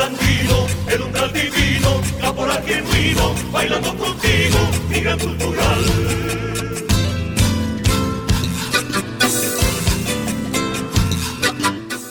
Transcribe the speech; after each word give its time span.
Caporal 0.00 0.18
andino, 0.18 0.66
el 0.88 1.02
umbral 1.02 1.32
divino, 1.32 2.00
caporal 2.20 2.62
genuino, 2.64 3.34
bailando 3.52 3.94
contigo, 3.96 4.58
mi 4.88 5.00
gran 5.00 5.18
cultural. 5.18 5.78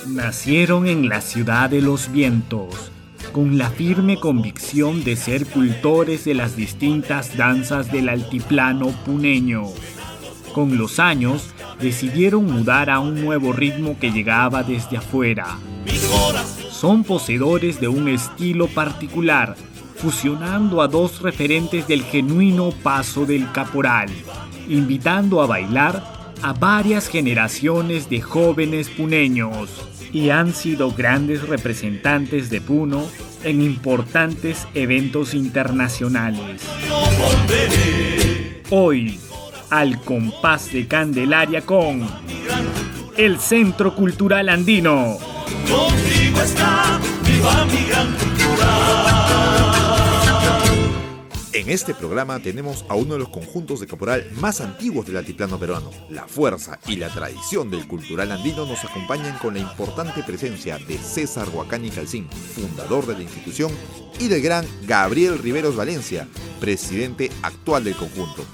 Nacieron 0.08 0.86
en 0.86 1.10
la 1.10 1.22
ciudad 1.22 1.72
de 1.72 1.82
los 1.82 2.12
vientos, 2.12 2.92
con 3.32 3.58
la 3.58 3.72
firme 3.72 4.20
convicción 4.20 5.04
de 5.04 5.16
ser 5.16 5.48
cultores 5.48 6.26
de 6.26 6.36
las 6.36 6.56
distintas 6.56 7.38
danzas 7.38 7.92
del 7.92 8.10
altiplano 8.10 8.90
puneño. 9.04 9.64
Con 10.54 10.78
los 10.78 11.00
años, 11.00 11.56
decidieron 11.82 12.46
mudar 12.46 12.92
a 12.92 13.00
un 13.00 13.20
nuevo 13.20 13.52
ritmo 13.52 13.98
que 14.00 14.12
llegaba 14.12 14.62
desde 14.62 14.98
afuera. 14.98 15.58
Son 16.80 17.04
poseedores 17.04 17.82
de 17.82 17.90
un 17.90 18.08
estilo 18.08 18.68
particular, 18.68 19.58
fusionando 19.98 20.82
a 20.82 20.88
dos 20.88 21.22
referentes 21.22 21.86
del 21.90 22.04
genuino 22.04 22.72
paso 22.72 23.26
del 23.26 23.52
caporal, 23.52 24.08
invitando 24.70 25.42
a 25.42 25.46
bailar 25.46 26.02
a 26.42 26.54
varias 26.54 27.10
generaciones 27.10 28.10
de 28.10 28.22
jóvenes 28.22 28.88
puneños 28.88 29.90
y 30.14 30.30
han 30.30 30.54
sido 30.54 30.92
grandes 30.92 31.46
representantes 31.50 32.50
de 32.50 32.62
Puno 32.62 33.04
en 33.44 33.62
importantes 33.62 34.66
eventos 34.74 35.34
internacionales. 35.34 36.62
Hoy, 38.70 39.20
al 39.70 40.00
compás 40.00 40.72
de 40.72 40.88
Candelaria 40.88 41.60
con 41.60 42.08
el 43.18 43.38
Centro 43.38 43.94
Cultural 43.98 44.48
Andino. 44.48 45.29
Contigo 45.70 46.42
está, 46.42 47.00
mi 47.24 47.40
gran 47.40 47.70
En 51.52 51.70
este 51.70 51.94
programa 51.94 52.40
tenemos 52.40 52.86
a 52.90 52.96
uno 52.96 53.14
de 53.14 53.20
los 53.20 53.30
conjuntos 53.30 53.80
de 53.80 53.86
caporal 53.86 54.26
más 54.40 54.62
antiguos 54.62 55.06
del 55.06 55.18
altiplano 55.18 55.60
peruano. 55.60 55.92
La 56.10 56.28
fuerza 56.28 56.80
y 56.88 56.96
la 56.96 57.10
tradición 57.10 57.70
del 57.70 57.88
cultural 57.88 58.32
andino 58.32 58.66
nos 58.66 58.84
acompañan 58.86 59.38
con 59.40 59.54
la 59.54 59.60
importante 59.60 60.24
presencia 60.24 60.78
de 60.78 60.98
César 60.98 61.50
Huacani 61.50 61.90
Calcín, 61.90 62.28
fundador 62.56 63.06
de 63.06 63.14
la 63.14 63.24
institución, 63.24 63.72
y 64.20 64.30
del 64.30 64.42
gran 64.42 64.66
Gabriel 64.88 65.38
Riveros 65.38 65.76
Valencia, 65.76 66.28
presidente 66.60 67.30
actual 67.44 67.84
del 67.84 67.96
conjunto. 67.96 68.46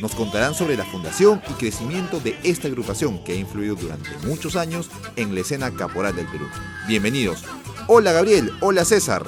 Nos 0.00 0.14
contarán 0.14 0.54
sobre 0.54 0.76
la 0.76 0.84
fundación 0.84 1.42
y 1.48 1.52
crecimiento 1.54 2.20
de 2.20 2.38
esta 2.42 2.68
agrupación 2.68 3.22
que 3.22 3.32
ha 3.32 3.36
influido 3.36 3.76
durante 3.76 4.10
muchos 4.26 4.56
años 4.56 4.90
en 5.16 5.34
la 5.34 5.40
escena 5.40 5.74
caporal 5.74 6.16
del 6.16 6.26
Perú. 6.26 6.48
Bienvenidos. 6.88 7.44
Hola 7.86 8.12
Gabriel, 8.12 8.50
hola 8.60 8.84
César. 8.84 9.22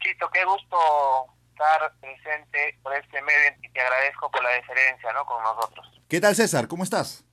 Chito, 0.00 0.30
qué 0.32 0.44
gusto 0.44 0.76
estar 1.52 1.92
presente 2.00 2.78
por 2.82 2.94
este 2.94 3.20
medio 3.22 3.56
y 3.62 3.72
te 3.72 3.80
agradezco 3.80 4.30
por 4.30 4.42
la 4.42 4.50
deferencia 4.50 5.12
¿no? 5.12 5.24
con 5.24 5.42
nosotros. 5.42 5.86
¿Qué 6.08 6.20
tal 6.20 6.36
César? 6.36 6.68
¿Cómo 6.68 6.84
estás? 6.84 7.27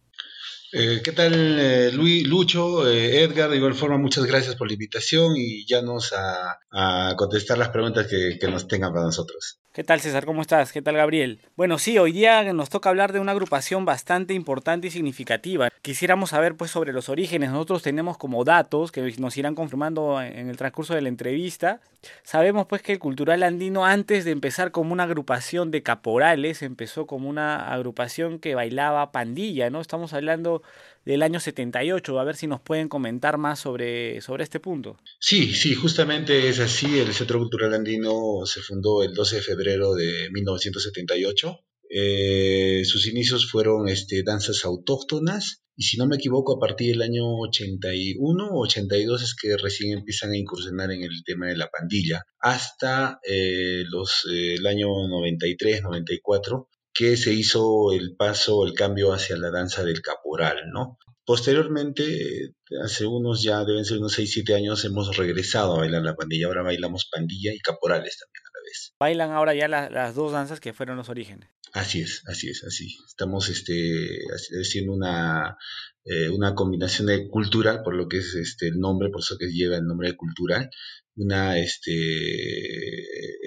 Eh, 0.77 1.01
¿Qué 1.01 1.13
tal, 1.13 1.33
eh, 1.57 1.89
Luis, 1.93 2.27
Lucho, 2.27 2.85
eh, 2.85 3.23
Edgar? 3.23 3.49
De 3.49 3.55
igual 3.55 3.75
forma, 3.75 3.97
muchas 3.97 4.25
gracias 4.25 4.55
por 4.57 4.67
la 4.67 4.73
invitación 4.73 5.37
y 5.37 5.65
ya 5.65 5.81
nos 5.81 6.11
a, 6.11 7.15
contestar 7.15 7.57
las 7.57 7.69
preguntas 7.69 8.07
que, 8.07 8.37
que 8.37 8.47
nos 8.49 8.67
tengan 8.67 8.91
para 8.91 9.05
nosotros. 9.05 9.61
¿Qué 9.75 9.83
tal 9.83 9.99
César? 9.99 10.23
¿Cómo 10.23 10.41
estás? 10.41 10.71
¿Qué 10.71 10.81
tal 10.81 10.95
Gabriel? 10.95 11.41
Bueno, 11.57 11.77
sí, 11.79 11.97
hoy 11.97 12.13
día 12.13 12.53
nos 12.53 12.69
toca 12.69 12.87
hablar 12.87 13.11
de 13.11 13.19
una 13.19 13.33
agrupación 13.33 13.83
bastante 13.83 14.33
importante 14.33 14.87
y 14.87 14.89
significativa. 14.89 15.69
Quisiéramos 15.81 16.29
saber 16.29 16.55
pues 16.55 16.71
sobre 16.71 16.93
los 16.93 17.09
orígenes. 17.09 17.51
Nosotros 17.51 17.83
tenemos 17.83 18.17
como 18.17 18.45
datos 18.45 18.93
que 18.93 19.01
nos 19.19 19.35
irán 19.35 19.53
confirmando 19.53 20.21
en 20.21 20.49
el 20.49 20.55
transcurso 20.55 20.95
de 20.95 21.01
la 21.01 21.09
entrevista. 21.09 21.81
Sabemos 22.23 22.67
pues 22.67 22.83
que 22.83 22.93
el 22.93 22.99
Cultural 22.99 23.43
Andino 23.43 23.85
antes 23.85 24.23
de 24.23 24.31
empezar 24.31 24.71
como 24.71 24.93
una 24.93 25.03
agrupación 25.03 25.71
de 25.71 25.83
caporales, 25.83 26.61
empezó 26.61 27.05
como 27.05 27.27
una 27.27 27.73
agrupación 27.73 28.39
que 28.39 28.55
bailaba 28.55 29.11
pandilla, 29.11 29.69
¿no? 29.69 29.81
Estamos 29.81 30.13
hablando 30.13 30.63
del 31.05 31.23
año 31.23 31.39
78. 31.39 32.19
A 32.19 32.23
ver 32.23 32.35
si 32.35 32.47
nos 32.47 32.61
pueden 32.61 32.89
comentar 32.89 33.37
más 33.37 33.59
sobre, 33.59 34.21
sobre 34.21 34.43
este 34.43 34.59
punto. 34.59 34.97
Sí, 35.19 35.53
sí, 35.53 35.75
justamente 35.75 36.49
es 36.49 36.59
así. 36.59 36.99
El 36.99 37.13
Centro 37.13 37.39
Cultural 37.39 37.73
Andino 37.73 38.45
se 38.45 38.61
fundó 38.61 39.03
el 39.03 39.13
12 39.13 39.37
de 39.37 39.41
febrero 39.41 39.93
de 39.93 40.29
1978. 40.31 41.59
Eh, 41.89 42.81
sus 42.83 43.07
inicios 43.07 43.49
fueron 43.49 43.87
este, 43.87 44.23
danzas 44.23 44.65
autóctonas 44.65 45.61
y 45.77 45.83
si 45.83 45.97
no 45.97 46.07
me 46.07 46.15
equivoco 46.15 46.55
a 46.55 46.59
partir 46.59 46.91
del 46.91 47.01
año 47.01 47.23
81 47.41 48.47
o 48.49 48.63
82 48.63 49.21
es 49.21 49.35
que 49.35 49.57
recién 49.57 49.97
empiezan 49.97 50.31
a 50.31 50.37
incursionar 50.37 50.91
en 50.91 51.03
el 51.03 51.23
tema 51.25 51.47
de 51.47 51.57
la 51.57 51.69
pandilla 51.69 52.23
hasta 52.39 53.19
eh, 53.27 53.83
los, 53.89 54.25
eh, 54.31 54.55
el 54.55 54.65
año 54.67 54.87
93, 54.87 55.83
94 55.83 56.69
que 56.95 57.17
se 57.17 57.33
hizo 57.33 57.91
el 57.91 58.15
paso, 58.15 58.65
el 58.65 58.73
cambio 58.73 59.11
hacia 59.11 59.35
la 59.35 59.51
danza 59.51 59.83
del 59.83 60.01
caporal, 60.01 60.71
¿no? 60.73 60.97
Posteriormente, 61.25 62.53
hace 62.81 63.05
unos 63.05 63.43
ya, 63.43 63.65
deben 63.65 63.83
ser 63.83 63.97
unos 63.97 64.13
6, 64.13 64.31
7 64.31 64.55
años, 64.55 64.85
hemos 64.85 65.17
regresado 65.17 65.75
a 65.75 65.79
bailar 65.79 66.03
la 66.03 66.15
pandilla. 66.15 66.47
Ahora 66.47 66.63
bailamos 66.63 67.09
pandilla 67.11 67.51
y 67.51 67.59
caporales 67.59 68.17
también 68.17 68.43
a 68.45 68.51
la 68.53 68.63
vez. 68.63 68.93
Bailan 68.97 69.31
ahora 69.31 69.53
ya 69.53 69.67
la, 69.67 69.89
las 69.89 70.15
dos 70.15 70.31
danzas 70.31 70.61
que 70.61 70.73
fueron 70.73 70.95
los 70.95 71.09
orígenes. 71.09 71.49
Así 71.73 71.99
es, 71.99 72.21
así 72.27 72.49
es, 72.49 72.63
así. 72.63 72.95
Estamos 73.07 73.49
este, 73.49 74.19
haciendo 74.61 74.93
una, 74.93 75.57
eh, 76.05 76.29
una 76.29 76.53
combinación 76.53 77.07
de 77.07 77.27
cultural, 77.29 77.81
por 77.83 77.95
lo 77.95 78.07
que 78.07 78.17
es 78.17 78.35
este, 78.35 78.67
el 78.67 78.79
nombre, 78.79 79.09
por 79.09 79.21
eso 79.21 79.37
que 79.39 79.51
lleva 79.51 79.77
el 79.77 79.85
nombre 79.85 80.09
de 80.09 80.15
cultural, 80.15 80.69
una 81.15 81.57
este 81.57 81.91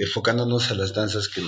enfocándonos 0.02 0.70
a 0.70 0.74
las 0.74 0.94
danzas 0.94 1.28
que, 1.28 1.42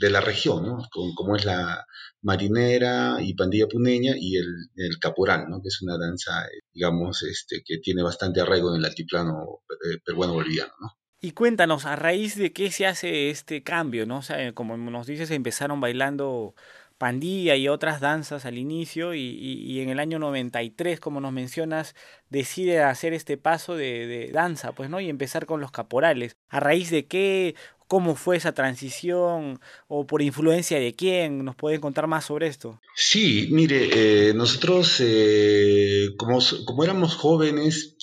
de 0.00 0.10
la 0.10 0.20
región, 0.20 0.64
¿no? 0.66 0.86
Como, 0.90 1.14
como, 1.14 1.36
es 1.36 1.44
la 1.44 1.84
marinera 2.20 3.18
y 3.20 3.34
pandilla 3.34 3.66
puneña 3.66 4.14
y 4.16 4.36
el, 4.36 4.46
el, 4.76 4.98
caporal, 5.00 5.46
¿no? 5.48 5.60
Que 5.62 5.68
es 5.68 5.82
una 5.82 5.98
danza, 5.98 6.46
digamos, 6.72 7.22
este 7.22 7.62
que 7.64 7.78
tiene 7.78 8.02
bastante 8.02 8.40
arraigo 8.40 8.70
en 8.70 8.80
el 8.80 8.84
altiplano 8.84 9.62
peruano 10.04 10.34
boliviano, 10.34 10.72
¿no? 10.80 10.88
Y 11.24 11.32
cuéntanos, 11.32 11.86
¿a 11.86 11.94
raíz 11.94 12.36
de 12.36 12.52
qué 12.52 12.72
se 12.72 12.84
hace 12.84 13.30
este 13.30 13.62
cambio, 13.62 14.06
no? 14.06 14.18
O 14.18 14.22
sea, 14.22 14.52
como 14.54 14.76
nos 14.76 15.06
dices, 15.06 15.30
empezaron 15.30 15.80
bailando 15.80 16.56
pandilla 17.02 17.56
y 17.56 17.66
otras 17.66 18.00
danzas 18.00 18.46
al 18.46 18.58
inicio 18.58 19.12
y, 19.12 19.80
en 19.80 19.88
el 19.88 19.98
año 19.98 20.20
93, 20.20 21.00
como 21.00 21.20
nos 21.20 21.32
mencionas, 21.32 21.96
decide 22.30 22.80
hacer 22.80 23.12
este 23.12 23.36
paso 23.36 23.74
de, 23.74 24.30
danza, 24.32 24.70
pues, 24.70 24.88
¿no? 24.88 25.00
Y 25.00 25.08
empezar 25.08 25.44
con 25.44 25.60
los 25.60 25.72
caporales. 25.72 26.36
¿A 26.48 26.60
raíz 26.60 26.90
de 26.90 27.06
qué? 27.06 27.56
¿Cómo 27.88 28.14
fue 28.14 28.36
esa 28.36 28.52
transición? 28.52 29.58
¿O 29.88 30.06
por 30.06 30.22
influencia 30.22 30.78
de 30.78 30.94
quién? 30.94 31.44
¿Nos 31.44 31.56
pueden 31.56 31.80
contar 31.80 32.06
más 32.06 32.26
sobre 32.26 32.46
esto? 32.46 32.80
Sí, 32.94 33.48
mire, 33.50 34.28
eh, 34.28 34.32
nosotros, 34.34 34.98
eh, 35.00 36.10
como, 36.16 36.38
como 36.64 36.84
éramos 36.84 37.16
jóvenes, 37.16 37.96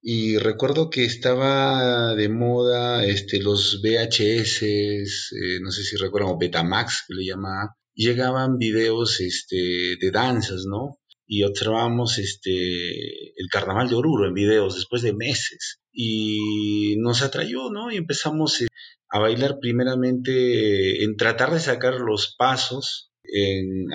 y 0.00 0.38
recuerdo 0.38 0.88
que 0.88 1.04
estaba 1.04 2.14
de 2.14 2.30
moda 2.30 3.04
este, 3.04 3.42
los 3.42 3.82
VHS, 3.82 4.62
eh, 4.62 5.60
no 5.60 5.70
sé 5.70 5.82
si 5.82 5.96
recuerdan, 5.96 6.30
o 6.30 6.38
Betamax, 6.38 7.04
que 7.06 7.12
le 7.12 7.26
llamaba, 7.26 7.76
llegaban 7.98 8.58
videos 8.58 9.20
este, 9.20 9.96
de 10.00 10.10
danzas, 10.12 10.64
¿no? 10.66 11.00
Y 11.26 11.42
observábamos 11.42 12.18
este, 12.18 13.32
el 13.36 13.48
carnaval 13.50 13.88
de 13.88 13.96
Oruro 13.96 14.26
en 14.26 14.34
videos 14.34 14.76
después 14.76 15.02
de 15.02 15.12
meses. 15.12 15.80
Y 15.92 16.94
nos 16.98 17.22
atrayó, 17.22 17.70
¿no? 17.70 17.90
Y 17.90 17.96
empezamos 17.96 18.62
eh, 18.62 18.68
a 19.10 19.18
bailar 19.18 19.58
primeramente 19.60 21.02
en 21.02 21.16
tratar 21.16 21.52
de 21.52 21.60
sacar 21.60 21.94
los 22.00 22.36
pasos 22.38 23.07
en, 23.28 23.88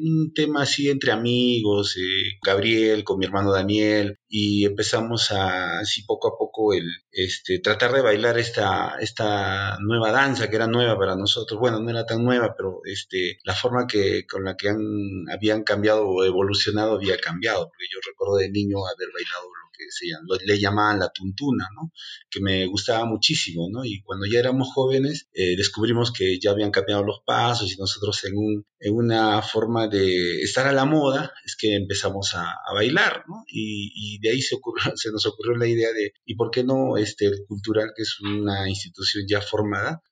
un 0.00 0.32
tema 0.34 0.62
así 0.62 0.88
entre 0.90 1.12
amigos, 1.12 1.96
eh, 1.96 2.38
Gabriel 2.42 3.04
con 3.04 3.18
mi 3.18 3.26
hermano 3.26 3.52
Daniel, 3.52 4.18
y 4.28 4.64
empezamos 4.64 5.32
a, 5.32 5.80
así 5.80 6.02
poco 6.04 6.28
a 6.28 6.38
poco, 6.38 6.72
el, 6.74 6.86
este, 7.10 7.58
tratar 7.60 7.92
de 7.92 8.02
bailar 8.02 8.38
esta, 8.38 8.96
esta 9.00 9.78
nueva 9.80 10.12
danza 10.12 10.48
que 10.48 10.56
era 10.56 10.66
nueva 10.66 10.98
para 10.98 11.16
nosotros. 11.16 11.58
Bueno, 11.58 11.80
no 11.80 11.90
era 11.90 12.06
tan 12.06 12.24
nueva, 12.24 12.54
pero 12.56 12.80
este, 12.84 13.38
la 13.44 13.54
forma 13.54 13.86
que, 13.86 14.26
con 14.26 14.44
la 14.44 14.56
que 14.56 14.68
han, 14.68 15.28
habían 15.32 15.64
cambiado 15.64 16.06
o 16.06 16.24
evolucionado 16.24 16.94
había 16.94 17.18
cambiado, 17.18 17.68
porque 17.68 17.86
yo 17.92 17.98
recuerdo 18.06 18.36
de 18.36 18.50
niño 18.50 18.78
haber 18.86 19.08
bailado 19.12 19.48
que 19.78 19.84
se 19.90 20.06
le 20.44 20.58
llamaban 20.58 20.98
la 20.98 21.10
tuntuna, 21.10 21.68
¿no? 21.74 21.92
Que 22.28 22.40
me 22.40 22.66
gustaba 22.66 23.04
muchísimo, 23.04 23.68
¿no? 23.70 23.84
Y 23.84 24.02
cuando 24.02 24.26
ya 24.26 24.40
éramos 24.40 24.68
jóvenes, 24.74 25.28
eh, 25.32 25.56
descubrimos 25.56 26.12
que 26.12 26.38
ya 26.40 26.50
habían 26.50 26.70
cambiado 26.70 27.04
los 27.04 27.20
pasos 27.24 27.72
y 27.72 27.76
nosotros 27.76 28.24
en, 28.24 28.36
un, 28.36 28.66
en 28.80 28.94
una 28.94 29.40
forma 29.42 29.86
de 29.88 30.42
estar 30.42 30.66
a 30.66 30.72
la 30.72 30.84
moda 30.84 31.32
es 31.44 31.56
que 31.56 31.76
empezamos 31.76 32.34
a, 32.34 32.50
a 32.50 32.74
bailar, 32.74 33.24
¿no? 33.28 33.44
Y, 33.46 33.92
y, 33.94 34.18
de 34.18 34.30
ahí 34.30 34.42
se, 34.42 34.56
ocurrió, 34.56 34.92
se 34.96 35.12
nos 35.12 35.24
ocurrió 35.26 35.56
la 35.56 35.66
idea 35.66 35.92
de, 35.92 36.12
¿y 36.24 36.34
por 36.34 36.50
qué 36.50 36.64
no 36.64 36.96
este, 36.96 37.26
el 37.26 37.44
cultural, 37.46 37.92
que 37.96 38.02
es 38.02 38.20
una 38.20 38.68
institución 38.68 39.24
ya 39.28 39.40
formada, 39.40 40.02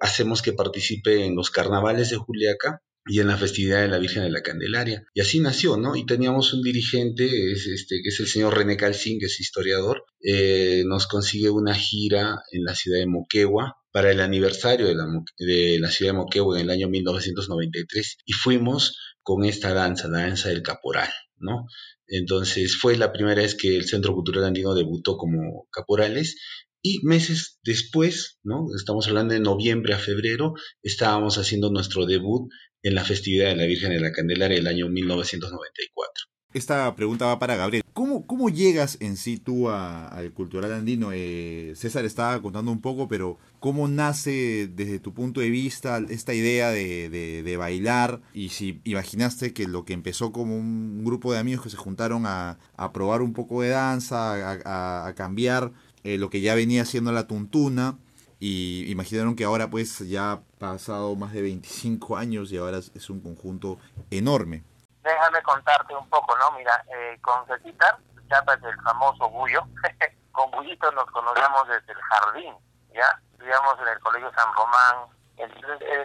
hacemos 0.00 0.42
que 0.42 0.52
participe 0.52 1.24
en 1.24 1.36
los 1.36 1.50
carnavales 1.50 2.10
de 2.10 2.16
Juliaca 2.16 2.82
y 3.06 3.20
en 3.20 3.28
la 3.28 3.36
festividad 3.36 3.82
de 3.82 3.88
la 3.88 3.98
Virgen 3.98 4.22
de 4.22 4.30
la 4.30 4.42
Candelaria. 4.42 5.06
Y 5.12 5.20
así 5.20 5.40
nació, 5.40 5.76
¿no? 5.76 5.94
Y 5.96 6.06
teníamos 6.06 6.52
un 6.54 6.62
dirigente, 6.62 7.52
es 7.52 7.66
este, 7.66 8.00
que 8.02 8.08
es 8.08 8.20
el 8.20 8.26
señor 8.26 8.56
René 8.56 8.76
Calcín, 8.76 9.18
que 9.18 9.26
es 9.26 9.40
historiador, 9.40 10.04
eh, 10.22 10.84
nos 10.86 11.06
consigue 11.06 11.50
una 11.50 11.74
gira 11.74 12.42
en 12.50 12.64
la 12.64 12.74
ciudad 12.74 12.98
de 12.98 13.06
Moquegua 13.06 13.76
para 13.92 14.10
el 14.10 14.20
aniversario 14.20 14.86
de 14.86 14.94
la, 14.94 15.06
de 15.38 15.78
la 15.78 15.90
ciudad 15.90 16.12
de 16.12 16.18
Moquegua 16.18 16.58
en 16.58 16.64
el 16.64 16.70
año 16.70 16.88
1993 16.88 18.18
y 18.24 18.32
fuimos 18.32 18.98
con 19.22 19.44
esta 19.44 19.72
danza, 19.74 20.08
la 20.08 20.20
danza 20.20 20.48
del 20.48 20.62
caporal, 20.62 21.10
¿no? 21.38 21.66
Entonces 22.06 22.76
fue 22.76 22.96
la 22.96 23.12
primera 23.12 23.42
vez 23.42 23.54
que 23.54 23.76
el 23.76 23.86
Centro 23.86 24.14
Cultural 24.14 24.44
Andino 24.44 24.74
debutó 24.74 25.16
como 25.16 25.66
caporales 25.70 26.36
y 26.82 27.00
meses 27.02 27.58
después, 27.64 28.38
¿no? 28.42 28.66
Estamos 28.76 29.08
hablando 29.08 29.32
de 29.32 29.40
noviembre 29.40 29.94
a 29.94 29.98
febrero, 29.98 30.54
estábamos 30.82 31.38
haciendo 31.38 31.70
nuestro 31.70 32.04
debut 32.04 32.50
en 32.84 32.94
la 32.94 33.04
festividad 33.04 33.48
de 33.48 33.56
la 33.56 33.64
Virgen 33.64 33.90
de 33.90 34.00
la 34.00 34.12
Candelaria 34.12 34.58
del 34.58 34.66
año 34.66 34.88
1994. 34.88 36.26
Esta 36.52 36.94
pregunta 36.94 37.26
va 37.26 37.40
para 37.40 37.56
Gabriel. 37.56 37.82
¿Cómo, 37.94 38.48
llegas 38.48 38.98
en 39.00 39.16
sí 39.16 39.38
tú 39.38 39.70
al 39.70 40.32
cultural 40.32 40.72
andino? 40.72 41.10
Eh, 41.12 41.72
César 41.74 42.04
estaba 42.04 42.40
contando 42.42 42.70
un 42.70 42.80
poco, 42.80 43.08
pero 43.08 43.38
¿cómo 43.58 43.88
nace 43.88 44.68
desde 44.68 45.00
tu 45.00 45.14
punto 45.14 45.40
de 45.40 45.50
vista 45.50 46.00
esta 46.08 46.34
idea 46.34 46.70
de, 46.70 47.56
bailar? 47.58 48.20
Y 48.34 48.50
si 48.50 48.80
imaginaste 48.84 49.52
que 49.52 49.66
lo 49.66 49.84
que 49.84 49.94
empezó 49.94 50.30
como 50.30 50.56
un 50.56 51.04
grupo 51.04 51.32
de 51.32 51.38
amigos 51.38 51.64
que 51.64 51.70
se 51.70 51.76
juntaron 51.76 52.24
a, 52.26 52.58
probar 52.92 53.22
un 53.22 53.32
poco 53.32 53.62
de 53.62 53.70
danza, 53.70 54.60
a, 54.64 55.08
a 55.08 55.14
cambiar 55.14 55.72
eh, 56.04 56.18
lo 56.18 56.30
que 56.30 56.42
ya 56.42 56.54
venía 56.54 56.84
siendo 56.84 57.10
la 57.12 57.26
tuntuna 57.26 57.98
y 58.46 58.92
imaginaron 58.92 59.36
que 59.36 59.44
ahora 59.44 59.70
pues 59.70 60.00
ya 60.00 60.32
ha 60.32 60.40
pasado 60.58 61.16
más 61.16 61.32
de 61.32 61.40
25 61.40 62.18
años 62.18 62.52
y 62.52 62.58
ahora 62.58 62.76
es 62.76 63.08
un 63.08 63.22
conjunto 63.22 63.78
enorme. 64.10 64.62
Déjame 65.02 65.42
contarte 65.42 65.96
un 65.96 66.06
poco, 66.10 66.36
¿no? 66.36 66.52
Mira, 66.52 66.84
eh, 66.94 67.18
con 67.22 67.46
Cecita, 67.46 67.98
Chapa 68.28 68.52
es 68.52 68.62
el 68.64 68.78
famoso 68.82 69.30
Bullo, 69.30 69.62
con 70.32 70.50
Bullito 70.50 70.92
nos 70.92 71.06
conocemos 71.06 71.66
desde 71.68 71.92
el 71.94 71.98
jardín, 72.02 72.54
¿ya? 72.92 73.18
Estudiamos 73.32 73.80
en 73.80 73.88
el 73.88 73.98
Colegio 74.00 74.30
San 74.34 74.52
Román, 74.52 75.08
él, 75.38 75.50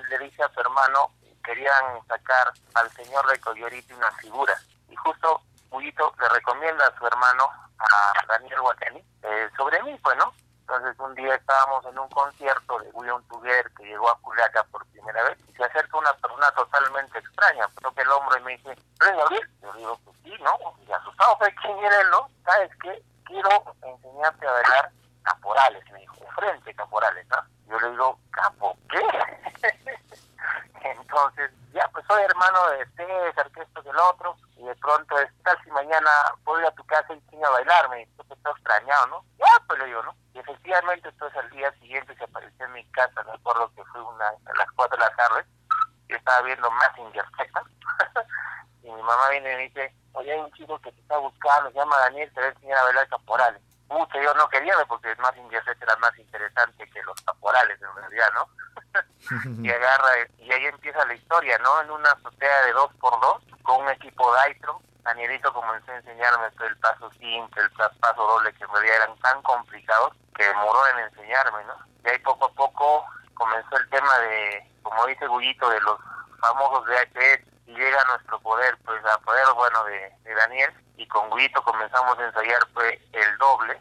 le 0.10 0.20
dice 0.20 0.42
a 0.42 0.54
su 0.54 0.62
hermano, 0.62 1.12
querían 1.44 2.08
sacar 2.08 2.54
al 2.76 2.90
señor 2.92 3.30
de 3.30 3.38
Coyorito 3.42 3.98
una 3.98 4.14
figura, 4.14 4.54
y 4.88 4.96
justo 4.96 5.42
Bullito 5.72 6.14
le 6.22 6.30
recomienda 6.30 6.88
a 6.88 6.98
su 6.98 7.06
hermano 7.06 7.52
a 7.80 8.14
Daniel 8.30 8.62
Guacani 8.62 9.04
eh, 9.24 9.50
sobre 9.58 9.84
mí, 9.84 10.00
pues, 10.02 10.16
¿no? 10.16 10.32
Entonces 10.80 11.00
un 11.02 11.16
día 11.16 11.36
estábamos 11.36 11.86
en 11.88 12.00
un 12.00 12.08
concierto 12.08 12.80
de 12.80 12.90
William 12.94 13.22
Tuguer 13.24 13.70
que 13.76 13.84
llegó 13.84 14.10
a 14.10 14.18
Culiaca 14.22 14.64
por 14.72 14.86
primera 14.86 15.24
vez 15.24 15.38
y 15.50 15.52
se 15.52 15.64
acerca 15.66 15.98
una 15.98 16.14
persona 16.14 16.50
totalmente 16.52 17.20
extraña, 17.20 17.68
toca 17.82 18.02
el 18.02 18.10
hombro 18.10 18.38
y 18.38 18.44
me 18.44 18.52
dice, 18.56 18.70
¿eres 19.02 19.18
Gabriel? 19.18 19.50
Yo 19.62 19.74
digo, 19.74 20.00
pues 20.06 20.18
sí, 20.24 20.34
¿no? 20.42 20.58
Y 20.88 20.92
asustado, 20.94 21.38
¿sabes 21.38 21.56
quién 21.62 21.78
él, 21.84 22.10
no? 22.12 22.30
¿Sabes 22.46 22.72
qué? 22.82 23.04
Quiero 23.26 23.76
enseñarte 23.82 24.48
a 24.48 24.52
bailar 24.54 24.92
caporales, 25.24 25.92
me 25.92 26.00
dijo, 26.00 26.16
frente 26.34 26.74
caporales, 26.74 27.28
¿no? 27.28 27.38
Yo 27.68 27.80
le 27.82 27.92
digo, 27.92 28.18
¿capo 28.32 28.78
qué? 28.90 29.02
Entonces, 30.82 31.52
ya, 31.74 31.90
pues 31.92 32.06
soy 32.08 32.24
hermano 32.24 32.70
de 32.70 32.86
César, 32.96 33.52
que 33.52 33.64
esto 33.64 33.84
que 33.84 33.90
el 33.90 34.00
otro, 34.00 34.38
y 34.56 34.64
de 34.64 34.76
pronto 34.76 35.20
es 35.20 35.30
tal 35.44 35.62
si 35.62 35.72
mañana 35.72 36.10
voy 36.46 36.64
a 36.64 36.72
tu 36.72 36.86
casa 36.86 37.14
y 37.14 37.20
quiero 37.30 37.48
a 37.48 37.52
bailarme, 37.52 38.08
tú 38.16 38.24
te 38.24 38.34
estás 38.34 38.56
extrañado, 38.56 39.08
¿no? 39.08 39.26
¿No? 39.78 40.16
Y 40.34 40.40
efectivamente, 40.40 41.10
entonces 41.10 41.38
al 41.38 41.50
día 41.52 41.72
siguiente 41.80 42.16
se 42.16 42.24
apareció 42.24 42.66
en 42.66 42.74
mi 42.74 42.86
casa, 42.92 43.24
me 43.24 43.34
acuerdo 43.34 43.72
que 43.76 43.84
fue 43.86 44.02
una, 44.02 44.28
a 44.28 44.58
las 44.58 44.72
4 44.76 44.98
de 44.98 45.04
la 45.04 45.16
tarde, 45.16 45.46
y 46.08 46.14
estaba 46.14 46.42
viendo 46.42 46.72
Massinger 46.72 47.26
Z, 47.38 47.64
y 48.84 48.92
mi 48.92 49.02
mamá 49.02 49.30
viene 49.30 49.54
y 49.54 49.56
me 49.56 49.62
dice, 49.64 49.96
oye, 50.14 50.32
hay 50.32 50.40
un 50.40 50.52
chico 50.54 50.80
que 50.80 50.92
te 50.92 51.00
está 51.02 51.18
buscando, 51.18 51.70
se 51.72 51.78
llama 51.78 51.98
Daniel, 52.00 52.32
te 52.34 52.42
va 52.42 52.48
a 52.48 52.50
enseñar 52.50 52.78
a 52.80 52.84
bailar 52.84 53.08
caporales. 53.10 53.62
Mucho, 53.90 54.22
yo 54.22 54.34
no 54.36 54.48
quería 54.50 54.74
porque 54.88 55.16
Massinger 55.16 55.64
Z 55.64 55.78
era 55.82 55.96
más 55.98 56.18
interesante 56.18 56.90
que 56.92 57.04
los 57.04 57.20
caporales, 57.22 57.80
en 57.82 57.96
realidad, 57.96 58.30
¿no? 58.34 58.50
y 59.64 59.70
agarra, 59.72 60.10
y 60.38 60.52
ahí 60.52 60.66
empieza 60.66 61.06
la 61.06 61.14
historia, 61.14 61.58
¿no? 61.60 61.82
En 61.82 61.92
una 61.92 62.12
azotea 62.12 62.66
de 62.66 62.74
dos 62.74 62.94
por 63.00 63.20
dos, 63.20 63.44
con 63.64 63.82
un 63.82 63.90
equipo 63.90 64.32
Daitro, 64.34 64.82
Danielito 65.10 65.52
comenzó 65.52 65.92
a 65.92 65.98
enseñarme 65.98 66.46
el 66.68 66.78
paso 66.78 67.10
simple, 67.14 67.62
el 67.64 67.70
paso 67.72 68.22
doble, 68.22 68.54
que 68.54 68.64
en 68.64 68.70
realidad 68.70 68.96
eran 68.98 69.18
tan 69.18 69.42
complicados 69.42 70.14
que 70.36 70.44
demoró 70.44 70.80
en 70.94 71.00
enseñarme, 71.06 71.64
¿no? 71.66 71.74
Y 72.06 72.10
ahí 72.10 72.20
poco 72.20 72.46
a 72.46 72.54
poco 72.54 73.06
comenzó 73.34 73.78
el 73.78 73.90
tema 73.90 74.18
de, 74.20 74.70
como 74.84 75.08
dice 75.08 75.26
Gullito, 75.26 75.68
de 75.70 75.82
los 75.82 76.00
famosos 76.40 76.86
VHS, 76.86 77.42
y 77.66 77.74
llega 77.74 78.00
a 78.02 78.06
nuestro 78.06 78.40
poder, 78.42 78.78
pues 78.86 79.04
a 79.04 79.18
poder, 79.20 79.46
bueno, 79.56 79.84
de, 79.86 80.36
Daniel, 80.36 80.72
y 80.98 81.08
con 81.08 81.28
Gullito 81.32 81.64
comenzamos 81.64 82.18
a 82.20 82.26
ensayar 82.26 82.68
pues 82.74 83.00
el 83.12 83.38
doble 83.38 83.80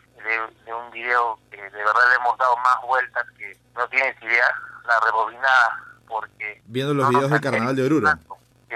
de, 0.64 0.72
un 0.72 0.90
video 0.90 1.38
que 1.50 1.60
de 1.62 1.70
verdad 1.78 2.08
le 2.08 2.14
hemos 2.16 2.38
dado 2.38 2.56
más 2.56 2.80
vueltas 2.82 3.26
que 3.36 3.54
no 3.74 3.86
tienes 3.88 4.20
idea, 4.22 4.46
la 4.86 5.00
rebobinada, 5.00 5.84
porque... 6.06 6.62
Viendo 6.64 6.94
los 6.94 7.08
videos 7.10 7.30
del 7.30 7.40
Carnaval 7.40 7.76
de 7.76 7.84
Oruro 7.84 8.08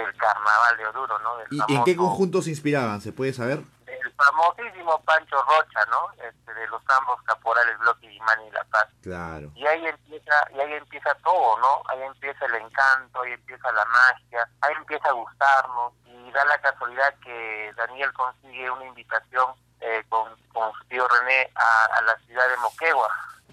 el 0.01 0.17
carnaval 0.17 0.77
de 0.77 0.87
Oruro, 0.87 1.19
¿no? 1.19 1.37
¿Y 1.51 1.75
en 1.75 1.85
qué 1.85 1.97
conjunto 1.97 2.43
se 2.43 2.51
inspiraban? 2.51 3.01
¿Se 3.01 3.13
puede 3.13 3.33
saber? 3.33 3.61
El 3.87 4.13
famosísimo 4.15 5.01
Pancho 5.03 5.37
Rocha, 5.43 5.81
¿no? 5.91 6.13
Este, 6.23 6.55
de 6.55 6.67
los 6.69 6.83
ambos 6.99 7.21
caporales 7.23 7.79
Bloque 7.79 8.11
y 8.11 8.19
Mani 8.21 8.51
La 8.51 8.65
Paz. 8.65 8.89
Claro. 9.03 9.51
Y 9.55 9.67
ahí 9.67 9.87
empieza, 9.87 10.33
y 10.55 10.61
ahí 10.61 10.73
empieza 10.75 11.15
todo, 11.17 11.59
¿no? 11.59 11.83
Ahí 11.89 12.03
empieza 12.03 12.47
el 12.47 12.55
encanto, 12.55 13.23
ahí 13.23 13.33
empieza 13.33 13.71
la 13.73 13.85
magia, 13.85 14.49
ahí 14.63 14.75
empieza 14.77 15.09
a 15.09 15.13
gustarnos 15.13 15.93
y 16.07 16.31
da 16.33 16.45
la 16.47 16.59
casualidad 16.61 17.15
que 17.23 17.73
Daniel 17.77 18.13
consigue 18.13 18.71
una 18.71 18.87
invitación 18.87 19.55
eh, 19.81 20.05
con, 20.09 20.35
con 20.53 20.73
su 20.75 20.85
tío 20.85 21.07
René 21.09 21.51
a, 21.55 21.99
a 21.99 22.03
la 22.03 22.17
ciudad 22.21 22.49
de 22.49 22.57
Moquegua, 22.59 23.09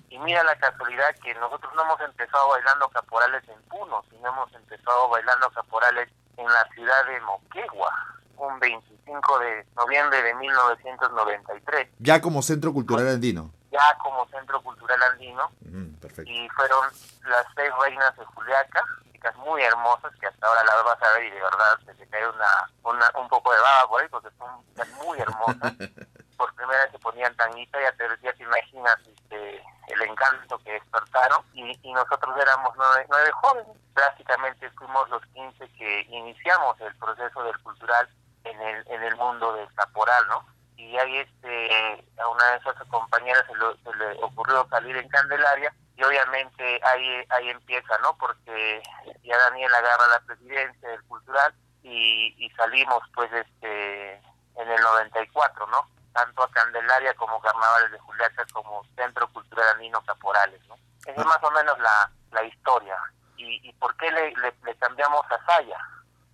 y 0.09 0.18
mira 0.19 0.44
la 0.44 0.57
casualidad 0.57 1.15
que 1.21 1.33
nosotros 1.35 1.71
no 1.75 1.83
hemos 1.83 2.01
empezado 2.01 2.50
bailando 2.50 2.88
caporales 2.89 3.47
en 3.47 3.62
Puno, 3.63 4.03
sino 4.09 4.30
hemos 4.30 4.51
empezado 4.53 5.09
bailando 5.09 5.50
caporales 5.51 6.09
en 6.39 6.47
la 6.47 6.68
ciudad 6.74 7.06
de 7.06 7.19
Moquegua, 7.21 7.94
un 8.38 8.59
25 8.59 9.39
de 9.39 9.65
noviembre 9.75 10.24
de 10.24 10.33
1993. 10.36 11.89
Ya 12.00 12.21
como 12.21 12.41
Centro 12.41 12.74
Cultural 12.74 13.07
Andino. 13.07 13.51
Ya 13.71 13.97
como 14.01 14.25
Centro 14.27 14.62
Cultural 14.62 15.01
Andino. 15.03 15.52
perfecto. 15.99 16.31
Y 16.31 16.47
fueron 16.49 16.85
las 17.28 17.45
seis 17.56 17.71
reinas 17.81 18.16
de 18.18 18.25
Juliaca, 18.25 18.83
chicas 19.11 19.35
muy 19.35 19.61
hermosas 19.61 20.11
que 20.19 20.28
hasta 20.28 20.47
ahora 20.47 20.63
las 20.63 20.83
vas 20.85 21.04
a 21.04 21.13
ver 21.13 21.25
y 21.25 21.31
de 21.31 21.42
verdad 21.42 21.80
se 21.85 21.94
te 21.94 22.07
cae 22.07 22.28
una, 22.28 22.71
una 22.83 23.11
un 23.19 23.28
poco 23.28 23.52
de 23.52 23.59
baba 23.59 23.90
por 23.90 24.02
ahí 24.02 24.07
porque 24.09 24.30
son 24.37 24.63
chicas 24.69 24.90
muy 25.04 25.19
hermosas. 25.19 25.73
por 26.37 26.56
primera 26.56 26.83
vez 26.83 26.92
se 26.94 26.99
ponían 26.99 27.35
tanguita, 27.35 27.81
ya 27.81 27.92
te 27.97 28.07
decía, 28.07 28.31
te 28.33 28.44
imaginas 28.44 28.97
este, 29.06 29.61
el 29.89 30.01
encanto 30.03 30.57
que 30.59 30.73
despertaron 30.73 31.43
y, 31.53 31.77
y 31.81 31.93
nosotros 31.93 32.35
éramos 32.39 32.73
nueve, 32.77 33.05
nueve 33.09 33.31
jóvenes, 33.31 33.77
prácticamente 33.93 34.69
fuimos 34.71 35.09
los 35.09 35.25
15 35.33 35.67
que 35.77 36.01
iniciamos 36.09 36.79
el 36.81 36.95
proceso 36.95 37.43
del 37.43 37.57
cultural 37.59 38.07
en 38.43 38.61
el, 38.61 38.87
en 38.87 39.03
el 39.03 39.15
mundo 39.17 39.53
del 39.53 39.73
caporal, 39.73 40.27
¿no? 40.27 40.45
Y 40.77 40.97
ahí 40.97 41.17
este, 41.17 42.05
a 42.17 42.27
una 42.27 42.51
de 42.51 42.57
esas 42.57 42.75
compañeras 42.87 43.43
se, 43.47 43.97
le 43.97 44.23
ocurrió 44.23 44.65
salir 44.69 44.95
en 44.95 45.09
Candelaria 45.09 45.73
y 45.97 46.03
obviamente 46.03 46.79
ahí, 46.83 47.25
ahí 47.29 47.49
empieza, 47.49 47.97
¿no? 48.01 48.15
Porque 48.17 48.81
ya 49.23 49.37
Daniel 49.37 49.73
agarra 49.73 50.07
la 50.07 50.19
presidencia 50.21 50.89
del 50.89 51.03
cultural 51.03 51.53
y, 51.83 52.33
y 52.37 52.49
salimos 52.51 53.03
pues 53.13 53.31
este 53.33 54.13
en 54.55 54.69
el 54.69 54.81
94, 54.81 55.67
¿no? 55.67 55.98
Tanto 56.19 56.44
a 56.44 56.52
Candelaria 56.52 57.14
como 57.16 57.40
Carnavales 57.40 57.92
de 57.92 57.99
Juliaca 57.99 58.45
como 58.52 58.83
Centro 58.95 59.28
Cultural 59.30 59.69
Andino 59.76 60.02
Caporales. 60.02 60.61
¿no? 60.68 60.76
Esa 61.06 61.21
es 61.21 61.26
más 61.26 61.42
o 61.42 61.52
menos 61.52 61.80
la, 61.80 62.11
la 62.31 62.44
historia. 62.44 62.97
¿Y, 63.38 63.69
¿Y 63.69 63.73
por 63.73 63.95
qué 63.97 64.11
le, 64.11 64.33
le, 64.35 64.76
cambiamos 64.80 65.26
a 65.31 65.45
Saya? 65.45 65.78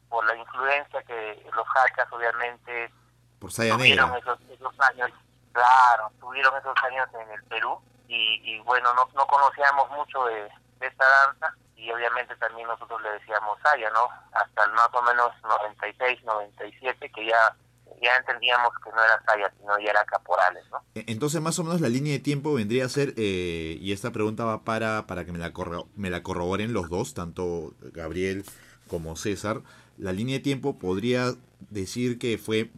Por 0.09 0.25
la 0.25 0.35
influencia 0.35 1.03
que 1.03 1.49
los 1.53 1.67
jacas 1.67 2.07
obviamente 2.11 2.91
por 3.39 3.51
tuvieron 3.51 4.15
esos, 4.15 4.39
esos, 4.49 4.79
años, 4.79 5.11
claro, 5.51 6.11
tuvieron 6.19 6.57
esos 6.57 6.75
años 6.83 7.07
en 7.13 7.29
el 7.31 7.43
Perú 7.43 7.79
y, 8.07 8.41
y 8.43 8.59
bueno, 8.61 8.93
no, 8.93 9.07
no 9.13 9.27
conocíamos 9.27 9.89
mucho 9.91 10.25
de, 10.25 10.49
de 10.79 10.87
esta 10.87 11.05
danza 11.05 11.53
y 11.75 11.91
obviamente 11.91 12.35
también 12.37 12.67
nosotros 12.67 13.01
le 13.03 13.11
decíamos 13.11 13.59
Saya, 13.61 13.89
¿no? 13.91 14.09
Hasta 14.31 14.63
el 14.63 14.71
más 14.71 14.89
o 14.93 15.01
menos 15.03 15.31
96, 15.43 16.23
97 16.23 17.11
que 17.11 17.25
ya 17.25 17.55
ya 18.01 18.15
entendíamos 18.17 18.69
que 18.83 18.89
no 18.91 19.03
era 19.03 19.21
Saya, 19.25 19.53
sino 19.59 19.79
ya 19.79 19.91
era 19.91 20.05
Caporales, 20.05 20.63
¿no? 20.71 20.83
E, 20.95 21.05
entonces, 21.07 21.41
más 21.41 21.57
o 21.59 21.63
menos 21.63 21.81
la 21.81 21.89
línea 21.89 22.13
de 22.13 22.19
tiempo 22.19 22.53
vendría 22.53 22.85
a 22.85 22.89
ser, 22.89 23.13
eh, 23.17 23.77
y 23.79 23.91
esta 23.91 24.11
pregunta 24.11 24.45
va 24.45 24.63
para, 24.63 25.07
para 25.07 25.25
que 25.25 25.31
me 25.31 25.39
la, 25.39 25.53
me 25.95 26.09
la 26.09 26.23
corroboren 26.23 26.73
los 26.73 26.89
dos, 26.89 27.13
tanto 27.13 27.73
Gabriel 27.93 28.45
como 28.87 29.15
César, 29.15 29.61
la 29.97 30.11
línea 30.11 30.37
de 30.37 30.43
tiempo 30.43 30.77
podría 30.77 31.33
decir 31.69 32.19
que 32.19 32.37
fue 32.37 32.71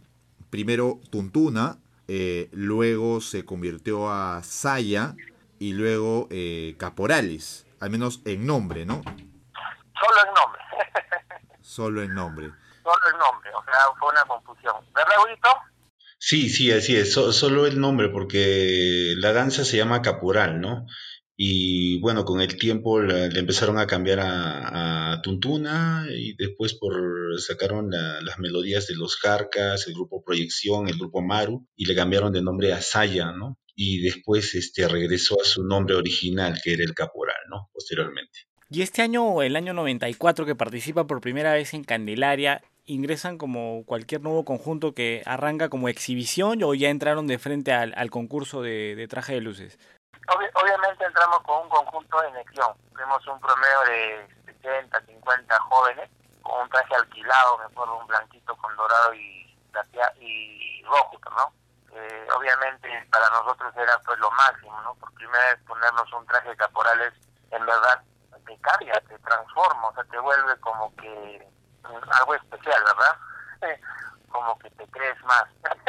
primero 0.50 1.00
Tuntuna, 1.10 1.78
eh, 2.06 2.48
luego 2.52 3.20
se 3.20 3.44
convirtió 3.44 4.10
a 4.10 4.42
Saya 4.42 5.14
y 5.58 5.72
luego 5.72 6.28
eh, 6.30 6.74
Caporales. 6.78 7.66
al 7.80 7.90
menos 7.90 8.22
en 8.24 8.46
nombre, 8.46 8.86
¿no? 8.86 9.02
Solo 9.02 10.20
en 10.26 10.34
nombre. 10.34 10.60
Solo 11.60 12.02
en 12.02 12.14
nombre. 12.14 12.52
Solo 12.92 13.06
el 13.14 13.18
nombre, 13.18 13.50
o 13.54 13.62
sea, 13.64 13.74
fue 13.98 14.08
una 14.10 14.22
confusión. 14.24 14.74
¿Verdad, 14.94 15.12
Huguito? 15.24 15.48
Sí, 16.18 16.48
sí, 16.48 16.72
así 16.72 16.96
es, 16.96 17.12
so- 17.12 17.32
solo 17.32 17.66
el 17.66 17.78
nombre, 17.78 18.08
porque 18.08 19.12
la 19.18 19.32
danza 19.32 19.64
se 19.64 19.76
llama 19.76 20.02
caporal, 20.02 20.60
¿no? 20.60 20.86
Y 21.36 22.00
bueno, 22.00 22.24
con 22.24 22.40
el 22.40 22.56
tiempo 22.56 23.00
la- 23.00 23.28
le 23.28 23.38
empezaron 23.38 23.78
a 23.78 23.86
cambiar 23.86 24.18
a, 24.20 25.12
a 25.12 25.22
Tuntuna 25.22 26.06
y 26.10 26.34
después 26.36 26.74
por 26.74 26.94
sacaron 27.40 27.90
la- 27.90 28.20
las 28.22 28.38
melodías 28.40 28.86
de 28.88 28.96
los 28.96 29.16
Carcas, 29.16 29.86
el 29.86 29.94
grupo 29.94 30.24
Proyección, 30.24 30.88
el 30.88 30.96
grupo 30.98 31.20
Maru, 31.22 31.66
y 31.76 31.84
le 31.84 31.94
cambiaron 31.94 32.32
de 32.32 32.42
nombre 32.42 32.72
a 32.72 32.80
Saya, 32.82 33.30
¿no? 33.32 33.58
Y 33.76 34.00
después 34.00 34.54
este, 34.56 34.88
regresó 34.88 35.36
a 35.40 35.44
su 35.44 35.62
nombre 35.62 35.94
original, 35.94 36.58
que 36.64 36.72
era 36.72 36.82
el 36.82 36.94
caporal, 36.94 37.36
¿no? 37.48 37.68
Posteriormente. 37.72 38.40
Y 38.70 38.82
este 38.82 39.02
año, 39.02 39.40
el 39.42 39.54
año 39.54 39.72
94, 39.72 40.44
que 40.44 40.56
participa 40.56 41.06
por 41.06 41.20
primera 41.20 41.52
vez 41.52 41.72
en 41.74 41.84
Candelaria, 41.84 42.60
ingresan 42.88 43.38
como 43.38 43.84
cualquier 43.84 44.22
nuevo 44.22 44.44
conjunto 44.44 44.94
que 44.94 45.22
arranca 45.26 45.68
como 45.68 45.88
exhibición 45.88 46.62
o 46.64 46.74
ya 46.74 46.88
entraron 46.88 47.26
de 47.26 47.38
frente 47.38 47.72
al, 47.72 48.10
concurso 48.10 48.62
de, 48.62 49.06
traje 49.08 49.34
de 49.34 49.40
luces. 49.40 49.78
Obvi- 50.26 50.50
obviamente 50.54 51.04
entramos 51.04 51.40
con 51.42 51.62
un 51.62 51.68
conjunto 51.68 52.20
de 52.22 52.28
elección. 52.28 52.74
Fuimos 52.94 53.26
un 53.28 53.38
promedio 53.40 53.80
de 53.86 54.26
60, 54.46 55.00
50 55.06 55.58
jóvenes, 55.60 56.10
con 56.42 56.62
un 56.62 56.68
traje 56.70 56.94
alquilado, 56.94 57.58
me 57.58 57.64
acuerdo, 57.66 57.98
un 57.98 58.06
blanquito 58.06 58.56
con 58.56 58.74
dorado 58.76 59.14
y, 59.14 59.54
y 60.20 60.82
rojo, 60.84 61.18
¿no? 61.36 61.52
Eh, 61.94 62.26
obviamente 62.36 62.88
para 63.10 63.28
nosotros 63.30 63.72
era 63.76 63.98
pues 64.04 64.18
lo 64.18 64.30
máximo, 64.30 64.80
¿no? 64.82 64.94
Por 64.96 65.12
primera 65.14 65.44
vez 65.52 65.58
ponernos 65.66 66.12
un 66.12 66.26
traje 66.26 66.50
de 66.50 66.56
caporales, 66.56 67.12
en 67.50 67.64
verdad, 67.64 68.02
te 68.46 68.56
cambia, 68.60 68.92
te 69.08 69.18
transforma, 69.18 69.88
o 69.88 69.94
sea, 69.94 70.04
te 70.04 70.18
vuelve 70.18 70.56
como 70.60 70.94
que 70.96 71.48
algo 71.84 72.34
especial, 72.34 72.82
¿verdad? 72.84 73.78
como 74.30 74.58
que 74.58 74.70
te 74.70 74.86
crees 74.88 75.22
más. 75.24 75.44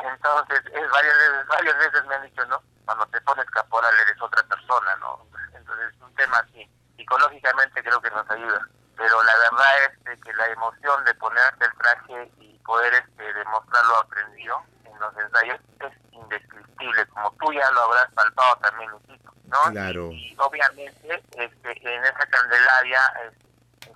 Entonces, 0.00 0.60
es 0.72 0.90
varias 0.90 1.16
veces, 1.16 1.46
varias 1.46 1.78
veces 1.78 2.06
me 2.06 2.14
han 2.14 2.22
dicho, 2.22 2.44
¿no? 2.46 2.62
Cuando 2.84 3.06
te 3.06 3.20
pones 3.22 3.46
caporal 3.50 3.94
eres 4.00 4.20
otra 4.20 4.42
persona, 4.44 4.96
¿no? 4.96 5.26
Entonces, 5.54 5.94
un 6.00 6.14
tema 6.14 6.38
así, 6.38 6.68
psicológicamente 6.96 7.82
creo 7.82 8.00
que 8.00 8.10
nos 8.10 8.30
ayuda. 8.30 8.60
Pero 8.96 9.22
la 9.22 9.36
verdad 9.38 9.92
es 10.12 10.20
que 10.20 10.32
la 10.32 10.46
emoción 10.48 11.04
de 11.04 11.14
ponerte 11.14 11.64
el 11.64 11.72
traje 11.74 12.32
y 12.38 12.58
poder 12.60 12.94
este, 12.94 13.32
demostrar 13.34 13.84
lo 13.84 13.98
aprendido 13.98 14.60
en 14.84 14.98
los 14.98 15.16
ensayos 15.16 15.60
es 15.80 16.12
indescriptible, 16.12 17.06
como 17.08 17.32
tú 17.40 17.52
ya 17.52 17.70
lo 17.70 17.82
habrás 17.82 18.10
palpado 18.12 18.56
también, 18.56 18.90
¿no? 18.90 19.62
Claro. 19.70 20.10
Y, 20.10 20.32
y 20.32 20.36
obviamente 20.38 21.22
este, 21.36 21.94
en 21.94 22.04
esa 22.04 22.26
Candelaria 22.26 23.00
este, 23.26 23.47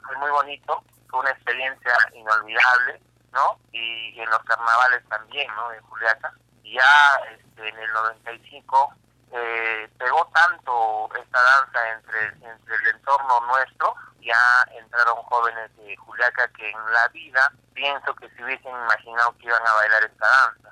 fue 0.03 0.17
muy 0.17 0.31
bonito, 0.31 0.83
fue 1.09 1.21
una 1.21 1.31
experiencia 1.31 1.93
inolvidable, 2.15 3.01
¿no? 3.33 3.59
Y, 3.73 4.21
en 4.21 4.31
los 4.31 4.43
carnavales 4.45 5.03
también, 5.09 5.49
¿no? 5.55 5.73
En 5.73 5.83
Juliaca. 5.83 6.33
Ya 6.65 7.21
este, 7.31 7.69
en 7.69 7.79
el 7.79 7.93
95 7.93 8.95
eh, 9.33 9.91
pegó 9.99 10.27
tanto 10.35 11.09
esta 11.17 11.39
danza 11.43 11.93
entre, 11.93 12.27
entre 12.49 12.75
el 12.75 12.89
entorno 12.95 13.41
nuestro, 13.47 13.95
ya 14.21 14.39
entraron 14.79 15.17
jóvenes 15.25 15.75
de 15.77 15.97
Juliaca 15.97 16.49
que 16.57 16.71
en 16.71 16.93
la 16.93 17.09
vida 17.09 17.53
pienso 17.75 18.15
que 18.15 18.29
se 18.31 18.45
hubiesen 18.45 18.71
imaginado 18.71 19.37
que 19.39 19.47
iban 19.47 19.67
a 19.67 19.75
bailar 19.75 20.05
esta 20.05 20.27
danza. 20.29 20.69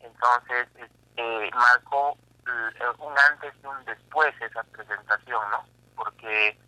Entonces, 0.00 0.68
este, 0.76 1.50
marcó 1.54 2.16
eh, 2.46 2.84
un 2.98 3.18
antes 3.18 3.54
y 3.62 3.66
un 3.66 3.84
después 3.84 4.34
esa 4.40 4.62
presentación, 4.64 5.50
¿no? 5.50 5.64
Porque 5.96 6.58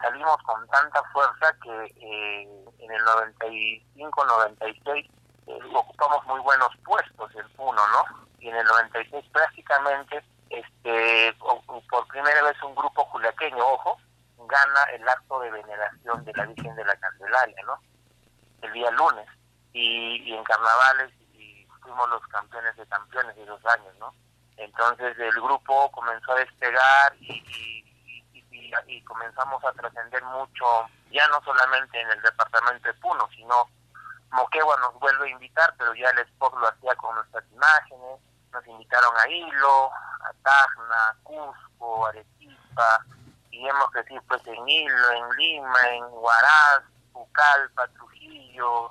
salimos 0.00 0.36
con 0.44 0.66
tanta 0.68 1.02
fuerza 1.12 1.54
que 1.62 1.92
eh, 2.00 2.48
en 2.78 2.90
el 2.90 3.02
95-96 3.02 5.10
eh, 5.46 5.58
ocupamos 5.74 6.24
muy 6.26 6.40
buenos 6.40 6.70
puestos 6.84 7.30
en 7.34 7.46
uno, 7.58 7.82
¿no? 7.88 8.04
Y 8.38 8.48
en 8.48 8.56
el 8.56 8.64
96 8.64 9.26
prácticamente, 9.32 10.22
este, 10.50 11.34
por 11.38 12.06
primera 12.08 12.42
vez 12.42 12.60
un 12.62 12.74
grupo 12.74 13.04
juliaqueño, 13.06 13.64
ojo, 13.64 13.98
gana 14.46 14.84
el 14.94 15.08
acto 15.08 15.40
de 15.40 15.50
veneración 15.50 16.24
de 16.24 16.32
la 16.34 16.46
Virgen 16.46 16.74
de 16.74 16.84
la 16.84 16.96
Candelaria, 16.96 17.62
¿no? 17.66 17.78
El 18.62 18.72
día 18.72 18.90
lunes. 18.90 19.28
Y, 19.72 20.34
en 20.34 20.44
carnavales 20.44 21.12
y 21.32 21.66
fuimos 21.82 22.08
los 22.10 22.26
campeones 22.28 22.76
de 22.76 22.86
campeones 22.86 23.34
de 23.36 23.44
esos 23.44 23.64
años, 23.66 23.94
¿no? 23.98 24.12
Entonces 24.56 25.18
el 25.18 25.32
grupo 25.32 25.90
comenzó 25.92 26.32
a 26.32 26.36
despegar 26.36 27.16
y, 27.20 27.32
y, 27.32 27.91
y- 28.86 29.02
comenzamos 29.04 29.62
a 29.64 29.72
trascender 29.72 30.22
mucho, 30.24 30.64
ya 31.10 31.26
no 31.28 31.42
solamente 31.42 32.00
en 32.00 32.10
el 32.10 32.22
departamento 32.22 32.88
de 32.88 32.94
Puno, 32.94 33.28
sino 33.34 33.68
Moquegua 34.30 34.76
nos 34.78 34.94
vuelve 34.98 35.26
a 35.28 35.30
invitar, 35.32 35.74
pero 35.78 35.94
ya 35.94 36.08
el 36.10 36.18
Sport 36.20 36.56
lo 36.56 36.68
hacía 36.68 36.94
con 36.96 37.14
nuestras 37.14 37.44
imágenes, 37.52 38.20
nos 38.52 38.66
invitaron 38.66 39.16
a 39.18 39.28
Hilo, 39.28 39.90
a 39.92 40.32
Tacna, 40.42 41.16
Cusco, 41.22 42.06
Arequipa, 42.06 43.04
y 43.50 43.68
hemos 43.68 43.90
crecido 43.90 44.22
pues 44.28 44.46
en 44.46 44.68
Hilo, 44.68 45.10
en 45.12 45.28
Lima, 45.36 45.80
en 45.90 46.04
Huaraz, 46.10 46.82
Pucallpa, 47.12 47.86
Trujillo, 47.88 48.90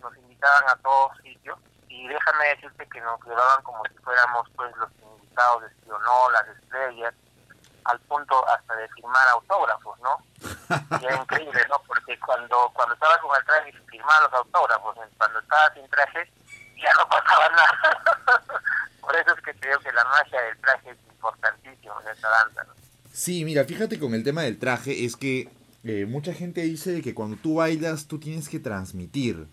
nos 0.00 0.16
invitaban 0.16 0.64
a 0.68 0.76
todos 0.82 1.16
sitios 1.18 1.58
y 1.88 2.08
déjame 2.08 2.46
decirte 2.48 2.88
que 2.88 3.00
nos 3.00 3.20
llevaban 3.24 3.62
como 3.62 3.84
si 3.84 3.94
fuéramos 3.98 4.48
pues 4.56 4.74
los 4.76 4.90
invitados 5.00 5.62
de 5.62 5.70
no, 5.86 6.30
las 6.30 6.48
estrellas, 6.48 7.14
al 7.84 7.98
punto 8.00 8.46
hasta 8.48 8.74
de 8.76 8.88
firmar 8.90 9.28
autógrafos, 9.28 9.98
¿no? 10.00 10.16
Y 11.00 11.04
era 11.04 11.16
increíble, 11.16 11.60
¿no? 11.68 11.80
Porque 11.86 12.18
cuando 12.20 12.70
cuando 12.74 12.94
estabas 12.94 13.18
con 13.18 13.36
el 13.36 13.44
traje 13.44 13.72
firmaba 13.90 14.20
los 14.22 14.32
autógrafos, 14.32 14.96
cuando 15.18 15.38
estabas 15.40 15.74
sin 15.74 15.88
traje 15.90 16.30
ya 16.82 16.90
no 16.98 17.08
pasaba 17.08 17.48
nada. 17.50 18.02
Por 19.00 19.14
eso 19.16 19.34
es 19.34 19.40
que 19.44 19.54
creo 19.54 19.78
que 19.80 19.92
la 19.92 20.04
magia 20.04 20.40
del 20.42 20.58
traje 20.60 20.90
es 20.90 20.98
importantísimo 21.10 22.00
en 22.00 22.08
esta 22.08 22.28
danza, 22.28 22.64
¿no? 22.64 22.72
Sí, 23.12 23.44
mira, 23.44 23.64
fíjate 23.64 23.98
con 23.98 24.14
el 24.14 24.24
tema 24.24 24.42
del 24.42 24.58
traje, 24.58 25.04
es 25.04 25.16
que 25.16 25.48
eh, 25.84 26.06
mucha 26.06 26.32
gente 26.32 26.62
dice 26.62 27.02
que 27.02 27.14
cuando 27.14 27.36
tú 27.36 27.56
bailas 27.56 28.06
tú 28.06 28.18
tienes 28.18 28.48
que 28.48 28.58
transmitir. 28.60 29.46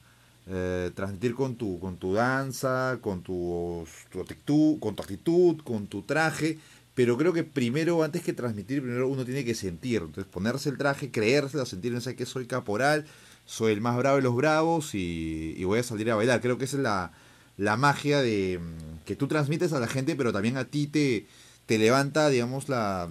eh, 0.52 0.92
transmitir 0.96 1.36
con 1.36 1.56
tu, 1.58 1.80
con 1.80 1.98
tu 1.98 2.14
danza, 2.16 2.98
con 3.02 3.22
tu, 3.22 3.88
tu 4.12 4.22
actitud, 4.22 4.80
con 4.80 4.96
tu 4.96 5.04
actitud, 5.04 5.62
con 5.64 5.86
tu 5.88 6.02
traje. 6.04 6.58
Pero 7.00 7.18
creo 7.18 7.32
que 7.32 7.46
primero, 7.46 8.04
antes 8.04 8.22
que 8.24 8.34
transmitir, 8.34 8.82
primero 8.82 9.08
uno 9.08 9.24
tiene 9.24 9.46
que 9.46 9.56
sentir. 9.56 10.02
Entonces 10.02 10.26
ponerse 10.26 10.68
el 10.68 10.78
traje, 10.78 11.12
creérselo, 11.12 11.66
sentir, 11.66 11.94
no 11.94 12.02
sé 12.02 12.18
que 12.18 12.26
soy 12.26 12.46
caporal, 12.46 13.06
soy 13.46 13.72
el 13.72 13.80
más 13.80 13.96
bravo 13.96 14.18
de 14.18 14.22
los 14.24 14.36
bravos 14.36 14.94
y, 14.96 15.54
y 15.56 15.64
voy 15.64 15.80
a 15.80 15.84
salir 15.84 16.12
a 16.12 16.16
bailar. 16.16 16.42
Creo 16.42 16.58
que 16.58 16.66
esa 16.66 16.76
es 16.76 16.84
la, 16.84 17.14
la 17.56 17.78
magia 17.78 18.22
de 18.22 18.60
mm, 18.60 19.06
que 19.06 19.16
tú 19.16 19.28
transmites 19.30 19.72
a 19.72 19.80
la 19.80 19.88
gente, 19.88 20.18
pero 20.18 20.34
también 20.34 20.58
a 20.58 20.66
ti 20.66 20.88
te, 20.88 21.26
te 21.68 21.78
levanta, 21.78 22.28
digamos, 22.28 22.68
la, 22.68 23.08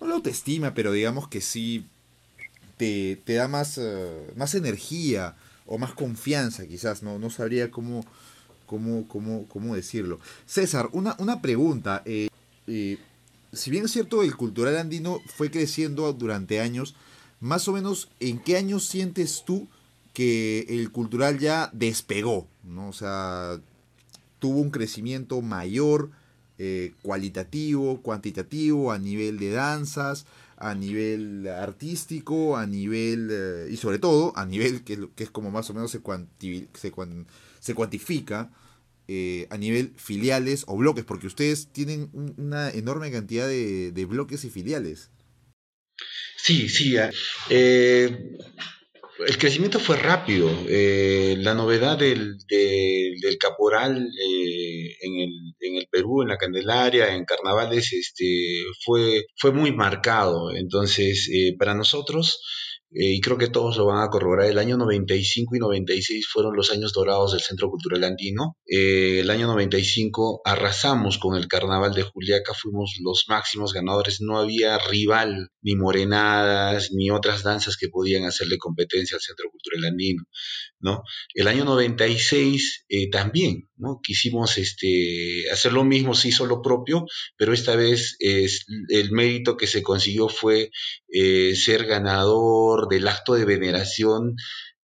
no 0.00 0.06
la 0.06 0.14
autoestima, 0.14 0.72
pero 0.72 0.90
digamos 0.90 1.28
que 1.28 1.42
sí 1.42 1.84
te, 2.78 3.20
te 3.22 3.34
da 3.34 3.48
más, 3.48 3.76
eh, 3.76 4.32
más 4.34 4.54
energía 4.54 5.34
o 5.66 5.76
más 5.76 5.92
confianza, 5.92 6.66
quizás, 6.66 7.02
no, 7.02 7.18
no 7.18 7.28
sabría 7.28 7.70
cómo, 7.70 8.02
cómo, 8.64 9.06
cómo, 9.08 9.46
cómo 9.46 9.76
decirlo. 9.76 10.20
César, 10.46 10.88
una, 10.92 11.16
una 11.18 11.42
pregunta. 11.42 12.00
eh, 12.06 12.28
eh, 12.66 12.96
si 13.52 13.70
bien 13.70 13.84
es 13.84 13.92
cierto, 13.92 14.22
el 14.22 14.36
cultural 14.36 14.76
andino 14.76 15.20
fue 15.26 15.50
creciendo 15.50 16.12
durante 16.12 16.60
años, 16.60 16.94
más 17.40 17.68
o 17.68 17.72
menos, 17.72 18.08
¿en 18.20 18.38
qué 18.38 18.56
años 18.56 18.86
sientes 18.86 19.44
tú 19.46 19.68
que 20.12 20.66
el 20.68 20.90
cultural 20.92 21.38
ya 21.38 21.70
despegó? 21.72 22.46
¿no? 22.64 22.88
O 22.88 22.92
sea, 22.92 23.60
tuvo 24.38 24.60
un 24.60 24.70
crecimiento 24.70 25.40
mayor, 25.42 26.10
eh, 26.58 26.92
cualitativo, 27.02 28.02
cuantitativo, 28.02 28.92
a 28.92 28.98
nivel 28.98 29.38
de 29.38 29.50
danzas, 29.50 30.26
a 30.58 30.74
nivel 30.74 31.48
artístico, 31.48 32.56
a 32.58 32.66
nivel, 32.66 33.28
eh, 33.32 33.68
y 33.70 33.76
sobre 33.78 33.98
todo, 33.98 34.32
a 34.36 34.44
nivel 34.44 34.84
que, 34.84 35.08
que 35.16 35.24
es 35.24 35.30
como 35.30 35.50
más 35.50 35.70
o 35.70 35.74
menos 35.74 35.90
se, 35.90 36.02
cuanti- 36.02 36.68
se, 36.74 36.92
cuan- 36.92 37.26
se 37.60 37.74
cuantifica, 37.74 38.50
eh, 39.12 39.46
a 39.50 39.56
nivel 39.58 39.92
filiales 39.96 40.64
o 40.68 40.76
bloques, 40.76 41.04
porque 41.04 41.26
ustedes 41.26 41.72
tienen 41.72 42.10
un- 42.12 42.34
una 42.38 42.70
enorme 42.70 43.10
cantidad 43.10 43.48
de, 43.48 43.90
de 43.92 44.04
bloques 44.04 44.44
y 44.44 44.50
filiales. 44.50 45.10
Sí, 46.36 46.68
sí. 46.68 46.96
ah, 46.96 47.10
eh, 47.50 48.16
el 49.26 49.36
crecimiento 49.38 49.78
fue 49.80 49.96
rápido. 49.96 50.48
eh, 50.68 51.34
la 51.38 51.54
novedad 51.54 51.98
del, 51.98 52.38
del- 52.48 53.36
caporal 53.38 53.96
eh, 53.96 54.96
en, 55.02 55.12
el, 55.20 55.54
en 55.60 55.76
el 55.76 55.86
Perú, 55.90 56.22
en 56.22 56.28
la 56.28 56.36
Candelaria, 56.38 57.14
en 57.14 57.24
carnavales, 57.24 57.92
este, 57.92 58.62
fue, 58.84 59.24
fue 59.36 59.52
muy 59.52 59.72
marcado. 59.72 60.50
Entonces, 60.54 61.28
eh, 61.32 61.54
para 61.58 61.74
nosotros 61.74 62.40
eh, 62.92 63.14
y 63.14 63.20
creo 63.20 63.38
que 63.38 63.48
todos 63.48 63.76
lo 63.76 63.86
van 63.86 64.02
a 64.02 64.10
corroborar, 64.10 64.46
el 64.46 64.58
año 64.58 64.76
95 64.76 65.54
y 65.54 65.58
96 65.60 66.26
fueron 66.28 66.56
los 66.56 66.72
años 66.72 66.92
dorados 66.92 67.32
del 67.32 67.40
Centro 67.40 67.70
Cultural 67.70 68.02
Andino. 68.02 68.56
Eh, 68.66 69.20
el 69.20 69.30
año 69.30 69.46
95 69.46 70.42
arrasamos 70.44 71.18
con 71.18 71.36
el 71.36 71.46
Carnaval 71.46 71.94
de 71.94 72.02
Juliaca, 72.02 72.52
fuimos 72.52 72.96
los 73.00 73.26
máximos 73.28 73.72
ganadores, 73.72 74.20
no 74.20 74.38
había 74.38 74.76
rival, 74.78 75.50
ni 75.62 75.76
morenadas, 75.76 76.90
ni 76.92 77.10
otras 77.10 77.44
danzas 77.44 77.76
que 77.76 77.88
podían 77.88 78.24
hacerle 78.24 78.58
competencia 78.58 79.16
al 79.16 79.22
Centro 79.22 79.50
Cultural 79.50 79.92
Andino. 79.92 80.24
¿no? 80.80 81.02
El 81.34 81.46
año 81.46 81.64
96 81.64 82.86
eh, 82.88 83.10
también, 83.10 83.68
¿no? 83.76 84.00
Quisimos 84.02 84.56
este, 84.56 85.44
hacer 85.52 85.72
lo 85.72 85.84
mismo, 85.84 86.14
se 86.14 86.28
hizo 86.28 86.46
lo 86.46 86.62
propio, 86.62 87.04
pero 87.36 87.52
esta 87.52 87.76
vez 87.76 88.16
el 88.18 89.10
mérito 89.12 89.56
que 89.56 89.66
se 89.66 89.82
consiguió 89.82 90.28
fue 90.28 90.70
eh, 91.12 91.54
ser 91.54 91.84
ganador 91.86 92.79
del 92.88 93.08
acto 93.08 93.34
de 93.34 93.44
veneración 93.44 94.36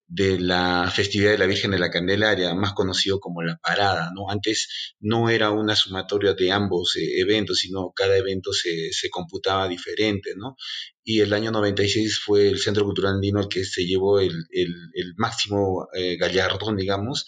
de 0.07 0.39
la 0.39 0.89
festividad 0.89 1.31
de 1.31 1.37
la 1.37 1.45
Virgen 1.47 1.71
de 1.71 1.79
la 1.79 1.91
Candelaria, 1.91 2.53
más 2.55 2.71
conocido 2.73 3.19
como 3.19 3.41
la 3.41 3.57
parada, 3.57 4.09
¿no? 4.15 4.29
Antes 4.29 4.95
no 5.01 5.29
era 5.29 5.51
una 5.51 5.75
sumatoria 5.75 6.33
de 6.33 6.49
ambos 6.51 6.95
eh, 6.95 7.19
eventos, 7.19 7.59
sino 7.59 7.91
cada 7.93 8.15
evento 8.15 8.53
se, 8.53 8.93
se, 8.93 9.09
computaba 9.09 9.67
diferente, 9.67 10.31
¿no? 10.37 10.55
Y 11.03 11.19
el 11.19 11.33
año 11.33 11.51
96 11.51 12.21
fue 12.23 12.47
el 12.47 12.59
Centro 12.59 12.85
Cultural 12.85 13.15
Andino 13.15 13.41
el 13.41 13.49
que 13.49 13.65
se 13.65 13.85
llevó 13.85 14.19
el, 14.21 14.45
el, 14.51 15.13
máximo 15.17 15.87
eh, 15.93 16.15
gallardón, 16.15 16.77
digamos, 16.77 17.25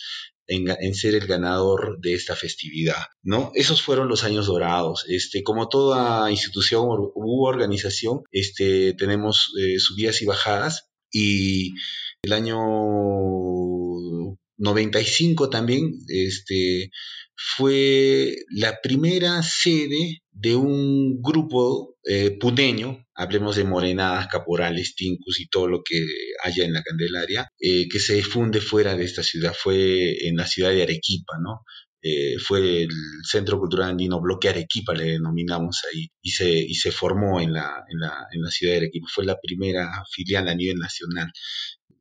en, 0.49 0.95
ser 0.95 1.15
el 1.15 1.27
ganador 1.27 1.99
de 2.01 2.13
esta 2.15 2.35
festividad, 2.35 3.03
¿no? 3.21 3.51
Esos 3.53 3.81
fueron 3.81 4.07
los 4.07 4.23
años 4.23 4.47
dorados. 4.47 5.05
Este, 5.07 5.43
como 5.43 5.69
toda 5.69 6.29
institución 6.31 6.87
u 6.87 7.45
organización, 7.45 8.23
este, 8.31 8.93
tenemos 8.93 9.53
eh, 9.59 9.79
subidas 9.79 10.21
y 10.21 10.25
bajadas 10.25 10.89
y 11.11 11.73
el 12.23 12.33
año 12.33 12.57
95 14.57 15.49
también 15.49 15.99
este, 16.07 16.91
fue 17.41 18.35
la 18.49 18.81
primera 18.81 19.41
sede 19.43 20.23
de 20.31 20.55
un 20.55 21.21
grupo 21.21 21.95
eh, 22.03 22.37
puneño, 22.37 23.05
hablemos 23.15 23.55
de 23.55 23.63
morenadas, 23.63 24.27
caporales, 24.27 24.93
tincus 24.95 25.39
y 25.39 25.47
todo 25.47 25.67
lo 25.67 25.81
que 25.83 26.05
haya 26.43 26.65
en 26.65 26.73
la 26.73 26.83
Candelaria, 26.83 27.49
eh, 27.57 27.87
que 27.87 27.99
se 27.99 28.21
funde 28.23 28.59
fuera 28.59 28.95
de 28.95 29.05
esta 29.05 29.23
ciudad, 29.23 29.53
fue 29.57 30.27
en 30.27 30.35
la 30.35 30.47
ciudad 30.47 30.71
de 30.71 30.83
Arequipa, 30.83 31.37
¿no? 31.41 31.61
Eh, 32.01 32.37
fue 32.39 32.83
el 32.83 32.89
Centro 33.23 33.57
Cultural 33.57 33.91
Andino 33.91 34.21
Bloque 34.21 34.49
Arequipa, 34.49 34.93
le 34.93 35.05
denominamos 35.05 35.81
ahí, 35.93 36.09
y 36.21 36.31
se, 36.31 36.49
y 36.49 36.73
se 36.75 36.91
formó 36.91 37.39
en 37.39 37.53
la, 37.53 37.83
en, 37.89 37.99
la, 37.99 38.25
en 38.31 38.41
la 38.41 38.51
ciudad 38.51 38.73
de 38.73 38.79
Arequipa. 38.79 39.07
Fue 39.13 39.25
la 39.25 39.37
primera 39.41 39.89
filial 40.11 40.47
a 40.49 40.55
nivel 40.55 40.77
nacional 40.77 41.31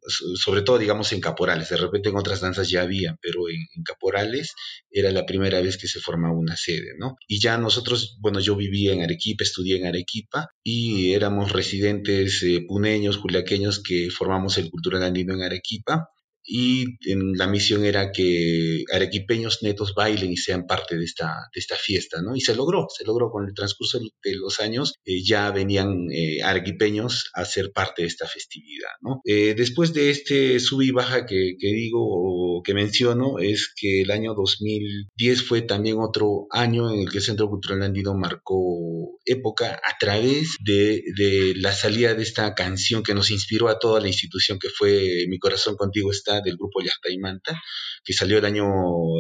sobre 0.06 0.62
todo 0.62 0.78
digamos 0.78 1.12
en 1.12 1.20
caporales, 1.20 1.68
de 1.68 1.76
repente 1.76 2.08
en 2.08 2.16
otras 2.16 2.40
danzas 2.40 2.70
ya 2.70 2.82
había, 2.82 3.16
pero 3.20 3.48
en, 3.48 3.66
caporales 3.84 4.54
era 4.90 5.10
la 5.12 5.26
primera 5.26 5.60
vez 5.60 5.78
que 5.78 5.88
se 5.88 6.00
formaba 6.00 6.34
una 6.34 6.56
sede, 6.56 6.94
¿no? 6.98 7.16
Y 7.26 7.40
ya 7.40 7.56
nosotros, 7.58 8.18
bueno, 8.20 8.40
yo 8.40 8.56
vivía 8.56 8.92
en 8.92 9.02
Arequipa, 9.02 9.44
estudié 9.44 9.76
en 9.78 9.86
Arequipa 9.86 10.50
y 10.62 11.12
éramos 11.12 11.52
residentes 11.52 12.42
eh, 12.42 12.64
puneños, 12.66 13.18
culiaqueños 13.18 13.82
que 13.82 14.08
formamos 14.10 14.58
el 14.58 14.70
Cultural 14.70 15.02
Andino 15.02 15.34
en 15.34 15.42
Arequipa 15.42 16.10
y 16.48 16.96
en 17.10 17.34
la 17.36 17.46
misión 17.46 17.84
era 17.84 18.10
que 18.10 18.84
arequipeños 18.90 19.62
netos 19.62 19.92
bailen 19.94 20.32
y 20.32 20.36
sean 20.38 20.66
parte 20.66 20.96
de 20.96 21.04
esta, 21.04 21.26
de 21.54 21.60
esta 21.60 21.76
fiesta, 21.76 22.22
¿no? 22.22 22.34
Y 22.34 22.40
se 22.40 22.56
logró, 22.56 22.86
se 22.96 23.04
logró 23.04 23.30
con 23.30 23.46
el 23.46 23.54
transcurso 23.54 23.98
de 23.98 24.34
los 24.34 24.58
años, 24.58 24.94
eh, 25.04 25.22
ya 25.22 25.50
venían 25.50 26.10
eh, 26.10 26.42
arequipeños 26.42 27.30
a 27.34 27.44
ser 27.44 27.72
parte 27.72 28.02
de 28.02 28.08
esta 28.08 28.26
festividad, 28.26 28.92
¿no? 29.02 29.20
Eh, 29.24 29.54
después 29.54 29.92
de 29.92 30.08
este 30.08 30.58
sub 30.58 30.80
y 30.80 30.90
baja 30.90 31.26
que, 31.26 31.56
que 31.60 31.68
digo 31.68 32.00
o 32.00 32.62
que 32.62 32.72
menciono, 32.72 33.38
es 33.38 33.70
que 33.76 34.02
el 34.02 34.10
año 34.10 34.34
2010 34.34 35.42
fue 35.42 35.62
también 35.62 35.96
otro 35.98 36.46
año 36.50 36.90
en 36.90 37.00
el 37.00 37.10
que 37.10 37.18
el 37.18 37.24
Centro 37.24 37.48
Cultural 37.48 37.82
Andino 37.82 38.14
marcó 38.14 39.18
época 39.26 39.74
a 39.84 39.98
través 40.00 40.56
de, 40.64 41.02
de 41.14 41.52
la 41.56 41.72
salida 41.72 42.14
de 42.14 42.22
esta 42.22 42.54
canción 42.54 43.02
que 43.02 43.14
nos 43.14 43.30
inspiró 43.30 43.68
a 43.68 43.78
toda 43.78 44.00
la 44.00 44.08
institución 44.08 44.58
que 44.58 44.70
fue 44.70 45.26
Mi 45.28 45.38
Corazón 45.38 45.76
Contigo 45.76 46.11
está 46.11 46.38
del 46.42 46.57
grupo 46.57 46.81
Yasta 46.81 47.11
y 47.11 47.18
Manta, 47.18 47.61
que 48.05 48.12
salió 48.12 48.38
el 48.38 48.44
año 48.44 48.64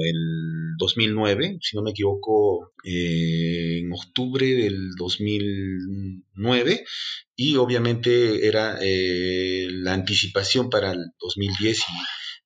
el 0.04 0.74
2009, 0.78 1.58
si 1.60 1.76
no 1.76 1.82
me 1.82 1.90
equivoco, 1.90 2.72
eh, 2.84 3.80
en 3.80 3.92
octubre 3.92 4.46
del 4.46 4.90
2009, 4.96 6.84
y 7.36 7.56
obviamente 7.56 8.46
era 8.46 8.78
eh, 8.80 9.68
la 9.70 9.94
anticipación 9.94 10.70
para 10.70 10.92
el 10.92 11.04
2010 11.20 11.78
y 11.78 11.82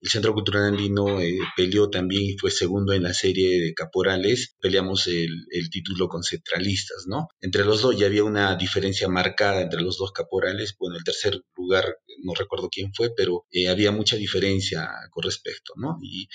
el 0.03 0.11
Centro 0.11 0.35
Cultural 0.35 0.65
Andino 0.65 1.21
eh, 1.21 1.39
peleó 1.57 1.89
también 1.89 2.25
y 2.25 2.37
fue 2.37 2.51
segundo 2.51 2.93
en 2.93 3.05
la 3.05 3.15
serie 3.15 3.61
de 3.61 3.73
caporales. 3.73 4.57
Peleamos 4.61 5.07
el, 5.07 5.47
título 5.71 6.09
con 6.09 6.25
centralistas, 6.25 7.05
¿no? 7.07 7.29
Entre 7.41 7.65
los 7.65 7.83
dos 7.83 7.97
ya 7.97 8.07
había 8.07 8.25
una 8.25 8.57
diferencia 8.57 9.09
marcada 9.09 9.61
entre 9.61 9.81
los 9.81 9.99
dos 9.99 10.11
caporales. 10.11 10.75
Bueno, 10.79 10.97
el 10.97 11.05
tercer 11.05 11.41
lugar, 11.57 11.99
no 12.25 12.35
recuerdo 12.35 12.69
quién 12.69 12.93
fue, 12.93 13.11
pero 13.17 13.47
eh, 13.53 13.69
había 13.69 13.93
mucha 13.93 14.17
diferencia 14.17 14.91
con 15.13 15.23
respecto, 15.23 15.73
¿no? 15.77 15.97
Y, 16.03 16.29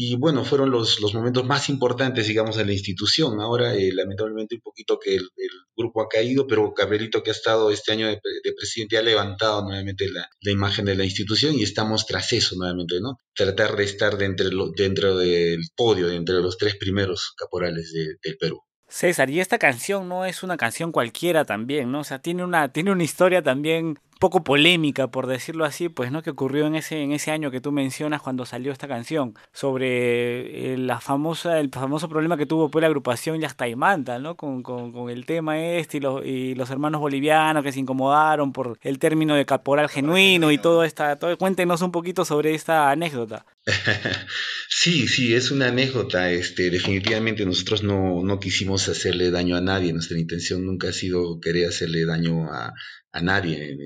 y 0.00 0.14
bueno, 0.14 0.44
fueron 0.44 0.70
los, 0.70 1.00
los, 1.00 1.12
momentos 1.12 1.44
más 1.44 1.68
importantes, 1.68 2.28
digamos, 2.28 2.54
de 2.54 2.64
la 2.64 2.72
institución. 2.72 3.40
Ahora, 3.40 3.74
eh, 3.74 3.90
lamentablemente, 3.92 4.54
un 4.54 4.60
poquito 4.60 4.96
que 4.96 5.16
el, 5.16 5.28
grupo 5.76 6.02
ha 6.02 6.08
caído, 6.08 6.46
pero 6.46 6.72
Gabrielito, 6.72 7.24
que 7.24 7.30
ha 7.30 7.32
estado 7.32 7.72
este 7.72 7.90
año 7.90 8.06
de, 8.06 8.20
de 8.44 8.52
presidente, 8.52 8.96
ha 8.96 9.02
levantado 9.02 9.64
nuevamente 9.64 10.08
la, 10.08 10.28
la 10.40 10.52
imagen 10.52 10.84
de 10.84 10.94
la 10.94 11.04
institución 11.04 11.56
y 11.56 11.64
estamos 11.64 12.06
tras 12.06 12.32
eso 12.32 12.54
nuevamente, 12.56 13.00
¿no? 13.00 13.16
tratar 13.34 13.76
de 13.76 13.84
estar 13.84 14.16
dentro, 14.16 14.48
dentro 14.76 15.16
del 15.16 15.62
podio, 15.74 16.08
entre 16.10 16.36
los 16.36 16.58
tres 16.58 16.76
primeros 16.76 17.32
caporales 17.36 17.92
de, 17.92 18.14
del 18.22 18.36
Perú. 18.38 18.60
César, 18.88 19.28
y 19.30 19.40
esta 19.40 19.58
canción 19.58 20.08
no 20.08 20.24
es 20.24 20.42
una 20.42 20.56
canción 20.56 20.92
cualquiera 20.92 21.44
también, 21.44 21.92
¿no? 21.92 22.00
O 22.00 22.04
sea, 22.04 22.20
tiene 22.20 22.42
una, 22.42 22.72
tiene 22.72 22.90
una 22.90 23.04
historia 23.04 23.42
también 23.42 23.98
poco 24.18 24.44
polémica, 24.44 25.08
por 25.08 25.26
decirlo 25.26 25.64
así, 25.64 25.88
pues, 25.88 26.12
¿no? 26.12 26.22
Que 26.22 26.30
ocurrió 26.30 26.66
en 26.66 26.74
ese, 26.74 27.02
en 27.02 27.12
ese 27.12 27.30
año 27.30 27.50
que 27.50 27.60
tú 27.60 27.72
mencionas 27.72 28.22
cuando 28.22 28.44
salió 28.46 28.72
esta 28.72 28.88
canción, 28.88 29.34
sobre 29.52 30.74
eh, 30.74 30.78
la 30.78 31.00
famosa, 31.00 31.60
el 31.60 31.70
famoso 31.70 32.08
problema 32.08 32.36
que 32.36 32.46
tuvo 32.46 32.70
pues 32.70 32.80
la 32.80 32.88
agrupación 32.88 33.40
Yastaimanta, 33.40 34.18
¿no? 34.18 34.36
Con, 34.36 34.62
con, 34.62 34.92
con 34.92 35.10
el 35.10 35.26
tema 35.26 35.58
este 35.60 35.98
y 35.98 36.00
los, 36.00 36.24
y 36.24 36.54
los 36.54 36.70
hermanos 36.70 37.00
bolivianos 37.00 37.62
que 37.62 37.72
se 37.72 37.80
incomodaron 37.80 38.52
por 38.52 38.78
el 38.82 38.98
término 38.98 39.34
de 39.34 39.46
caporal 39.46 39.88
genuino 39.88 40.50
y 40.52 40.58
todo 40.58 40.84
esta, 40.84 41.16
todo, 41.16 41.36
cuéntenos 41.38 41.82
un 41.82 41.92
poquito 41.92 42.24
sobre 42.24 42.54
esta 42.54 42.90
anécdota. 42.90 43.46
Sí, 44.70 45.08
sí, 45.08 45.34
es 45.34 45.50
una 45.50 45.68
anécdota. 45.68 46.30
Este, 46.30 46.70
definitivamente 46.70 47.44
nosotros 47.44 47.82
no, 47.82 48.22
no 48.22 48.38
quisimos 48.38 48.88
hacerle 48.88 49.30
daño 49.32 49.56
a 49.56 49.60
nadie. 49.60 49.92
Nuestra 49.92 50.18
intención 50.18 50.64
nunca 50.64 50.90
ha 50.90 50.92
sido 50.92 51.40
querer 51.40 51.68
hacerle 51.68 52.04
daño 52.04 52.44
a, 52.52 52.74
a 53.18 53.22
nadie, 53.22 53.76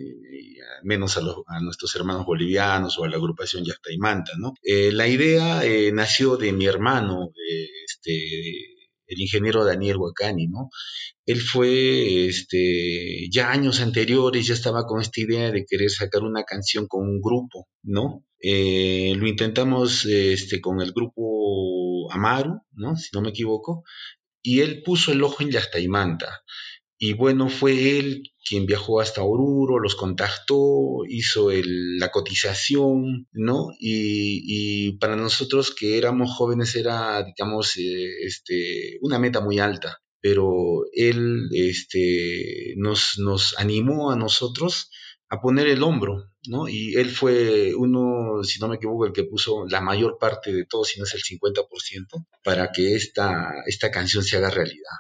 menos 0.83 1.17
a, 1.17 1.21
los, 1.21 1.37
a, 1.47 1.61
nuestros 1.61 1.95
hermanos 1.97 2.27
bolivianos 2.27 2.99
o 2.99 3.05
a 3.05 3.09
la 3.09 3.17
agrupación 3.17 3.65
Yacta 3.65 3.93
y 3.93 3.99
Manta, 3.99 4.33
¿no? 4.39 4.55
Eh, 4.63 4.93
la 4.93 5.09
idea 5.09 5.65
eh, 5.65 5.93
nació 5.93 6.37
de 6.37 6.53
mi 6.53 6.67
hermano, 6.67 7.33
eh, 7.35 7.69
este, 7.87 8.73
el 9.07 9.21
ingeniero 9.21 9.65
Daniel 9.65 9.99
Huacani, 9.99 10.49
¿no? 10.49 10.71
Él 11.25 11.41
fue, 11.41 12.27
este, 12.27 13.29
ya 13.31 13.51
años 13.51 13.81
anteriores, 13.81 14.47
ya 14.47 14.55
estaba 14.55 14.87
con 14.87 15.01
esta 15.01 15.21
idea 15.21 15.51
de 15.51 15.65
querer 15.65 15.91
sacar 15.91 16.23
una 16.23 16.45
canción 16.45 16.87
con 16.89 17.09
un 17.09 17.21
grupo, 17.21 17.69
¿no? 17.83 18.25
Eh, 18.41 19.15
lo 19.17 19.29
intentamos 19.29 20.05
este, 20.05 20.61
con 20.61 20.81
el 20.81 20.93
grupo 20.93 22.11
Amaru, 22.13 22.61
¿no? 22.73 22.97
Si 22.97 23.11
no 23.13 23.23
me 23.23 23.31
equivoco, 23.31 23.85
y 24.43 24.61
él 24.61 24.83
puso 24.83 25.13
el 25.13 25.23
ojo 25.23 25.43
en 25.43 25.51
Yastaimanta. 25.51 26.43
Y 27.05 27.15
bueno, 27.15 27.49
fue 27.49 27.99
él 27.99 28.23
quien 28.49 28.65
viajó 28.65 29.01
hasta 29.01 29.25
Oruro, 29.25 29.81
los 29.81 29.97
contactó, 29.97 31.01
hizo 31.09 31.51
el, 31.51 31.99
la 31.99 32.13
cotización, 32.13 33.27
¿no? 33.33 33.71
Y, 33.81 34.99
para 34.99 35.17
nosotros 35.17 35.75
que 35.75 35.99
éramos 35.99 36.31
jóvenes 36.33 36.77
era, 36.77 37.25
digamos, 37.25 37.77
eh, 37.77 38.25
este, 38.25 38.99
una 39.01 39.19
meta 39.19 39.41
muy 39.41 39.59
alta. 39.59 39.99
Pero 40.21 40.85
él 40.93 41.49
este, 41.51 42.75
nos, 42.77 43.19
nos 43.19 43.59
animó 43.59 44.13
a 44.13 44.17
nosotros 44.17 44.89
a 45.29 45.41
poner 45.41 45.67
el 45.67 45.83
hombro, 45.83 46.31
¿no? 46.47 46.69
Y 46.69 46.95
él 46.95 47.11
fue 47.11 47.75
uno, 47.75 48.45
si 48.45 48.61
no 48.61 48.69
me 48.69 48.77
equivoco, 48.77 49.07
el 49.07 49.13
que 49.13 49.25
puso 49.25 49.67
la 49.69 49.81
mayor 49.81 50.19
parte 50.21 50.53
de 50.53 50.67
todo, 50.67 50.85
si 50.85 51.01
no 51.01 51.05
es 51.05 51.15
el 51.15 51.23
50%, 51.23 51.65
para 52.45 52.71
que 52.71 52.95
esta, 52.95 53.55
esta 53.67 53.91
canción 53.91 54.23
se 54.23 54.37
haga 54.37 54.51
realidad. 54.51 54.99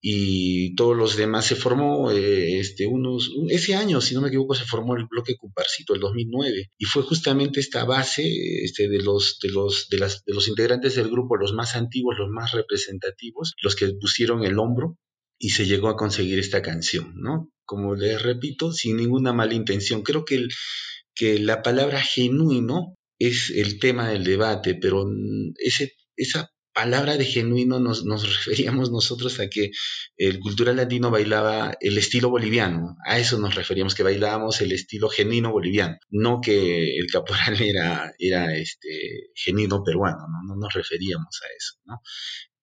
Y 0.00 0.74
todos 0.74 0.96
los 0.96 1.16
demás 1.16 1.46
se 1.46 1.56
formó, 1.56 2.10
eh, 2.10 2.58
este, 2.58 2.86
unos, 2.86 3.30
ese 3.48 3.74
año, 3.74 4.00
si 4.00 4.14
no 4.14 4.20
me 4.20 4.28
equivoco, 4.28 4.54
se 4.54 4.64
formó 4.64 4.96
el 4.96 5.06
bloque 5.06 5.36
Cumparcito, 5.36 5.94
el 5.94 6.00
2009, 6.00 6.70
y 6.78 6.84
fue 6.84 7.02
justamente 7.02 7.60
esta 7.60 7.84
base 7.84 8.22
este, 8.62 8.88
de, 8.88 8.98
los, 9.00 9.38
de, 9.42 9.50
los, 9.50 9.88
de, 9.88 9.98
los 10.26 10.48
integrantes 10.48 10.96
del 10.96 11.10
grupo, 11.10 11.36
los 11.36 11.52
más 11.52 11.76
antiguos, 11.76 12.16
los 12.18 12.30
más 12.30 12.52
representativos, 12.52 13.54
los 13.62 13.76
que 13.76 13.92
pusieron 14.00 14.44
el 14.44 14.58
hombro 14.58 14.96
y 15.38 15.50
se 15.50 15.66
llegó 15.66 15.88
a 15.88 15.96
conseguir 15.96 16.38
esta 16.38 16.62
canción, 16.62 17.14
¿no? 17.16 17.50
como 17.70 17.94
les 17.94 18.20
repito, 18.20 18.72
sin 18.72 18.96
ninguna 18.96 19.32
mala 19.32 19.54
intención. 19.54 20.02
Creo 20.02 20.24
que, 20.24 20.48
que 21.14 21.38
la 21.38 21.62
palabra 21.62 22.02
genuino 22.02 22.96
es 23.16 23.50
el 23.50 23.78
tema 23.78 24.08
del 24.08 24.24
debate, 24.24 24.74
pero 24.74 25.06
ese, 25.56 25.92
esa 26.16 26.50
palabra 26.80 27.18
de 27.18 27.26
genuino 27.26 27.78
nos, 27.78 28.04
referíamos 28.36 28.90
nosotros 28.90 29.38
a 29.40 29.48
que 29.48 29.70
el 30.16 30.40
cultural 30.40 30.76
latino 30.76 31.10
bailaba 31.10 31.74
el 31.80 31.98
estilo 31.98 32.30
boliviano, 32.30 32.96
a 33.04 33.18
eso 33.18 33.38
nos 33.38 33.54
referíamos, 33.54 33.94
que 33.94 34.02
bailábamos 34.02 34.62
el 34.62 34.72
estilo 34.72 35.10
genuino 35.10 35.52
boliviano, 35.52 35.96
no 36.08 36.40
que 36.40 36.96
el 36.96 37.06
caporal 37.12 37.60
era, 37.60 38.12
era 38.18 38.56
este, 38.56 39.30
genuino 39.34 39.82
peruano, 39.82 40.26
¿no? 40.32 40.54
no 40.54 40.56
nos 40.56 40.72
referíamos 40.72 41.38
a 41.42 41.48
eso. 41.54 41.74
¿no? 41.84 42.00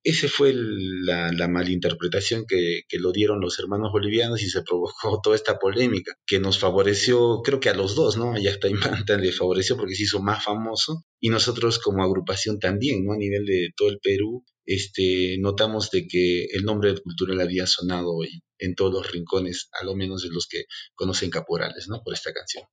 Esa 0.10 0.30
fue 0.30 0.54
la, 0.56 1.34
la 1.34 1.50
malinterpretación 1.50 2.46
que, 2.48 2.84
que, 2.88 2.98
lo 2.98 3.12
dieron 3.12 3.42
los 3.42 3.60
hermanos 3.60 3.92
bolivianos 3.92 4.42
y 4.42 4.50
se 4.50 4.62
provocó 4.62 5.20
toda 5.22 5.36
esta 5.36 5.60
polémica 5.60 6.14
que 6.26 6.40
nos 6.40 6.60
favoreció, 6.60 7.42
creo 7.44 7.60
que 7.60 7.68
a 7.68 7.74
los 7.74 7.94
dos, 7.94 8.16
¿no? 8.16 8.38
Y 8.40 8.48
hasta 8.48 8.70
Imanta 8.70 9.18
le 9.18 9.34
favoreció 9.34 9.76
porque 9.76 9.96
se 9.96 10.04
hizo 10.04 10.22
más 10.22 10.42
famoso 10.46 11.04
y 11.20 11.28
nosotros 11.28 11.80
como 11.80 12.06
agrupación 12.06 12.58
también, 12.58 13.04
¿no? 13.04 13.12
A 13.12 13.18
nivel 13.18 13.46
de 13.46 13.72
todo 13.76 13.90
el 13.90 14.00
Perú, 14.00 14.46
este, 14.66 15.36
notamos 15.40 15.92
de 15.92 16.08
que 16.08 16.46
el 16.54 16.64
nombre 16.64 16.94
de 16.94 17.02
Cultural 17.02 17.42
había 17.42 17.68
sonado 17.68 18.14
hoy 18.16 18.30
en 18.60 18.76
todos 18.76 18.94
los 18.94 19.12
rincones, 19.12 19.68
a 19.78 19.84
lo 19.84 19.94
menos 19.94 20.22
de 20.24 20.30
los 20.30 20.48
que 20.48 20.64
conocen 20.96 21.30
Caporales, 21.30 21.90
¿no? 21.90 22.02
Por 22.02 22.14
esta 22.14 22.32
canción. 22.32 22.64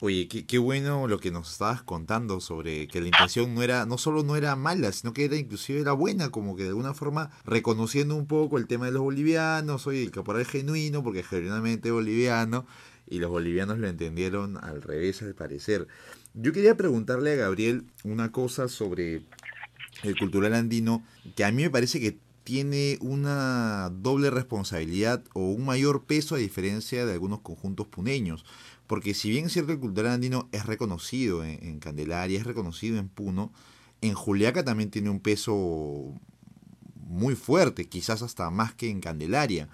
Oye, 0.00 0.28
qué, 0.28 0.58
bueno 0.58 1.08
lo 1.08 1.18
que 1.18 1.32
nos 1.32 1.50
estabas 1.50 1.82
contando 1.82 2.40
sobre 2.40 2.86
que 2.86 3.00
la 3.00 3.08
intención 3.08 3.52
no 3.56 3.62
era, 3.64 3.84
no 3.84 3.98
solo 3.98 4.22
no 4.22 4.36
era 4.36 4.54
mala, 4.54 4.92
sino 4.92 5.12
que 5.12 5.24
era 5.24 5.34
inclusive 5.34 5.80
era 5.80 5.90
buena, 5.90 6.30
como 6.30 6.54
que 6.54 6.62
de 6.62 6.68
alguna 6.68 6.94
forma 6.94 7.32
reconociendo 7.44 8.14
un 8.14 8.28
poco 8.28 8.58
el 8.58 8.68
tema 8.68 8.86
de 8.86 8.92
los 8.92 9.02
bolivianos, 9.02 9.88
oye, 9.88 10.04
el 10.04 10.12
caporal 10.12 10.44
genuino, 10.44 11.02
porque 11.02 11.20
es 11.20 11.26
genuinamente 11.26 11.90
boliviano, 11.90 12.64
y 13.08 13.18
los 13.18 13.28
bolivianos 13.28 13.78
lo 13.78 13.88
entendieron 13.88 14.56
al 14.62 14.82
revés 14.82 15.20
al 15.22 15.34
parecer. 15.34 15.88
Yo 16.32 16.52
quería 16.52 16.76
preguntarle 16.76 17.32
a 17.32 17.36
Gabriel 17.36 17.84
una 18.04 18.30
cosa 18.30 18.68
sobre 18.68 19.22
el 20.04 20.16
cultural 20.16 20.54
andino, 20.54 21.04
que 21.34 21.44
a 21.44 21.50
mí 21.50 21.62
me 21.62 21.70
parece 21.70 21.98
que 21.98 22.18
tiene 22.48 22.96
una 23.02 23.90
doble 23.90 24.30
responsabilidad 24.30 25.22
o 25.34 25.50
un 25.50 25.66
mayor 25.66 26.04
peso 26.04 26.34
a 26.34 26.38
diferencia 26.38 27.04
de 27.04 27.12
algunos 27.12 27.40
conjuntos 27.40 27.88
puneños. 27.88 28.46
Porque 28.86 29.12
si 29.12 29.28
bien 29.28 29.44
es 29.44 29.52
cierto 29.52 29.72
el 29.72 29.78
cultural 29.78 30.12
andino 30.12 30.48
es 30.50 30.64
reconocido 30.64 31.44
en, 31.44 31.78
Candelaria, 31.78 32.38
es 32.38 32.46
reconocido 32.46 32.96
en 32.96 33.10
Puno, 33.10 33.52
en 34.00 34.14
Juliaca 34.14 34.64
también 34.64 34.90
tiene 34.90 35.10
un 35.10 35.20
peso 35.20 36.14
muy 36.94 37.34
fuerte, 37.34 37.86
quizás 37.86 38.22
hasta 38.22 38.48
más 38.48 38.72
que 38.72 38.88
en 38.88 39.02
Candelaria. 39.02 39.68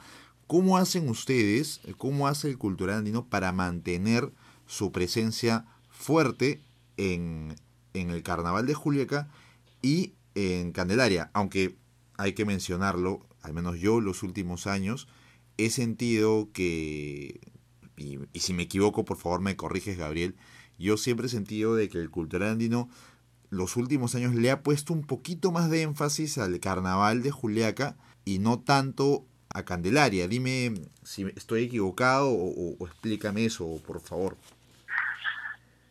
¿Cómo 0.48 0.76
hacen 0.76 1.08
ustedes, 1.08 1.80
cómo 1.96 2.26
hace 2.26 2.48
el 2.48 2.58
cultural 2.58 2.98
andino 2.98 3.24
para 3.24 3.52
mantener 3.52 4.32
su 4.66 4.90
presencia 4.90 5.64
fuerte 5.90 6.60
en, 6.96 7.54
en 7.92 8.10
el 8.10 8.24
carnaval 8.24 8.66
de 8.66 8.74
Juliaca 8.74 9.28
y 9.80 10.14
en 10.34 10.72
Candelaria? 10.72 11.30
Aunque 11.34 11.76
hay 12.16 12.32
que 12.34 12.44
mencionarlo, 12.44 13.26
al 13.42 13.52
menos 13.52 13.78
yo 13.78 14.00
los 14.00 14.22
últimos 14.22 14.66
años, 14.66 15.08
he 15.56 15.70
sentido 15.70 16.48
que 16.52 17.40
y, 17.96 18.18
si 18.40 18.52
me 18.52 18.64
equivoco, 18.64 19.04
por 19.04 19.16
favor 19.16 19.40
me 19.40 19.56
corriges, 19.56 19.98
Gabriel, 19.98 20.36
yo 20.78 20.96
siempre 20.96 21.26
he 21.26 21.30
sentido 21.30 21.74
de 21.74 21.88
que 21.88 21.98
el 21.98 22.10
cultural 22.10 22.50
andino 22.50 22.88
los 23.50 23.76
últimos 23.76 24.14
años 24.16 24.34
le 24.34 24.50
ha 24.50 24.62
puesto 24.62 24.92
un 24.92 25.06
poquito 25.06 25.52
más 25.52 25.70
de 25.70 25.82
énfasis 25.82 26.38
al 26.38 26.58
carnaval 26.58 27.22
de 27.22 27.30
Juliaca 27.30 27.96
y 28.24 28.40
no 28.40 28.58
tanto 28.58 29.24
a 29.54 29.64
Candelaria. 29.64 30.26
Dime 30.26 30.74
si 31.04 31.26
estoy 31.36 31.64
equivocado 31.64 32.30
o, 32.30 32.74
o 32.80 32.86
explícame 32.86 33.44
eso, 33.44 33.80
por 33.86 34.00
favor. 34.00 34.36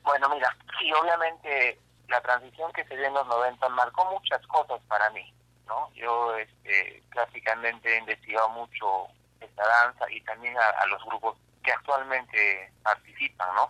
Bueno, 0.04 0.30
mira, 0.34 0.50
sí, 0.78 0.92
obviamente 0.92 1.80
la 2.10 2.22
transición 2.22 2.72
que 2.74 2.84
se 2.84 2.98
dio 2.98 3.06
en 3.06 3.14
los 3.14 3.28
90 3.28 3.70
marcó 3.70 4.12
muchas 4.12 4.46
cosas 4.48 4.82
para 4.90 5.10
mí, 5.12 5.34
¿no? 5.68 5.92
Yo 5.94 6.36
este, 6.38 7.04
prácticamente 7.12 7.96
he 7.96 8.00
investigado 8.00 8.50
mucho 8.50 9.08
esta 9.40 9.68
danza 9.68 10.10
y 10.12 10.22
también 10.22 10.58
a, 10.58 10.70
a 10.70 10.86
los 10.88 11.04
grupos 11.06 11.38
que 11.64 11.72
actualmente 11.72 12.72
participan, 12.84 13.48
¿no? 13.56 13.70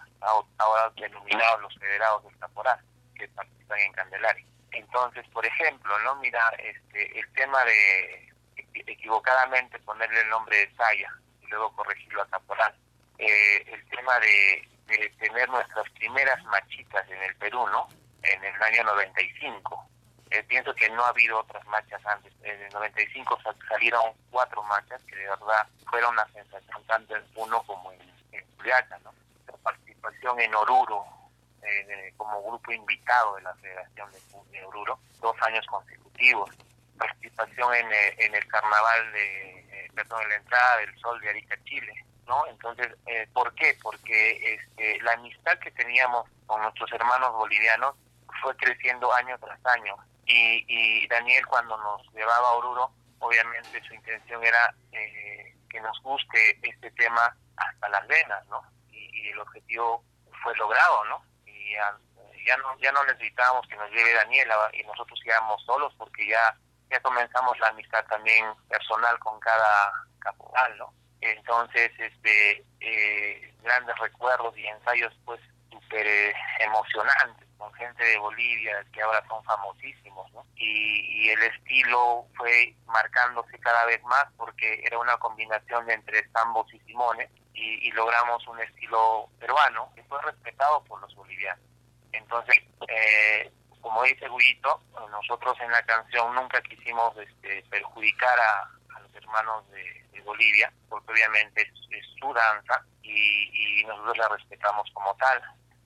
Ahora 0.58 0.92
denominados 0.96 1.62
los 1.62 1.76
federados 1.78 2.24
del 2.24 2.38
caporal, 2.40 2.80
que 3.16 3.28
participan 3.30 3.80
en 3.80 3.94
Candelaria. 3.94 4.46
Entonces, 4.72 5.26
por 5.30 5.46
ejemplo, 5.46 5.98
¿no? 6.00 6.16
Mira, 6.16 6.50
este, 6.58 7.20
el 7.20 7.32
tema 7.34 7.64
de 7.66 8.34
equivocadamente 8.74 9.80
ponerle 9.80 10.22
el 10.22 10.30
nombre 10.30 10.58
de 10.58 10.76
Saya 10.76 11.10
y 11.42 11.48
luego 11.48 11.76
corregirlo 11.76 12.24
a 12.24 12.30
caporal. 12.30 12.74
Eh, 13.20 13.64
el 13.68 13.86
tema 13.90 14.20
de, 14.20 14.68
de, 14.88 15.10
tener 15.20 15.48
nuestras 15.50 15.88
primeras 15.92 16.44
machitas 16.46 17.08
en 17.10 17.22
el 17.22 17.36
Perú, 17.36 17.68
¿no? 17.68 17.88
En 18.24 18.44
el 18.44 18.64
año 18.64 18.84
95. 18.84 19.90
Eh, 20.34 20.44
pienso 20.48 20.74
que 20.74 20.90
no 20.90 21.06
ha 21.06 21.10
habido 21.10 21.40
otras 21.40 21.64
marchas 21.68 22.04
antes. 22.08 22.34
En 22.42 22.60
el 22.60 22.74
95 22.74 23.38
salieron 23.68 24.02
cuatro 24.32 24.64
marchas 24.64 25.00
que 25.04 25.16
de 25.16 25.28
verdad 25.28 25.68
fueron 25.92 26.14
una 26.14 26.26
sensación 26.34 26.84
tanto 26.88 27.16
en 27.16 27.24
Puno 27.34 27.62
como 27.68 27.92
en, 27.92 28.02
en 28.32 28.44
¿no? 29.04 29.14
Participación 29.62 30.40
en 30.40 30.56
Oruro 30.56 31.06
eh, 31.62 32.14
como 32.18 32.42
grupo 32.42 32.72
invitado 32.72 33.36
de 33.36 33.44
la 33.44 33.54
Federación 33.56 34.10
de, 34.52 34.66
Oruro, 34.66 34.98
dos 35.22 35.36
años 35.44 35.64
consecutivos. 35.68 36.50
Participación 36.98 37.76
en, 37.76 37.94
eh, 37.94 38.16
en 38.18 38.34
el 38.34 38.48
carnaval 38.48 39.14
de, 39.14 39.60
eh, 39.60 39.92
perdón, 39.94 40.24
en 40.24 40.30
la 40.30 40.36
entrada 40.36 40.78
del 40.78 41.00
sol 41.00 41.22
de 41.22 41.30
Arica, 41.30 41.56
Chile. 41.64 41.94
¿no? 42.26 42.48
Entonces, 42.48 42.88
eh, 43.06 43.28
¿por 43.34 43.54
qué? 43.54 43.78
Porque 43.84 44.56
este, 44.56 45.00
la 45.02 45.12
amistad 45.12 45.60
que 45.60 45.70
teníamos 45.70 46.28
con 46.48 46.60
nuestros 46.60 46.92
hermanos 46.92 47.34
bolivianos 47.34 47.96
fue 48.42 48.56
creciendo 48.58 49.14
año 49.14 49.38
tras 49.38 49.64
año 49.66 49.96
y, 50.26 50.66
y 50.68 51.08
Daniel 51.08 51.46
cuando 51.48 51.78
nos 51.78 52.02
llevaba 52.14 52.50
a 52.50 52.54
Oruro, 52.54 52.92
obviamente 53.20 53.82
su 53.88 53.94
intención 53.94 54.44
era 54.44 54.74
eh, 54.92 55.56
que 55.70 55.82
nos 55.82 56.00
guste 56.02 56.60
este 56.62 56.92
tema 56.92 57.36
hasta 57.58 57.90
las 57.90 58.08
venas, 58.08 58.46
¿no? 58.48 58.62
Y, 58.92 59.30
el 59.30 59.40
objetivo 59.40 60.04
fue 60.44 60.56
logrado, 60.58 61.06
¿no? 61.06 61.26
Y 61.46 61.74
ya, 61.74 61.98
ya, 62.46 62.58
no 62.58 62.78
ya 62.78 62.92
no 62.92 63.04
necesitábamos 63.06 63.66
que 63.68 63.78
nos 63.78 63.90
lleve 63.90 64.14
Daniel 64.14 64.50
y 64.74 64.84
nosotros 64.84 65.20
íbamos 65.26 65.64
solos 65.64 65.94
porque 65.98 66.28
ya 66.28 66.56
ya 66.90 67.00
comenzamos 67.00 67.58
la 67.60 67.70
amistad 67.70 68.06
también 68.06 68.46
personal 68.70 69.18
con 69.20 69.40
cada 69.40 69.92
caporal, 70.20 70.78
¿no? 70.78 70.94
Entonces, 71.22 71.92
este, 71.98 72.64
eh, 72.82 73.56
grandes 73.64 73.98
recuerdos 73.98 74.56
y 74.58 74.68
ensayos, 74.68 75.14
pues, 75.26 75.40
súper 75.72 76.06
eh, 76.06 76.36
emocionantes 76.60 77.43
gente 77.74 78.04
de 78.04 78.18
Bolivia 78.18 78.86
que 78.92 79.02
ahora 79.02 79.24
son 79.28 79.44
famosísimos. 79.44 80.32
Y, 80.56 81.30
el 81.30 81.42
estilo 81.42 82.28
fue 82.36 82.76
marcándose 82.86 83.58
cada 83.60 83.86
vez 83.86 84.04
más 84.04 84.26
porque 84.38 84.84
era 84.86 85.00
una 85.00 85.18
combinación 85.18 85.90
entre 85.90 86.28
Zambos 86.30 86.72
y 86.74 86.80
Simone 86.82 87.30
y, 87.54 87.90
logramos 87.92 88.46
un 88.48 88.60
estilo 88.60 89.30
peruano 89.40 89.92
que 89.96 90.04
fue 90.04 90.22
respetado 90.22 90.84
por 90.84 91.00
los 91.02 91.16
bolivianos. 91.16 91.64
Entonces, 92.12 92.58
eh, 92.88 93.52
como 93.82 94.04
dice 94.04 94.28
Guillito, 94.28 94.82
nosotros 95.10 95.58
en 95.62 95.72
la 95.72 95.82
canción 95.84 96.36
nunca 96.36 96.62
quisimos 96.62 97.16
este, 97.18 97.64
perjudicar 97.70 98.40
a, 98.40 99.00
los 99.00 99.16
hermanos 99.16 99.70
de, 99.72 100.06
de, 100.12 100.22
Bolivia, 100.22 100.72
porque 100.90 101.12
obviamente 101.14 101.62
es, 101.62 101.70
su 102.20 102.34
danza 102.34 102.86
y 103.02 103.84
nosotros 103.86 104.18
la 104.18 104.28
respetamos 104.30 104.90
como 104.94 105.14
tal 105.16 105.42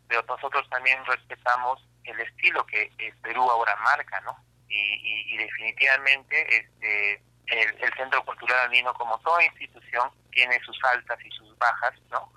pero 0.08 0.24
nosotros 0.28 0.68
también 0.70 1.04
respetamos 1.06 1.86
el 2.04 2.20
estilo 2.20 2.66
que 2.66 2.92
el 2.98 3.16
Perú 3.18 3.50
ahora 3.50 3.76
marca, 3.78 4.20
¿no? 4.22 4.38
Y, 4.70 4.76
y, 4.76 5.34
y 5.34 5.38
definitivamente 5.38 6.58
este 6.58 7.22
el, 7.48 7.82
el, 7.82 7.94
Centro 7.96 8.24
Cultural 8.26 8.66
Andino, 8.66 8.94
como 8.94 9.18
toda 9.20 9.44
institución, 9.44 10.12
tiene 10.32 10.60
sus 10.66 10.78
altas 10.84 11.18
y 11.24 11.32
sus 11.32 11.58
bajas, 11.58 11.94
¿no? 12.10 12.32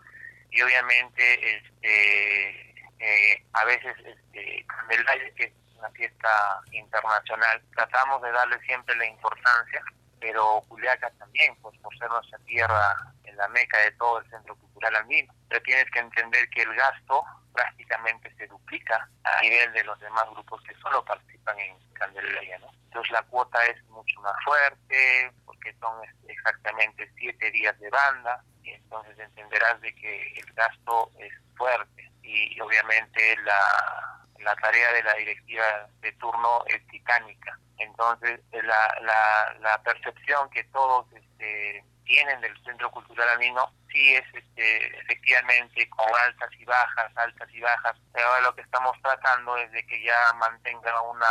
Y 0.51 0.63
obviamente 0.63 1.57
este 1.57 2.71
eh, 3.01 3.43
a 3.55 3.65
veces 3.65 3.97
este, 4.05 4.65
Candelaria, 4.67 5.35
que 5.35 5.45
es 5.45 5.53
una 5.79 5.91
fiesta 5.91 6.61
internacional, 6.71 7.63
tratamos 7.75 8.21
de 8.23 8.31
darle 8.31 8.61
siempre 8.61 8.95
la 8.97 9.07
importancia, 9.07 9.83
pero 10.21 10.61
Juliaca 10.69 11.11
también, 11.19 11.57
pues 11.63 11.77
por 11.79 11.97
ser 11.97 12.09
nuestra 12.11 12.39
tierra 12.41 12.97
la 13.40 13.48
meca 13.48 13.79
de 13.79 13.92
todo 13.92 14.18
el 14.20 14.31
Centro 14.31 14.55
Cultural 14.57 14.96
Andino. 14.96 15.33
Pero 15.48 15.62
tienes 15.62 15.90
que 15.90 15.98
entender 15.98 16.48
que 16.50 16.62
el 16.62 16.74
gasto 16.74 17.24
prácticamente 17.53 18.33
se 18.37 18.46
duplica 18.46 19.09
a 19.24 19.40
nivel 19.40 19.72
de 19.72 19.85
los 19.85 19.98
demás 19.98 20.24
grupos 20.31 20.62
que 20.62 20.74
solo 20.76 21.05
participan 21.05 21.59
en 21.59 21.76
Candelaria, 21.94 22.59
¿no? 22.59 22.70
Entonces 22.85 23.11
la 23.12 23.22
cuota 23.22 23.64
es 23.66 23.83
mucho 23.85 24.20
más 24.20 24.35
fuerte, 24.44 25.33
porque 25.46 25.72
son 25.81 26.00
exactamente 26.29 27.11
siete 27.16 27.50
días 27.50 27.79
de 27.79 27.88
banda, 27.90 28.42
y 28.62 28.70
entonces 28.70 29.18
entenderás 29.18 29.81
de 29.81 29.94
que 29.94 30.33
el 30.38 30.53
gasto 30.53 31.11
es 31.18 31.33
fuerte, 31.57 32.11
y 32.22 32.61
obviamente 32.61 33.37
la, 33.44 34.20
la 34.38 34.55
tarea 34.57 34.92
de 34.92 35.03
la 35.03 35.14
directiva 35.14 35.88
de 36.00 36.12
turno 36.12 36.64
es 36.66 36.87
titánica. 36.88 37.59
Entonces 37.79 38.40
la, 38.53 38.98
la, 39.03 39.57
la 39.61 39.83
percepción 39.83 40.50
que 40.50 40.64
todos 40.64 41.07
este, 41.12 41.85
tienen 42.11 42.40
del 42.40 42.61
Centro 42.64 42.90
Cultural 42.90 43.29
Andino 43.29 43.73
sí 43.88 44.16
es 44.16 44.25
este, 44.35 44.99
efectivamente 44.99 45.88
con 45.90 46.07
altas 46.27 46.51
y 46.59 46.64
bajas, 46.64 47.16
altas 47.16 47.49
y 47.53 47.61
bajas. 47.61 47.96
Pero 48.12 48.27
ahora 48.27 48.40
lo 48.42 48.55
que 48.57 48.62
estamos 48.62 48.96
tratando 49.01 49.57
es 49.59 49.70
de 49.70 49.87
que 49.87 50.03
ya 50.03 50.33
mantenga 50.35 51.01
una 51.03 51.27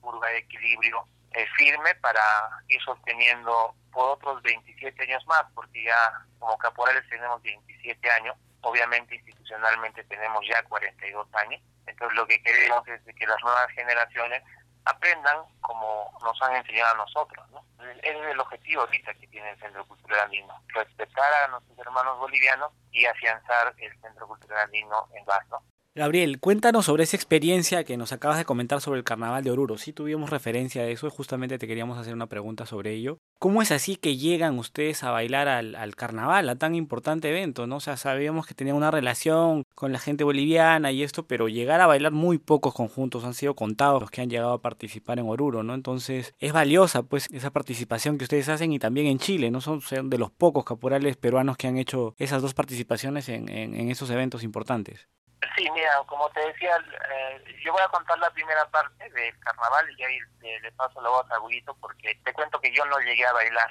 curva 0.00 0.28
de 0.28 0.38
equilibrio 0.38 1.06
eh, 1.34 1.46
firme 1.56 1.94
para 1.96 2.20
ir 2.66 2.82
sosteniendo 2.82 3.76
por 3.92 4.10
otros 4.10 4.42
27 4.42 5.04
años 5.04 5.24
más, 5.26 5.44
porque 5.54 5.84
ya 5.84 6.12
como 6.40 6.58
caporales 6.58 7.08
tenemos 7.08 7.40
27 7.42 8.10
años, 8.10 8.36
obviamente 8.62 9.14
institucionalmente 9.14 10.02
tenemos 10.04 10.44
ya 10.48 10.62
42 10.64 11.28
años, 11.34 11.62
entonces 11.86 12.16
lo 12.16 12.26
que 12.26 12.42
queremos 12.42 12.86
es 12.88 13.00
que 13.14 13.26
las 13.26 13.40
nuevas 13.42 13.70
generaciones 13.70 14.42
aprendan 14.88 15.44
como 15.60 16.10
nos 16.22 16.40
han 16.42 16.56
enseñado 16.56 16.94
a 16.94 16.98
nosotros. 16.98 17.48
¿no? 17.50 17.64
Ese 18.02 18.10
es 18.10 18.26
el 18.26 18.40
objetivo 18.40 18.82
ahorita 18.82 19.14
que 19.14 19.26
tiene 19.28 19.50
el 19.50 19.58
Centro 19.58 19.86
Cultural 19.86 20.20
Andino, 20.20 20.54
respetar 20.68 21.32
a 21.44 21.48
nuestros 21.48 21.78
hermanos 21.78 22.18
bolivianos 22.18 22.72
y 22.90 23.04
afianzar 23.04 23.74
el 23.78 24.00
Centro 24.00 24.26
Cultural 24.26 24.60
Andino 24.64 25.08
en 25.14 25.24
Vaz, 25.24 25.46
¿no? 25.48 25.62
Gabriel, 25.98 26.38
cuéntanos 26.38 26.84
sobre 26.84 27.02
esa 27.02 27.16
experiencia 27.16 27.82
que 27.82 27.96
nos 27.96 28.12
acabas 28.12 28.38
de 28.38 28.44
comentar 28.44 28.80
sobre 28.80 28.98
el 28.98 29.04
Carnaval 29.04 29.42
de 29.42 29.50
Oruro. 29.50 29.78
Sí 29.78 29.92
tuvimos 29.92 30.30
referencia 30.30 30.82
a 30.82 30.86
eso 30.86 31.10
justamente 31.10 31.58
te 31.58 31.66
queríamos 31.66 31.98
hacer 31.98 32.14
una 32.14 32.28
pregunta 32.28 32.66
sobre 32.66 32.92
ello. 32.94 33.18
¿Cómo 33.40 33.62
es 33.62 33.72
así 33.72 33.96
que 33.96 34.16
llegan 34.16 34.60
ustedes 34.60 35.02
a 35.02 35.10
bailar 35.10 35.48
al, 35.48 35.74
al, 35.74 35.96
carnaval, 35.96 36.48
a 36.50 36.54
tan 36.54 36.76
importante 36.76 37.30
evento? 37.30 37.66
¿no? 37.66 37.78
O 37.78 37.80
sea, 37.80 37.96
sabíamos 37.96 38.46
que 38.46 38.54
tenían 38.54 38.76
una 38.76 38.92
relación 38.92 39.64
con 39.74 39.90
la 39.90 39.98
gente 39.98 40.22
boliviana 40.22 40.92
y 40.92 41.02
esto, 41.02 41.26
pero 41.26 41.48
llegar 41.48 41.80
a 41.80 41.88
bailar 41.88 42.12
muy 42.12 42.38
pocos 42.38 42.74
conjuntos, 42.74 43.24
han 43.24 43.34
sido 43.34 43.56
contados 43.56 44.00
los 44.00 44.12
que 44.12 44.20
han 44.20 44.30
llegado 44.30 44.52
a 44.52 44.62
participar 44.62 45.18
en 45.18 45.26
Oruro, 45.28 45.64
¿no? 45.64 45.74
Entonces 45.74 46.32
es 46.38 46.52
valiosa 46.52 47.02
pues 47.02 47.26
esa 47.32 47.50
participación 47.50 48.18
que 48.18 48.24
ustedes 48.24 48.48
hacen 48.48 48.72
y 48.72 48.78
también 48.78 49.08
en 49.08 49.18
Chile, 49.18 49.50
¿no? 49.50 49.60
Son, 49.60 49.80
son 49.80 50.10
de 50.10 50.18
los 50.18 50.30
pocos 50.30 50.64
caporales 50.64 51.16
peruanos 51.16 51.56
que 51.56 51.66
han 51.66 51.76
hecho 51.76 52.14
esas 52.18 52.40
dos 52.40 52.54
participaciones 52.54 53.28
en, 53.28 53.48
en, 53.48 53.74
en 53.74 53.90
esos 53.90 54.10
eventos 54.10 54.44
importantes. 54.44 55.08
Sí, 55.56 55.70
mira, 55.70 55.90
como 56.06 56.28
te 56.30 56.40
decía, 56.40 56.76
eh, 57.10 57.44
yo 57.64 57.72
voy 57.72 57.82
a 57.82 57.88
contar 57.88 58.18
la 58.18 58.30
primera 58.30 58.64
parte 58.68 59.08
del 59.10 59.38
carnaval 59.40 59.86
y 59.96 60.04
ahí 60.04 60.18
le, 60.40 60.60
le 60.60 60.72
paso 60.72 61.00
la 61.00 61.10
voz 61.10 61.30
a 61.30 61.38
Guito 61.48 61.74
porque 61.80 62.14
te 62.24 62.32
cuento 62.32 62.60
que 62.60 62.72
yo 62.72 62.84
no 62.86 62.98
llegué 62.98 63.24
a 63.26 63.32
bailar, 63.32 63.70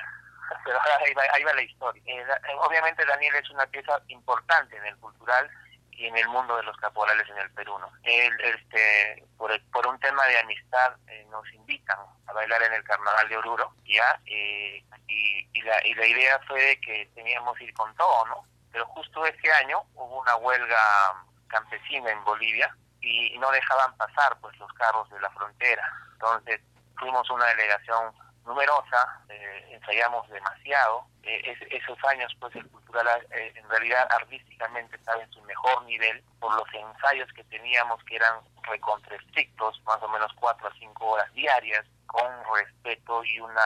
pero 0.65 0.79
ahí 1.05 1.13
va, 1.13 1.23
ahí 1.33 1.43
va 1.43 1.53
la 1.53 1.61
historia. 1.61 2.01
Eh, 2.05 2.25
obviamente 2.59 3.05
Daniel 3.05 3.35
es 3.35 3.49
una 3.49 3.65
pieza 3.67 4.01
importante 4.07 4.77
en 4.77 4.85
el 4.85 4.97
cultural 4.97 5.49
y 5.91 6.05
en 6.05 6.17
el 6.17 6.27
mundo 6.29 6.55
de 6.55 6.63
los 6.63 6.77
caporales 6.77 7.27
en 7.29 7.37
el 7.37 7.51
Perú. 7.51 7.77
¿no? 7.79 7.91
Él, 8.03 8.33
este, 8.39 9.25
por, 9.37 9.51
por 9.71 9.87
un 9.87 9.99
tema 9.99 10.25
de 10.27 10.39
amistad, 10.39 10.95
eh, 11.07 11.25
nos 11.29 11.51
invitan 11.53 11.99
a 12.27 12.33
bailar 12.33 12.61
en 12.63 12.73
el 12.73 12.83
carnaval 12.83 13.27
de 13.27 13.37
Oruro, 13.37 13.73
¿ya? 13.83 14.19
Eh, 14.25 14.83
y, 15.07 15.61
la, 15.61 15.85
y 15.85 15.93
la 15.95 16.05
idea 16.05 16.39
fue 16.47 16.79
que 16.81 17.09
teníamos 17.15 17.59
ir 17.61 17.73
con 17.73 17.93
todo, 17.95 18.25
¿no? 18.27 18.45
Pero 18.71 18.85
justo 18.87 19.25
ese 19.25 19.51
año 19.53 19.81
hubo 19.95 20.21
una 20.21 20.35
huelga 20.35 21.26
campesina 21.47 22.11
en 22.11 22.23
Bolivia 22.23 22.75
y 23.01 23.37
no 23.39 23.49
dejaban 23.51 23.95
pasar 23.97 24.37
pues 24.41 24.57
los 24.57 24.71
carros 24.73 25.09
de 25.09 25.19
la 25.21 25.29
frontera. 25.31 25.83
Entonces 26.13 26.61
fuimos 26.97 27.29
una 27.29 27.45
delegación 27.45 28.13
numerosa, 28.47 29.21
eh, 29.29 29.69
ensayamos 29.71 30.27
demasiado. 30.29 31.05
Eh, 31.23 31.41
es, 31.45 31.83
esos 31.83 31.97
años 32.05 32.33
pues 32.39 32.55
el 32.55 32.67
cultural 32.69 33.07
eh, 33.31 33.53
en 33.55 33.69
realidad 33.69 34.07
artísticamente 34.09 34.95
estaba 34.95 35.21
en 35.21 35.31
su 35.31 35.41
mejor 35.41 35.83
nivel 35.83 36.23
por 36.39 36.55
los 36.55 36.67
ensayos 36.73 37.31
que 37.33 37.43
teníamos 37.45 38.01
que 38.05 38.15
eran 38.15 38.39
recontraestrictos, 38.63 39.81
más 39.83 40.01
o 40.01 40.07
menos 40.09 40.31
cuatro 40.39 40.67
a 40.67 40.73
cinco 40.79 41.11
horas 41.11 41.31
diarias, 41.33 41.85
con 42.07 42.27
respeto 42.55 43.23
y 43.25 43.39
una 43.39 43.61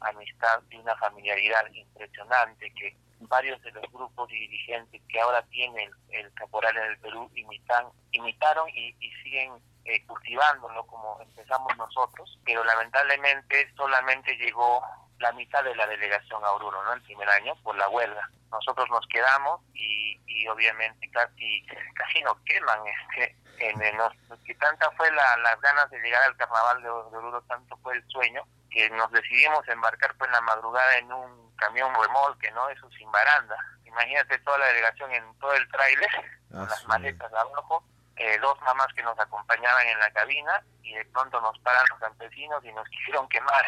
amistad 0.00 0.60
y 0.70 0.76
una 0.76 0.94
familiaridad 0.96 1.66
impresionante 1.72 2.70
que 2.74 2.94
varios 3.20 3.60
de 3.62 3.70
los 3.72 3.84
grupos 3.92 4.30
y 4.32 4.40
dirigentes 4.40 5.00
que 5.08 5.20
ahora 5.20 5.42
tienen 5.50 5.90
el 6.10 6.32
caporal 6.34 6.76
en 6.76 6.84
el 6.84 6.98
Perú 6.98 7.30
imitan, 7.34 7.86
imitaron 8.12 8.68
y, 8.70 8.94
y 9.00 9.12
siguen 9.22 9.52
eh, 9.84 10.04
cultivándolo 10.06 10.86
como 10.86 11.20
empezamos 11.20 11.76
nosotros, 11.76 12.38
pero 12.44 12.64
lamentablemente 12.64 13.72
solamente 13.76 14.36
llegó 14.36 14.82
la 15.18 15.32
mitad 15.32 15.62
de 15.64 15.74
la 15.74 15.86
delegación 15.86 16.44
a 16.44 16.52
Oruro, 16.52 16.82
¿no? 16.84 16.92
El 16.92 17.02
primer 17.02 17.28
año 17.28 17.54
por 17.62 17.76
la 17.76 17.88
huelga. 17.88 18.28
Nosotros 18.50 18.88
nos 18.90 19.06
quedamos 19.06 19.60
y, 19.74 20.18
y 20.26 20.48
obviamente 20.48 21.08
casi 21.10 21.64
casi 21.94 22.22
nos 22.22 22.38
queman 22.40 22.80
este 22.86 23.36
en 23.58 23.96
nos, 23.96 24.12
que 24.44 24.54
tanta 24.54 24.90
fue 24.92 25.10
la, 25.12 25.36
las 25.38 25.60
ganas 25.60 25.90
de 25.90 26.00
llegar 26.00 26.22
al 26.22 26.36
carnaval 26.36 26.82
de, 26.82 26.88
de 26.88 27.16
Oruro, 27.16 27.42
tanto 27.42 27.76
fue 27.78 27.94
el 27.94 28.04
sueño 28.08 28.42
que 28.70 28.88
nos 28.90 29.10
decidimos 29.12 29.66
embarcar 29.68 30.14
pues 30.16 30.28
en 30.28 30.32
la 30.32 30.40
madrugada 30.40 30.98
en 30.98 31.12
un 31.12 31.49
camión 31.60 31.94
remolque, 31.94 32.50
¿no? 32.52 32.68
Eso 32.70 32.90
sin 32.90 33.10
baranda. 33.12 33.56
Imagínate 33.84 34.38
toda 34.40 34.58
la 34.58 34.66
delegación 34.66 35.12
en 35.12 35.38
todo 35.38 35.52
el 35.54 35.68
tráiler, 35.68 36.10
con 36.50 36.68
las 36.68 36.86
maletas 36.88 37.32
abajo, 37.32 37.84
eh, 38.16 38.38
dos 38.38 38.60
mamás 38.62 38.88
que 38.94 39.02
nos 39.02 39.18
acompañaban 39.18 39.86
en 39.86 39.98
la 39.98 40.10
cabina 40.12 40.62
y 40.82 40.94
de 40.94 41.04
pronto 41.06 41.40
nos 41.40 41.58
paran 41.60 41.84
los 41.90 41.98
campesinos 41.98 42.64
y 42.64 42.72
nos 42.72 42.88
quisieron 42.90 43.28
quemar. 43.28 43.64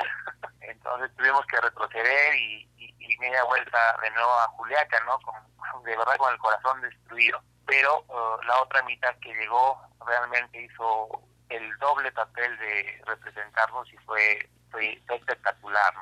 Entonces 0.61 1.11
tuvimos 1.17 1.45
que 1.47 1.61
retroceder 1.61 2.35
y, 2.35 2.69
y, 2.77 2.95
y, 2.99 3.17
media 3.19 3.45
vuelta 3.45 3.97
de 4.03 4.11
nuevo 4.11 4.31
a 4.31 4.49
Juliaca, 4.49 5.01
¿no? 5.05 5.19
Con, 5.21 5.85
de 5.85 5.97
verdad 5.97 6.17
con 6.19 6.33
el 6.33 6.39
corazón 6.39 6.81
destruido. 6.83 7.41
Pero 7.67 8.05
uh, 8.09 8.43
la 8.43 8.61
otra 8.61 8.83
mitad 8.83 9.15
que 9.21 9.35
llegó 9.35 9.81
realmente 10.07 10.63
hizo 10.63 11.23
el 11.49 11.79
doble 11.79 12.11
papel 12.13 12.59
de 12.59 13.03
representarnos 13.07 13.93
y 13.93 13.97
fue 13.99 14.49
espectacular, 14.81 15.93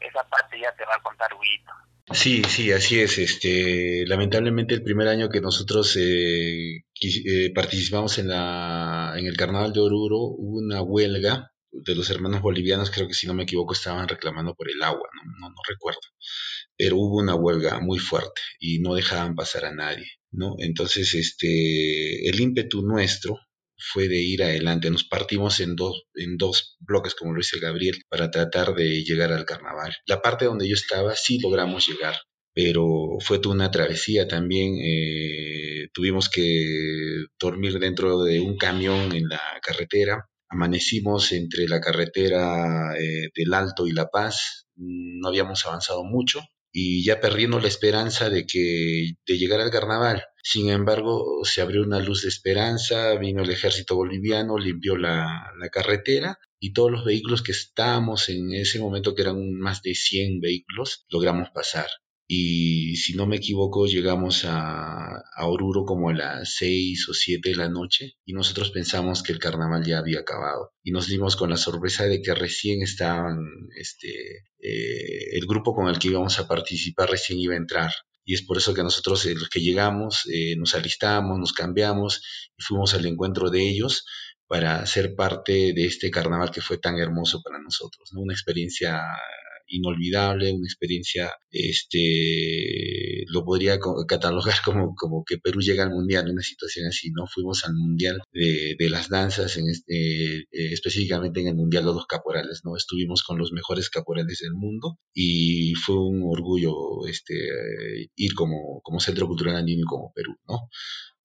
esa 0.00 0.22
parte 0.28 0.60
ya 0.60 0.72
te 0.74 0.84
va 0.84 0.94
a 0.94 1.02
contar 1.02 1.32
Huguito. 1.34 1.72
Sí, 2.12 2.42
sí, 2.44 2.70
así 2.72 3.00
es. 3.00 3.18
Este, 3.18 4.04
lamentablemente 4.06 4.74
el 4.74 4.82
primer 4.82 5.08
año 5.08 5.28
que 5.28 5.40
nosotros 5.40 5.96
eh, 5.96 6.84
eh, 7.02 7.52
participamos 7.52 8.18
en 8.18 8.28
la, 8.28 9.14
en 9.16 9.26
el 9.26 9.36
Carnaval 9.36 9.72
de 9.72 9.80
Oruro 9.80 10.18
hubo 10.18 10.58
una 10.58 10.82
huelga 10.82 11.50
de 11.72 11.94
los 11.94 12.08
hermanos 12.10 12.40
bolivianos, 12.40 12.90
creo 12.90 13.08
que 13.08 13.14
si 13.14 13.26
no 13.26 13.34
me 13.34 13.42
equivoco 13.42 13.74
estaban 13.74 14.08
reclamando 14.08 14.54
por 14.54 14.70
el 14.70 14.82
agua, 14.82 15.08
no, 15.14 15.32
no, 15.38 15.50
no 15.50 15.60
recuerdo. 15.68 16.00
Pero 16.76 16.96
hubo 16.96 17.16
una 17.18 17.34
huelga 17.34 17.80
muy 17.80 17.98
fuerte 17.98 18.40
y 18.60 18.78
no 18.78 18.94
dejaban 18.94 19.34
pasar 19.34 19.64
a 19.64 19.74
nadie, 19.74 20.06
¿no? 20.30 20.54
Entonces, 20.58 21.12
este, 21.14 22.28
el 22.28 22.40
ímpetu 22.40 22.82
nuestro 22.82 23.38
fue 23.78 24.08
de 24.08 24.20
ir 24.20 24.42
adelante. 24.42 24.90
Nos 24.90 25.04
partimos 25.04 25.60
en 25.60 25.76
dos, 25.76 26.04
en 26.14 26.36
dos 26.36 26.76
bloques, 26.80 27.14
como 27.14 27.32
lo 27.32 27.38
dice 27.38 27.58
Gabriel, 27.60 28.02
para 28.08 28.30
tratar 28.30 28.74
de 28.74 29.04
llegar 29.04 29.32
al 29.32 29.44
carnaval. 29.44 29.94
La 30.06 30.22
parte 30.22 30.46
donde 30.46 30.68
yo 30.68 30.74
estaba 30.74 31.14
sí 31.14 31.38
logramos 31.40 31.86
llegar, 31.86 32.16
pero 32.54 33.18
fue 33.20 33.38
toda 33.38 33.54
una 33.54 33.70
travesía 33.70 34.26
también. 34.26 34.76
Eh, 34.82 35.88
tuvimos 35.92 36.28
que 36.28 37.24
dormir 37.38 37.78
dentro 37.78 38.22
de 38.24 38.40
un 38.40 38.56
camión 38.56 39.14
en 39.14 39.28
la 39.28 39.42
carretera. 39.62 40.28
Amanecimos 40.48 41.32
entre 41.32 41.68
la 41.68 41.80
carretera 41.80 42.96
eh, 42.98 43.28
del 43.34 43.54
Alto 43.54 43.86
y 43.86 43.92
La 43.92 44.06
Paz. 44.08 44.66
No 44.76 45.28
habíamos 45.28 45.66
avanzado 45.66 46.04
mucho 46.04 46.40
y 46.72 47.02
ya 47.04 47.20
perdiendo 47.20 47.58
la 47.58 47.68
esperanza 47.68 48.28
de 48.28 48.46
que 48.46 49.12
de 49.26 49.38
llegar 49.38 49.60
al 49.60 49.70
carnaval. 49.70 50.22
Sin 50.48 50.70
embargo, 50.70 51.40
se 51.42 51.60
abrió 51.60 51.82
una 51.82 51.98
luz 51.98 52.22
de 52.22 52.28
esperanza, 52.28 53.16
vino 53.16 53.42
el 53.42 53.50
ejército 53.50 53.96
boliviano, 53.96 54.56
limpió 54.58 54.96
la, 54.96 55.50
carretera 55.72 56.38
y 56.60 56.72
todos 56.72 56.92
los 56.92 57.04
vehículos 57.04 57.42
que 57.42 57.50
estábamos 57.50 58.28
en 58.28 58.52
ese 58.52 58.78
momento, 58.78 59.16
que 59.16 59.22
eran 59.22 59.54
más 59.54 59.82
de 59.82 59.96
100 59.96 60.38
vehículos, 60.38 61.04
logramos 61.08 61.48
pasar. 61.50 61.88
Y 62.28 62.94
si 62.94 63.16
no 63.16 63.26
me 63.26 63.36
equivoco 63.36 63.86
llegamos 63.86 64.44
a, 64.44 65.16
a, 65.34 65.46
Oruro 65.48 65.84
como 65.84 66.10
a 66.10 66.14
las 66.14 66.54
6 66.54 67.08
o 67.08 67.12
7 67.14 67.50
de 67.50 67.56
la 67.56 67.68
noche 67.68 68.12
y 68.24 68.32
nosotros 68.32 68.70
pensamos 68.70 69.24
que 69.24 69.32
el 69.32 69.40
carnaval 69.40 69.84
ya 69.84 69.98
había 69.98 70.20
acabado. 70.20 70.70
Y 70.84 70.92
nos 70.92 71.08
dimos 71.08 71.34
con 71.34 71.50
la 71.50 71.56
sorpresa 71.56 72.04
de 72.04 72.22
que 72.22 72.36
recién 72.36 72.82
estaban, 72.82 73.38
este, 73.76 74.44
eh, 74.60 75.30
el 75.32 75.44
grupo 75.48 75.74
con 75.74 75.88
el 75.88 75.98
que 75.98 76.08
íbamos 76.08 76.38
a 76.38 76.46
participar 76.46 77.10
recién 77.10 77.40
iba 77.40 77.54
a 77.54 77.58
entrar 77.58 77.90
y 78.26 78.34
es 78.34 78.42
por 78.42 78.58
eso 78.58 78.74
que 78.74 78.82
nosotros 78.82 79.24
eh, 79.24 79.34
los 79.34 79.48
que 79.48 79.60
llegamos 79.60 80.28
eh, 80.30 80.56
nos 80.58 80.74
alistamos, 80.74 81.38
nos 81.38 81.52
cambiamos 81.52 82.20
y 82.58 82.62
fuimos 82.62 82.92
al 82.94 83.06
encuentro 83.06 83.50
de 83.50 83.66
ellos 83.66 84.04
para 84.48 84.84
ser 84.84 85.14
parte 85.14 85.72
de 85.72 85.86
este 85.86 86.10
carnaval 86.10 86.50
que 86.50 86.60
fue 86.60 86.78
tan 86.78 86.98
hermoso 86.98 87.40
para 87.42 87.58
nosotros, 87.60 88.10
¿no? 88.12 88.20
una 88.20 88.34
experiencia 88.34 89.00
inolvidable, 89.68 90.52
una 90.52 90.66
experiencia, 90.66 91.32
este, 91.50 93.24
lo 93.28 93.44
podría 93.44 93.78
catalogar 94.08 94.56
como, 94.64 94.94
como 94.94 95.24
que 95.24 95.38
Perú 95.38 95.60
llega 95.60 95.84
al 95.84 95.90
Mundial, 95.90 96.30
una 96.30 96.42
situación 96.42 96.86
así, 96.86 97.10
¿no? 97.10 97.26
Fuimos 97.26 97.64
al 97.64 97.74
Mundial 97.74 98.20
de, 98.32 98.76
de 98.78 98.90
las 98.90 99.08
danzas, 99.08 99.56
en 99.56 99.68
este, 99.68 100.38
eh, 100.38 100.44
específicamente 100.50 101.40
en 101.40 101.48
el 101.48 101.54
Mundial 101.54 101.84
de 101.84 101.92
los 101.92 102.06
Caporales, 102.06 102.62
¿no? 102.64 102.76
Estuvimos 102.76 103.22
con 103.22 103.38
los 103.38 103.52
mejores 103.52 103.90
caporales 103.90 104.38
del 104.40 104.54
mundo 104.54 104.98
y 105.14 105.74
fue 105.74 105.96
un 105.98 106.22
orgullo 106.24 107.06
este, 107.06 107.34
ir 108.14 108.34
como, 108.34 108.80
como 108.82 109.00
Centro 109.00 109.26
Cultural 109.26 109.56
Andino 109.56 109.86
como 109.86 110.12
Perú, 110.12 110.36
¿no? 110.48 110.68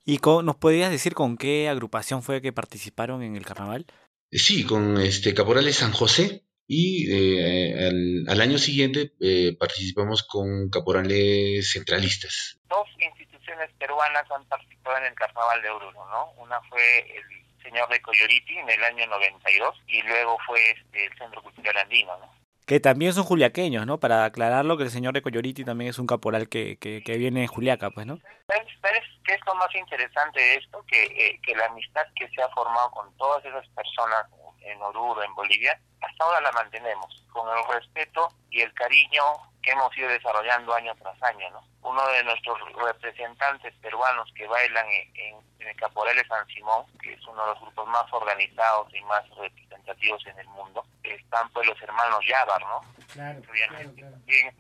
¿Y 0.04 0.18
con, 0.18 0.46
nos 0.46 0.56
podrías 0.56 0.92
decir 0.92 1.14
con 1.14 1.38
qué 1.38 1.70
agrupación 1.70 2.24
fue 2.24 2.42
que 2.42 2.54
participaron 2.54 3.22
en 3.22 3.36
el 3.36 3.46
carnaval? 3.46 3.86
Sí, 4.32 4.64
con 4.64 5.00
este 5.00 5.34
Caporales 5.34 5.78
San 5.78 5.92
José, 5.92 6.46
y 6.74 7.06
eh, 7.12 8.24
al, 8.30 8.40
año 8.40 8.58
siguiente 8.58 9.12
eh, 9.20 9.58
participamos 9.60 10.24
con 10.24 10.70
caporales 10.70 11.70
centralistas. 11.70 12.62
Dos 12.70 12.88
instituciones 12.98 13.70
peruanas 13.78 14.24
han 14.32 14.46
participado 14.46 15.00
en 15.00 15.04
el 15.08 15.14
Carnaval 15.14 15.62
de 15.62 15.70
Oruro, 15.70 16.08
¿no? 16.10 16.32
Una 16.42 16.62
fue 16.70 17.00
el 17.00 17.62
señor 17.62 17.90
de 17.90 18.02
Coyoriti 18.02 18.58
en 18.58 18.70
el 18.70 18.82
año 18.86 19.06
92 19.06 19.84
y 19.88 20.02
luego 20.04 20.38
fue 20.48 20.60
este, 20.72 21.08
el 21.08 21.18
Centro 21.18 21.44
Cultural 21.44 21.76
Andino, 21.76 22.18
¿no? 22.20 22.34
Que 22.66 22.80
también 22.80 23.12
son 23.12 23.26
juliaqueños, 23.26 23.86
¿no? 23.86 24.00
Para 24.00 24.24
aclararlo, 24.24 24.78
que 24.78 24.84
el 24.84 24.92
señor 24.92 25.14
de 25.14 25.22
Coyoriti 25.22 25.66
también 25.66 25.90
es 25.90 26.00
un 26.00 26.08
caporal 26.08 26.48
que, 26.48 26.78
que, 26.78 27.18
viene 27.18 27.42
de 27.42 27.48
Juliaca, 27.48 27.92
pues, 27.92 28.08
¿no? 28.08 28.18
¿Sabes, 28.48 29.04
qué 29.26 29.34
es 29.34 29.42
lo 29.46 29.56
más 29.56 29.76
interesante 29.76 30.40
de 30.40 30.56
esto? 30.56 30.86
Que, 30.88 31.04
eh, 31.04 31.40
que 31.46 31.54
la 31.54 31.66
amistad 31.66 32.04
que 32.16 32.30
se 32.30 32.42
ha 32.42 32.48
formado 32.50 32.92
con 32.92 33.18
todas 33.18 33.44
esas 33.44 33.68
personas 33.76 34.26
en 34.62 34.82
Oruro, 34.82 35.24
en 35.24 35.34
Bolivia, 35.36 35.80
hasta 36.02 36.24
ahora 36.24 36.42
la 36.42 36.52
mantenemos, 36.52 37.24
con 37.32 37.48
el 37.58 37.64
respeto 37.68 38.30
y 38.50 38.62
el 38.62 38.74
cariño 38.74 39.24
que 39.62 39.72
hemos 39.72 39.96
ido 39.98 40.10
desarrollando 40.10 40.74
año 40.74 40.94
tras 40.96 41.22
año. 41.24 41.50
¿no? 41.52 41.64
Uno 41.84 42.06
de 42.08 42.24
nuestros 42.24 42.58
representantes 42.74 43.74
peruanos 43.82 44.32
que 44.36 44.48
bailan 44.48 44.86
en, 45.16 45.36
el 45.60 45.76
Caporal 45.76 46.16
de 46.16 46.26
San 46.26 46.46
Simón, 46.48 46.86
que 47.02 47.14
es 47.14 47.28
uno 47.28 47.42
de 47.44 47.50
los 47.50 47.62
grupos 47.62 47.88
más 47.88 48.12
organizados 48.12 48.92
y 48.94 49.02
más 49.02 49.24
representativos 49.38 50.26
en 50.26 50.40
el 50.40 50.48
mundo, 50.48 50.84
están 51.04 51.50
pues 51.50 51.68
los 51.68 51.82
hermanos 51.82 52.20
Yabar, 52.28 52.62
¿no? 52.62 52.82
Claro, 53.14 53.42
Obviamente, 53.50 54.06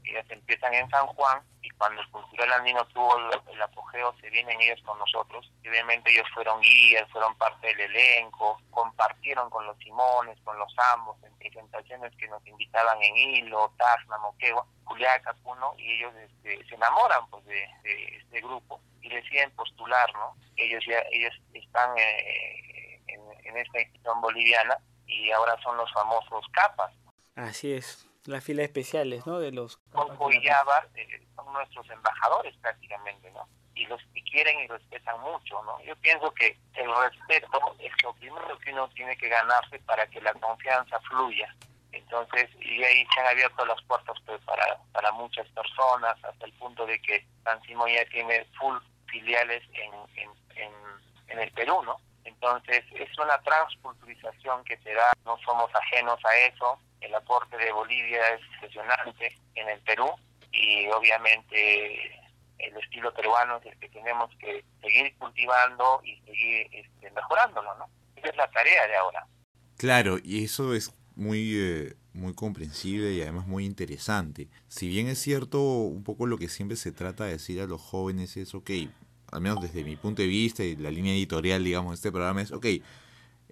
ellos 0.04 0.25
empiezan 0.30 0.73
en 0.73 0.89
San 0.89 1.08
Juan 1.08 1.41
y 1.62 1.69
cuando 1.71 2.01
el 2.01 2.10
Cultural 2.10 2.51
Andino 2.51 2.86
tuvo 2.88 3.15
el, 3.17 3.62
apogeo 3.62 4.13
se 4.19 4.30
vienen 4.30 4.60
ellos 4.60 4.82
con 4.84 4.97
nosotros. 4.99 5.49
Y 5.63 5.69
obviamente 5.69 6.12
ellos 6.12 6.27
fueron 6.34 6.60
guías, 6.60 7.10
fueron 7.12 7.34
parte 7.36 7.67
del 7.67 7.80
elenco, 7.80 8.62
compartieron 8.71 9.49
con 9.49 9.65
los 9.65 9.77
Simones, 9.77 10.38
con 10.43 10.58
los 10.58 10.73
ambos, 10.93 11.15
en 11.23 11.34
presentaciones 11.38 12.13
que 12.17 12.27
nos 12.27 12.45
invitaban 12.45 13.01
en 13.01 13.15
Hilo, 13.15 13.73
Tacna, 13.77 14.17
Moquegua, 14.17 14.65
Juliaca, 14.84 15.34
Puno, 15.43 15.73
y 15.77 15.93
ellos 15.93 16.13
este, 16.15 16.65
se 16.67 16.75
enamoran 16.75 17.25
pues 17.30 17.45
de, 17.45 17.63
este 18.17 18.41
grupo 18.41 18.82
y 19.01 19.10
deciden 19.10 19.51
postular, 19.51 20.12
¿no? 20.13 20.36
Ellos 20.58 20.84
ya 20.86 20.99
ellos 21.12 21.34
están 21.54 21.97
eh, 21.97 22.99
en, 23.08 23.21
en 23.45 23.58
esta 23.58 23.80
institución 23.80 24.19
boliviana 24.21 24.77
y 25.12 25.32
ahora 25.32 25.62
son 25.62 25.78
los 25.78 25.91
famosos 25.91 26.45
capas. 26.54 26.91
Así 27.36 27.74
es 27.74 28.08
las 28.26 28.43
filas 28.43 28.65
especiales, 28.65 29.26
¿no? 29.26 29.39
De 29.39 29.52
los... 29.52 29.80
y 30.32 30.43
Yabar 30.43 30.88
eh, 30.95 31.26
son 31.36 31.52
nuestros 31.54 31.89
embajadores 31.89 32.56
prácticamente, 32.58 33.32
¿no? 33.32 33.47
Y 33.74 33.86
los 33.88 34.02
que 34.13 34.24
quieren 34.24 34.60
y 34.60 34.67
respetan 34.67 35.19
mucho, 35.21 35.62
¿no? 35.63 35.82
Yo 35.82 35.95
pienso 35.97 36.32
que 36.34 36.58
el 36.76 36.95
respeto 36.95 37.76
es 37.80 37.91
lo 38.04 38.13
primero 38.13 38.60
que 38.60 38.71
uno 38.74 38.89
tiene 38.89 39.17
que 39.17 39.30
ganarse 39.30 39.80
para 39.80 40.06
que 40.08 40.21
la 40.21 40.34
confianza 40.34 41.00
fluya. 41.02 41.56
Entonces, 41.91 42.50
y 42.60 42.84
ahí 42.84 43.06
se 43.13 43.19
han 43.19 43.28
abierto 43.28 43.65
las 43.65 43.82
puertas 43.84 44.15
pues, 44.26 44.39
para, 44.45 44.78
para 44.93 45.12
muchas 45.13 45.47
personas, 45.50 46.15
hasta 46.24 46.45
el 46.45 46.54
punto 46.54 46.86
de 46.86 47.02
que 47.02 47.26
San 47.43 47.62
Simón 47.63 47.89
ya 47.89 48.06
tiene 48.06 48.45
full 48.58 48.78
filiales 49.08 49.63
en, 49.74 49.93
en, 50.56 50.71
en 51.28 51.39
el 51.39 51.52
Perú, 51.52 51.82
¿no? 51.84 52.00
Entonces, 52.24 52.84
es 52.94 53.18
una 53.18 53.40
transculturización 53.42 54.64
que 54.64 54.78
se 54.78 54.94
da, 54.94 55.12
no 55.26 55.38
somos 55.46 55.70
ajenos 55.74 56.20
a 56.26 56.36
eso, 56.38 56.80
el 57.02 57.14
aporte 57.16 57.58
de 57.58 57.72
Bolivia 57.72 58.22
es 58.30 58.42
impresionante 58.54 59.38
en 59.56 59.70
el 59.70 59.80
Perú 59.82 60.10
y 60.52 60.88
obviamente 60.90 62.22
el 62.60 62.78
estilo 62.78 63.14
peruano 63.14 63.58
es 63.58 63.66
el 63.66 63.80
que 63.80 63.90
tenemos 63.90 64.30
que 64.38 64.64
seguir 64.82 65.16
cultivando 65.18 66.02
y 66.04 66.16
seguir 66.22 66.68
este, 66.72 67.12
mejorándolo, 67.12 67.76
¿no? 67.76 67.90
Esa 68.16 68.30
es 68.30 68.38
la 68.38 68.52
tarea 68.52 68.88
de 68.88 68.96
ahora. 68.96 69.26
Claro, 69.78 70.18
y 70.24 70.44
eso 70.44 70.76
es 70.76 70.94
muy, 71.16 71.56
eh, 71.56 71.96
muy 72.14 72.36
comprensible 72.36 73.14
y 73.14 73.22
además 73.22 73.48
muy 73.48 73.66
interesante. 73.66 74.48
Si 74.68 74.88
bien 74.88 75.08
es 75.08 75.20
cierto, 75.20 75.60
un 75.60 76.04
poco 76.04 76.28
lo 76.28 76.38
que 76.38 76.50
siempre 76.50 76.78
se 76.78 76.92
trata 76.92 77.26
de 77.26 77.32
decir 77.32 77.62
a 77.62 77.66
los 77.66 77.82
jóvenes 77.82 78.38
es, 78.38 78.54
ok, 78.54 78.70
al 79.32 79.41
menos 79.41 79.62
desde 79.62 79.84
mi 79.84 79.96
punto 79.96 80.22
de 80.22 80.28
vista 80.28 80.63
y 80.63 80.76
la 80.76 80.91
línea 80.91 81.13
editorial, 81.13 81.63
digamos, 81.63 81.91
de 81.91 81.96
este 81.96 82.12
programa 82.12 82.41
es, 82.41 82.52
ok, 82.52 82.65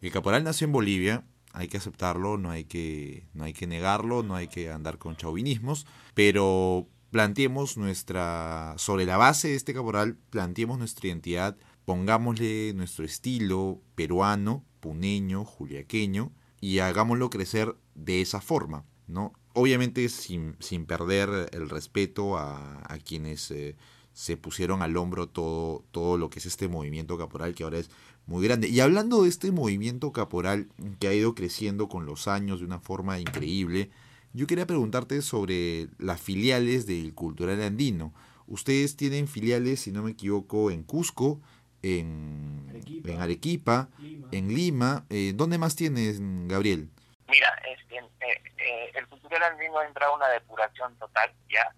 el 0.02 0.12
caporal 0.12 0.44
nació 0.44 0.66
en 0.66 0.74
Bolivia, 0.74 1.26
hay 1.54 1.68
que 1.68 1.78
aceptarlo, 1.78 2.38
no 2.38 2.52
hay 2.52 2.66
que, 2.66 3.28
no 3.34 3.46
hay 3.46 3.54
que 3.54 3.68
negarlo, 3.68 4.24
no 4.24 4.36
hay 4.36 4.48
que 4.48 4.72
andar 4.72 4.98
con 4.98 5.16
chauvinismos, 5.16 5.88
pero 6.14 6.88
planteemos 7.12 7.78
nuestra, 7.78 8.76
sobre 8.78 9.06
la 9.06 9.18
base 9.18 9.50
de 9.50 9.56
este 9.56 9.74
caporal, 9.74 10.16
planteemos 10.30 10.78
nuestra 10.78 11.08
identidad, 11.08 11.58
pongámosle 11.86 12.74
nuestro 12.76 13.04
estilo 13.04 13.82
peruano, 13.96 14.64
puneño, 14.80 15.44
juliaqueño, 15.44 16.32
y 16.62 16.80
hagámoslo 16.80 17.30
crecer 17.30 17.76
de 17.96 18.22
esa 18.22 18.42
forma, 18.42 18.86
¿no? 19.08 19.34
Obviamente 19.54 20.08
sin, 20.10 20.56
sin 20.60 20.86
perder 20.86 21.50
el 21.52 21.70
respeto 21.70 22.38
a, 22.38 22.84
a 22.86 22.98
quienes 23.00 23.50
eh, 23.52 23.76
se 24.20 24.36
pusieron 24.36 24.82
al 24.82 24.98
hombro 24.98 25.30
todo, 25.30 25.86
todo 25.92 26.18
lo 26.18 26.30
que 26.30 26.40
es 26.40 26.46
este 26.46 26.68
movimiento 26.68 27.18
caporal 27.18 27.56
que 27.56 27.64
ahora 27.64 27.78
es 27.78 27.90
muy 28.26 28.46
grande. 28.46 28.68
Y 28.68 28.82
hablando 28.82 29.24
de 29.24 29.30
este 29.30 29.54
movimiento 29.54 30.12
caporal 30.12 30.68
que 31.00 31.08
ha 31.08 31.14
ido 31.14 31.36
creciendo 31.36 31.88
con 31.88 32.06
los 32.06 32.28
años 32.28 32.60
de 32.60 32.66
una 32.66 32.82
forma 32.82 33.18
increíble, 33.18 33.92
yo 34.34 34.46
quería 34.46 34.68
preguntarte 34.68 35.22
sobre 35.22 35.88
las 36.00 36.20
filiales 36.20 36.86
del 36.86 37.14
Cultural 37.14 37.64
Andino. 37.64 38.14
Ustedes 38.46 38.98
tienen 38.98 39.30
filiales, 39.30 39.80
si 39.80 39.94
no 39.94 40.04
me 40.04 40.12
equivoco, 40.12 40.70
en 40.70 40.84
Cusco, 40.84 41.40
en 41.82 42.68
Arequipa, 42.72 43.10
en, 43.10 43.22
Arequipa, 43.22 43.90
en 44.34 44.54
Lima. 44.54 45.06
Eh, 45.10 45.32
¿Dónde 45.34 45.58
más 45.58 45.78
tienes, 45.78 46.20
Gabriel? 46.20 46.90
Mira, 47.30 47.48
este, 47.74 48.00
eh, 48.00 48.42
eh, 48.58 48.92
el 48.96 49.08
Cultural 49.08 49.44
Andino 49.44 49.82
entra 49.82 50.08
a 50.08 50.14
una 50.14 50.28
depuración 50.28 50.94
total, 50.98 51.34
ya, 51.50 51.74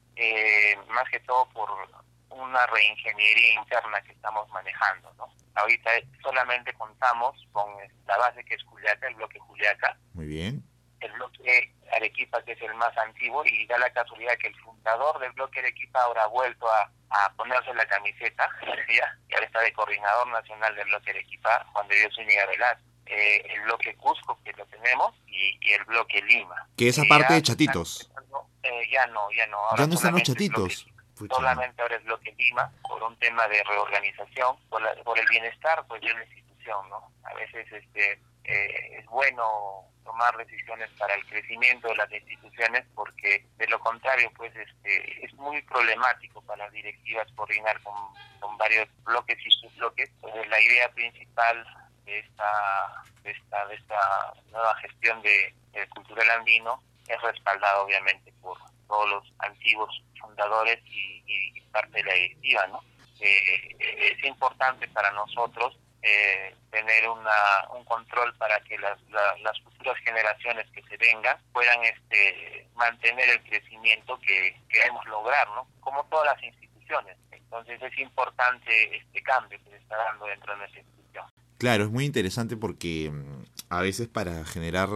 más 0.88 1.08
que 1.12 1.20
todo 1.20 1.48
por 1.54 1.70
una 2.32 2.66
reingeniería 2.68 3.54
interna 3.54 4.02
que 4.02 4.14
estamos 4.14 4.48
manejando, 4.50 5.14
¿no? 5.18 5.28
Ahorita 5.56 5.92
solamente 6.22 6.74
contamos 6.74 7.36
con 7.52 7.66
la 8.08 8.18
base 8.18 8.44
que 8.46 8.56
es 8.56 8.64
Juliaca, 8.64 9.08
el 9.08 9.16
bloque 9.16 9.40
Juliaca. 9.40 9.98
Muy 10.14 10.28
bien. 10.28 10.64
El 11.00 11.12
bloque 11.14 11.74
Arequipa, 11.94 12.44
que 12.44 12.54
es 12.54 12.62
el 12.62 12.74
más 12.76 12.96
antiguo, 12.98 13.44
y 13.46 13.66
da 13.68 13.78
la 13.78 13.92
casualidad 13.92 14.38
que 14.38 14.48
el 14.48 14.56
fundador 14.62 15.20
del 15.20 15.32
bloque 15.34 15.60
Arequipa 15.60 16.02
ahora 16.04 16.24
ha 16.24 16.28
vuelto 16.28 16.68
a, 16.68 16.92
ponerse 17.36 17.74
la 17.74 17.86
camiseta, 17.86 18.50
¿ya? 18.88 19.18
y 19.28 19.34
ahora 19.34 19.46
está 19.46 19.60
de 19.62 19.74
coordinador 19.74 20.28
nacional 20.30 20.76
del 20.76 20.86
bloque 20.86 21.10
Arequipa, 21.10 21.66
Juan 21.74 21.88
de 21.88 21.96
Dios 21.96 22.16
Zúñiga 22.16 22.46
Velázquez. 22.46 22.86
Eh, 23.08 23.44
el 23.54 23.62
bloque 23.64 23.94
Cusco, 23.96 24.40
que 24.46 24.54
lo 24.54 24.66
tenemos, 24.68 25.14
y, 25.28 25.60
el 25.74 25.84
bloque 25.84 26.22
Lima. 26.22 26.68
Que 26.78 26.88
esa 26.88 27.04
parte 27.10 27.34
de 27.34 27.42
Chatitos. 27.42 28.10
Eh, 28.64 28.90
ya 28.90 29.06
no, 29.08 29.30
ya 29.36 29.48
no. 29.48 29.58
ya 29.78 29.88
no 29.88 29.96
están 29.96 30.14
los 30.14 30.24
Chatitos 30.24 30.88
solamente 31.30 31.82
ahora 31.82 31.96
es 31.96 32.06
lo 32.06 32.20
que 32.20 32.34
Lima, 32.34 32.72
por 32.82 33.02
un 33.04 33.16
tema 33.18 33.48
de 33.48 33.64
reorganización, 33.64 34.58
por, 34.70 34.82
por 35.04 35.20
el 35.20 35.28
bienestar 35.28 35.84
pues 35.88 36.02
de 36.02 36.12
una 36.12 36.24
institución, 36.24 36.90
¿no? 36.90 37.12
A 37.24 37.34
veces 37.34 37.72
este 37.72 38.20
eh, 38.44 38.98
es 39.00 39.06
bueno 39.06 39.86
tomar 40.04 40.36
decisiones 40.38 40.90
para 40.98 41.14
el 41.14 41.26
crecimiento 41.28 41.88
de 41.88 41.96
las 41.96 42.12
instituciones 42.12 42.84
porque 42.96 43.46
de 43.58 43.68
lo 43.68 43.80
contrario 43.80 44.32
pues 44.36 44.54
este 44.56 45.26
es 45.26 45.34
muy 45.36 45.62
problemático 45.62 46.42
para 46.42 46.66
las 46.66 46.74
directivas 46.74 47.28
coordinar 47.36 47.80
con, 47.84 47.96
varios 48.58 48.90
bloques 49.04 49.38
y 49.44 49.50
subbloques 49.50 50.12
pues 50.22 50.48
la 50.48 50.60
idea 50.60 50.88
principal 50.92 51.66
de 52.06 52.20
esta 52.20 53.04
de 53.24 53.32
esta 53.32 53.66
de 53.66 53.76
esta 53.76 54.34
nueva 54.52 54.76
gestión 54.76 55.20
de, 55.24 55.56
de 55.72 55.88
cultural 55.90 56.30
andino 56.30 56.82
es 57.08 57.20
respaldada 57.22 57.82
obviamente 57.82 58.32
por 58.42 58.58
todos 58.92 59.10
los 59.10 59.34
antiguos 59.40 60.04
fundadores 60.20 60.80
y, 60.86 61.62
parte 61.72 62.00
de 62.00 62.04
la 62.04 62.14
directiva, 62.14 62.68
¿no? 62.68 62.84
Eh, 63.22 63.78
es 63.80 64.26
importante 64.26 64.90
para 64.90 65.10
nosotros 65.12 65.80
eh, 66.02 66.54
tener 66.70 67.08
una, 67.08 67.70
un 67.74 67.86
control 67.86 68.36
para 68.36 68.60
que 68.62 68.78
las, 68.78 69.00
las 69.10 69.62
futuras 69.62 69.96
generaciones 70.04 70.68
que 70.72 70.84
se 70.84 70.98
vengan 70.98 71.38
puedan 71.54 71.82
este, 71.86 72.68
mantener 72.76 73.30
el 73.30 73.42
crecimiento 73.44 74.20
que 74.20 74.60
queremos 74.68 75.06
lograr, 75.06 75.48
¿no? 75.50 75.66
Como 75.80 76.04
todas 76.08 76.26
las 76.36 76.44
instituciones. 76.44 77.16
Entonces 77.32 77.82
es 77.82 77.98
importante 78.00 78.98
este 78.98 79.24
cambio 79.24 79.58
que 79.64 79.70
se 79.70 79.78
está 79.78 79.96
dando 79.96 80.26
dentro 80.26 80.52
de 80.52 80.60
nuestra 80.60 80.82
institución. 80.82 81.26
Claro, 81.58 81.86
es 81.86 81.90
muy 81.90 82.04
interesante 82.04 82.58
porque 82.58 83.10
mm, 83.10 83.44
a 83.70 83.82
veces 83.82 84.10
para 84.10 84.44
generar 84.44 84.90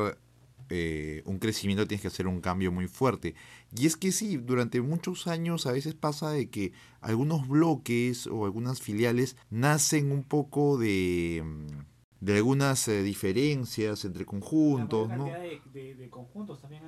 eh, 0.69 1.21
un 1.25 1.37
crecimiento 1.37 1.87
tienes 1.87 2.01
que 2.01 2.07
hacer 2.07 2.27
un 2.27 2.41
cambio 2.41 2.71
muy 2.71 2.87
fuerte. 2.87 3.35
Y 3.77 3.87
es 3.87 3.97
que 3.97 4.11
sí, 4.13 4.37
durante 4.37 4.79
muchos 4.79 5.27
años 5.27 5.65
a 5.65 5.73
veces 5.73 5.95
pasa 5.95 6.29
de 6.29 6.49
que 6.49 6.71
algunos 7.01 7.45
bloques 7.47 8.25
o 8.27 8.45
algunas 8.45 8.81
filiales 8.81 9.35
nacen 9.49 10.13
un 10.13 10.23
poco 10.23 10.77
de, 10.77 11.43
de 12.21 12.35
algunas 12.37 12.87
eh, 12.87 13.03
diferencias 13.03 14.05
entre 14.05 14.25
conjuntos, 14.25 15.09
¿no? 15.09 15.25
De, 15.25 16.09
conjuntos 16.09 16.61
también 16.61 16.83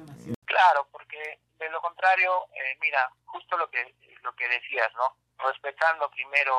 Claro, 0.46 0.88
porque 0.92 1.40
de 1.60 1.70
lo 1.70 1.82
contrario, 1.82 2.32
eh, 2.56 2.78
mira, 2.80 3.12
justo 3.26 3.58
lo 3.58 3.70
que 3.70 3.94
lo 4.24 4.34
que 4.36 4.48
decías, 4.48 4.90
¿no? 4.96 5.46
Respetando 5.46 6.10
primero 6.12 6.54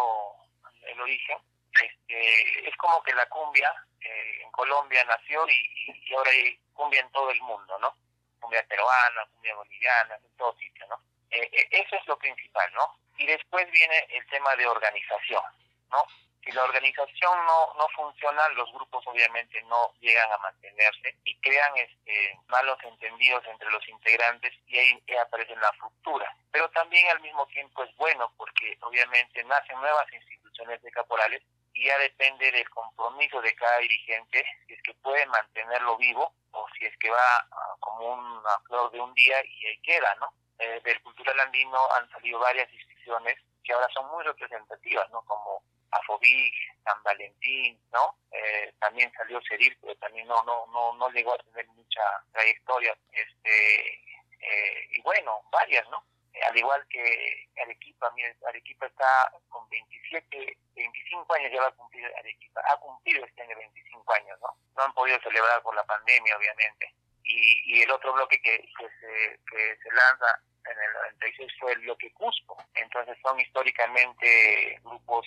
el 0.93 1.01
origen, 1.01 1.39
este, 1.73 2.69
es 2.69 2.77
como 2.77 3.03
que 3.03 3.15
la 3.15 3.27
cumbia 3.31 3.71
en 4.01 4.51
Colombia 4.51 5.05
nació 5.05 5.47
y, 5.49 6.11
y 6.11 6.15
ahora 6.15 6.31
hay 6.31 6.59
cumbia 6.75 7.01
en 7.01 7.11
todo 7.13 7.31
el 7.31 7.41
mundo, 7.41 7.79
¿no? 7.81 7.95
Cumbia 8.39 8.63
peruana, 8.67 9.27
cumbia 9.33 9.55
boliviana, 9.55 10.17
en 10.17 10.37
todo 10.37 10.57
sitio, 10.59 10.87
¿no? 10.89 10.97
Eh, 11.31 11.49
eh, 11.53 11.69
eso 11.71 11.97
es 11.97 12.07
lo 12.07 12.19
principal, 12.19 12.73
¿no? 12.75 12.99
Y 13.17 13.27
después 13.27 13.71
viene 13.71 14.07
el 14.11 14.27
tema 14.29 14.55
de 14.57 14.67
organización, 14.67 15.43
¿no? 15.91 16.05
Si 16.45 16.53
la 16.53 16.65
organización 16.65 17.47
no, 17.47 17.75
no 17.75 17.89
funciona, 17.95 18.49
los 18.51 18.73
grupos 18.73 19.07
obviamente 19.07 19.61
no 19.65 19.93
llegan 20.01 20.33
a 20.33 20.39
mantenerse 20.39 21.17
y 21.25 21.39
crean 21.41 21.77
este, 21.77 22.39
malos 22.47 22.79
entendidos 22.85 23.45
entre 23.47 23.71
los 23.71 23.87
integrantes 23.89 24.55
y 24.67 24.79
ahí 24.79 25.05
aparece 25.27 25.55
la 25.57 25.71
ruptura. 25.73 26.35
Pero 26.51 26.71
también 26.71 27.07
al 27.09 27.21
mismo 27.21 27.47
tiempo 27.49 27.83
es 27.85 27.95
bueno 27.97 28.33
porque 28.37 28.79
obviamente 28.81 29.45
nacen 29.45 29.79
nuevas 29.79 30.11
instituciones 30.13 30.81
de 30.81 30.91
caporales 30.91 31.43
y 31.79 31.85
ya 31.87 31.97
depende 31.99 32.51
del 32.51 32.69
compromiso 32.71 33.41
de 33.41 33.55
cada 33.55 33.79
dirigente 33.79 34.45
si 34.67 34.75
es 34.75 34.83
que 34.83 34.95
puede 34.95 35.25
mantenerlo 35.27 35.97
vivo 35.97 36.35
o 36.51 36.67
si 36.77 36.85
es 36.85 36.97
que 36.99 37.09
va 37.09 37.47
ah, 37.53 37.77
como 37.79 38.15
una 38.15 38.59
flor 38.67 38.91
de 38.91 39.01
un 39.01 39.15
día 39.15 39.37
y 39.45 39.67
ahí 39.67 39.79
queda, 39.83 40.13
¿no? 40.17 40.33
Eh, 40.59 40.81
del 40.83 41.01
cultural 41.03 41.39
andino 41.39 41.79
han 41.93 42.11
salido 42.11 42.41
varias 42.41 42.69
instituciones 42.73 43.39
que 43.63 43.73
ahora 43.73 43.89
son 43.95 44.11
muy 44.11 44.25
representativas, 44.25 45.09
¿no? 45.11 45.23
Como 45.23 45.63
Afobic, 45.93 46.55
San 46.83 47.01
Valentín, 47.05 47.81
¿no? 47.93 48.17
Eh, 48.33 48.75
también 48.81 49.13
salió 49.13 49.41
Cedir, 49.49 49.79
pero 49.81 49.95
también 49.97 50.27
no, 50.27 50.43
no, 50.43 50.67
no, 50.67 50.95
no 50.95 51.09
llegó 51.11 51.35
a 51.35 51.39
tener 51.39 51.69
mucha 51.69 52.03
trayectoria. 52.33 52.99
Este, 53.13 53.95
eh, 54.41 54.89
y 54.91 55.01
bueno, 55.03 55.43
varias, 55.53 55.89
¿no? 55.91 56.03
Al 56.47 56.57
igual 56.57 56.87
que 56.89 57.49
Arequipa, 57.63 58.11
mire, 58.15 58.37
Arequipa 58.47 58.87
está 58.87 59.33
con 59.49 59.69
27, 59.69 60.57
25 60.75 61.35
años 61.35 61.53
ya 61.53 61.63
va 61.63 61.69
a 61.69 61.73
cumplir 61.73 62.07
Arequipa, 62.19 62.61
ha 62.73 62.77
cumplido 62.79 63.25
este 63.25 63.43
año 63.43 63.57
25 63.57 64.15
años, 64.15 64.39
¿no? 64.41 64.49
No 64.77 64.83
han 64.85 64.93
podido 64.93 65.19
celebrar 65.21 65.63
por 65.63 65.75
la 65.75 65.85
pandemia, 65.85 66.37
obviamente. 66.37 66.95
Y, 67.25 67.79
y 67.79 67.83
el 67.83 67.91
otro 67.91 68.13
bloque 68.13 68.41
que, 68.41 68.59
que, 68.79 68.89
se, 69.01 69.41
que 69.51 69.77
se 69.83 69.91
lanza 69.93 70.41
en 70.71 70.83
el 70.83 70.93
96 71.19 71.53
fue 71.59 71.73
el 71.73 71.81
bloque 71.81 72.13
Cusco. 72.13 72.57
Entonces 72.75 73.17
son 73.23 73.39
históricamente 73.41 74.79
grupos 74.83 75.27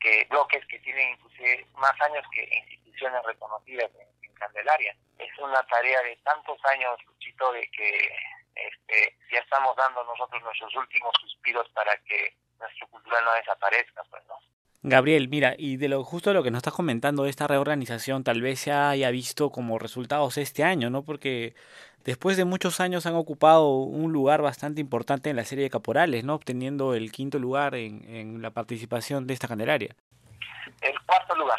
que 0.00 0.26
bloques 0.30 0.66
que 0.66 0.78
tienen 0.80 1.10
inclusive 1.10 1.66
más 1.74 1.98
años 2.00 2.24
que 2.32 2.48
instituciones 2.68 3.22
reconocidas 3.24 3.90
en, 3.94 4.12
Candelaria. 4.42 4.96
Es 5.18 5.38
una 5.38 5.62
tarea 5.68 6.02
de 6.02 6.16
tantos 6.24 6.58
años, 6.64 6.98
Luchito, 7.06 7.52
de 7.52 7.62
que 7.70 8.10
este, 8.54 9.16
ya 9.32 9.38
estamos 9.38 9.76
dando 9.76 10.04
nosotros 10.04 10.42
nuestros 10.42 10.74
últimos 10.76 11.12
suspiros 11.20 11.68
para 11.70 11.96
que 12.06 12.36
nuestro 12.58 12.86
cultural 12.88 13.24
no 13.24 13.32
desaparezca, 13.34 14.02
pues, 14.10 14.22
¿no? 14.28 14.34
Gabriel, 14.84 15.28
mira, 15.28 15.54
y 15.56 15.76
de 15.76 15.88
lo 15.88 16.02
justo 16.02 16.30
de 16.30 16.34
lo 16.34 16.42
que 16.42 16.50
nos 16.50 16.58
estás 16.58 16.74
comentando 16.74 17.22
de 17.22 17.30
esta 17.30 17.46
reorganización, 17.46 18.24
tal 18.24 18.42
vez 18.42 18.60
se 18.60 18.72
haya 18.72 19.10
visto 19.10 19.50
como 19.50 19.78
resultados 19.78 20.38
este 20.38 20.64
año, 20.64 20.90
¿no? 20.90 21.04
Porque 21.04 21.54
después 22.04 22.36
de 22.36 22.44
muchos 22.44 22.80
años 22.80 23.06
han 23.06 23.14
ocupado 23.14 23.68
un 23.76 24.12
lugar 24.12 24.42
bastante 24.42 24.80
importante 24.80 25.30
en 25.30 25.36
la 25.36 25.44
serie 25.44 25.64
de 25.64 25.70
caporales, 25.70 26.24
¿no? 26.24 26.34
Obteniendo 26.34 26.94
el 26.94 27.12
quinto 27.12 27.38
lugar 27.38 27.76
en, 27.76 28.04
en 28.12 28.42
la 28.42 28.50
participación 28.50 29.28
de 29.28 29.34
esta 29.34 29.46
Candelaria. 29.46 29.94
El 30.80 31.00
cuarto 31.06 31.36
lugar. 31.36 31.58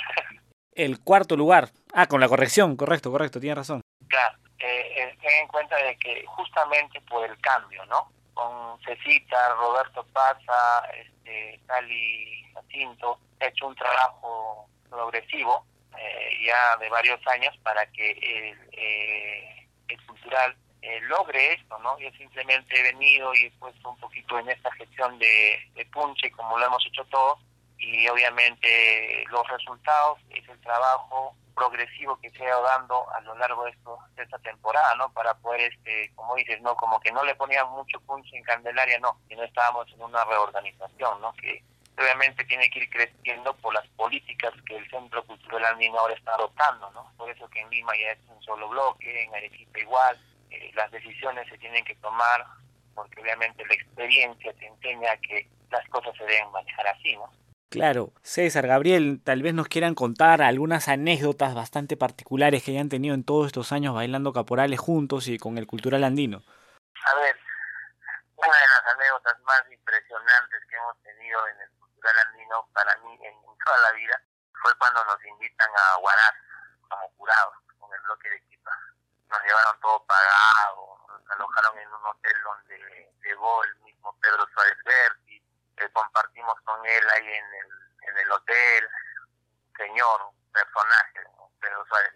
El 0.73 0.99
cuarto 0.99 1.37
lugar. 1.37 1.69
Ah, 1.93 2.07
con 2.07 2.19
la 2.19 2.27
corrección, 2.27 2.75
correcto, 2.75 3.09
correcto, 3.09 3.39
tiene 3.39 3.55
razón. 3.55 3.81
Claro, 4.09 4.37
eh, 4.59 5.17
ten 5.21 5.31
en 5.41 5.47
cuenta 5.47 5.75
de 5.77 5.97
que 5.97 6.25
justamente 6.25 7.01
por 7.01 7.29
el 7.29 7.39
cambio, 7.39 7.85
¿no? 7.85 8.11
Con 8.33 8.79
Cecita, 8.83 9.53
Roberto 9.55 10.05
Paza, 10.13 10.89
este, 10.95 11.59
Cali 11.67 12.51
Jacinto, 12.53 13.19
ha 13.39 13.45
hecho 13.45 13.67
un 13.67 13.75
trabajo 13.75 14.67
progresivo 14.89 15.65
eh, 15.97 16.29
ya 16.45 16.77
de 16.77 16.89
varios 16.89 17.19
años 17.27 17.55
para 17.63 17.85
que 17.87 18.11
el, 18.11 18.69
eh, 18.71 19.67
el 19.89 20.05
cultural 20.05 20.55
eh, 20.81 20.99
logre 21.01 21.53
esto, 21.53 21.77
¿no? 21.79 21.97
Yo 21.99 22.09
simplemente 22.11 22.79
he 22.79 22.83
venido 22.83 23.33
y 23.35 23.45
he 23.45 23.51
puesto 23.51 23.89
un 23.89 23.97
poquito 23.99 24.39
en 24.39 24.49
esta 24.49 24.71
gestión 24.73 25.17
de, 25.19 25.59
de 25.75 25.85
punche, 25.85 26.31
como 26.31 26.57
lo 26.57 26.65
hemos 26.65 26.85
hecho 26.87 27.05
todos, 27.05 27.39
y 27.77 28.07
obviamente 28.07 29.23
los 29.29 29.47
resultados 29.47 30.19
es 30.29 30.47
el 30.49 30.59
trabajo 30.61 31.35
progresivo 31.53 32.19
que 32.19 32.31
se 32.31 32.43
ha 32.43 32.49
ido 32.49 32.61
dando 32.63 33.09
a 33.11 33.21
lo 33.21 33.35
largo 33.35 33.65
de, 33.65 33.71
esto, 33.71 33.97
de 34.15 34.23
esta 34.23 34.39
temporada, 34.39 34.95
¿no? 34.95 35.11
Para 35.13 35.33
poder, 35.35 35.71
este, 35.73 36.11
como 36.15 36.35
dices, 36.35 36.61
¿no? 36.61 36.75
Como 36.75 36.99
que 36.99 37.11
no 37.11 37.23
le 37.23 37.35
ponían 37.35 37.69
mucho 37.71 37.99
punch 38.01 38.33
en 38.33 38.43
Candelaria, 38.43 38.99
no, 38.99 39.19
no 39.29 39.43
estábamos 39.43 39.87
en 39.91 40.01
una 40.01 40.23
reorganización, 40.25 41.21
¿no? 41.21 41.33
Que 41.33 41.63
obviamente 41.97 42.43
tiene 42.45 42.69
que 42.69 42.79
ir 42.79 42.89
creciendo 42.89 43.55
por 43.57 43.73
las 43.73 43.87
políticas 43.89 44.53
que 44.65 44.77
el 44.77 44.89
Centro 44.89 45.23
Cultural 45.25 45.65
Andino 45.65 45.99
ahora 45.99 46.15
está 46.15 46.33
adoptando, 46.33 46.89
¿no? 46.91 47.11
Por 47.17 47.29
eso 47.29 47.47
que 47.49 47.61
en 47.61 47.69
Lima 47.69 47.93
ya 47.95 48.11
es 48.11 48.19
un 48.27 48.41
solo 48.43 48.67
bloque, 48.69 49.23
en 49.23 49.35
Arequipa 49.35 49.79
igual, 49.79 50.19
eh, 50.49 50.71
las 50.75 50.91
decisiones 50.91 51.47
se 51.49 51.57
tienen 51.57 51.85
que 51.85 51.95
tomar 51.95 52.45
porque 52.95 53.21
obviamente 53.21 53.65
la 53.65 53.73
experiencia 53.73 54.53
te 54.53 54.67
enseña 54.67 55.17
que 55.17 55.47
las 55.71 55.87
cosas 55.89 56.15
se 56.15 56.25
deben 56.25 56.51
manejar 56.51 56.87
así, 56.87 57.15
¿no? 57.15 57.31
Claro, 57.73 58.13
César, 58.21 58.67
Gabriel, 58.67 59.19
tal 59.25 59.41
vez 59.41 59.55
nos 59.55 59.67
quieran 59.67 59.95
contar 59.95 60.43
algunas 60.43 60.87
anécdotas 60.89 61.55
bastante 61.55 61.97
particulares 61.97 62.61
que 62.61 62.69
hayan 62.69 62.87
tenido 62.87 63.15
en 63.15 63.25
todos 63.25 63.47
estos 63.47 63.71
años 63.71 63.95
bailando 63.95 64.31
caporales 64.31 64.79
juntos 64.79 65.27
y 65.27 65.39
con 65.39 65.57
el 65.57 65.65
cultural 65.65 66.03
andino. 66.03 66.43
A 67.01 67.15
ver, 67.17 67.35
una 68.37 68.53
de 68.53 68.67
las 68.77 68.93
anécdotas 68.93 69.41
más 69.41 69.63
impresionantes 69.73 70.61
que 70.69 70.75
hemos 70.75 71.01
tenido 71.01 71.47
en 71.47 71.61
el 71.61 71.69
cultural 71.79 72.13
andino 72.29 72.69
para 72.73 72.95
mí 73.01 73.17
en 73.25 73.33
toda 73.65 73.77
la 73.89 73.91
vida 73.97 74.21
fue 74.61 74.71
cuando 74.77 75.03
nos 75.05 75.25
invitan 75.25 75.71
a 75.73 75.97
Huaraz 75.97 76.35
como 76.87 77.09
jurados 77.17 77.55
con 77.79 77.89
el 77.91 78.01
bloque 78.01 78.29
de 78.29 78.35
equipa. 78.37 78.71
Nos 79.29 79.41
llevaron 79.41 79.81
todo 79.81 80.05
pagado, 80.05 81.07
nos 81.09 81.25
alojaron 81.25 81.79
en 81.79 81.89
un 81.89 82.05
hotel 82.05 82.37
donde 82.43 83.09
llegó 83.25 83.63
el 83.63 83.75
mismo 83.81 84.15
Pedro 84.21 84.45
Suárez 84.53 84.77
Berti, 84.85 85.22
compartimos 85.91 86.59
con 86.61 86.85
él 86.85 87.09
ahí 87.15 87.27
en 87.27 87.45
el, 87.45 87.67
en 88.09 88.17
el 88.17 88.31
hotel, 88.31 88.89
señor, 89.77 90.31
personaje. 90.51 91.23
Pedro 91.63 91.85
Suárez. 91.85 92.13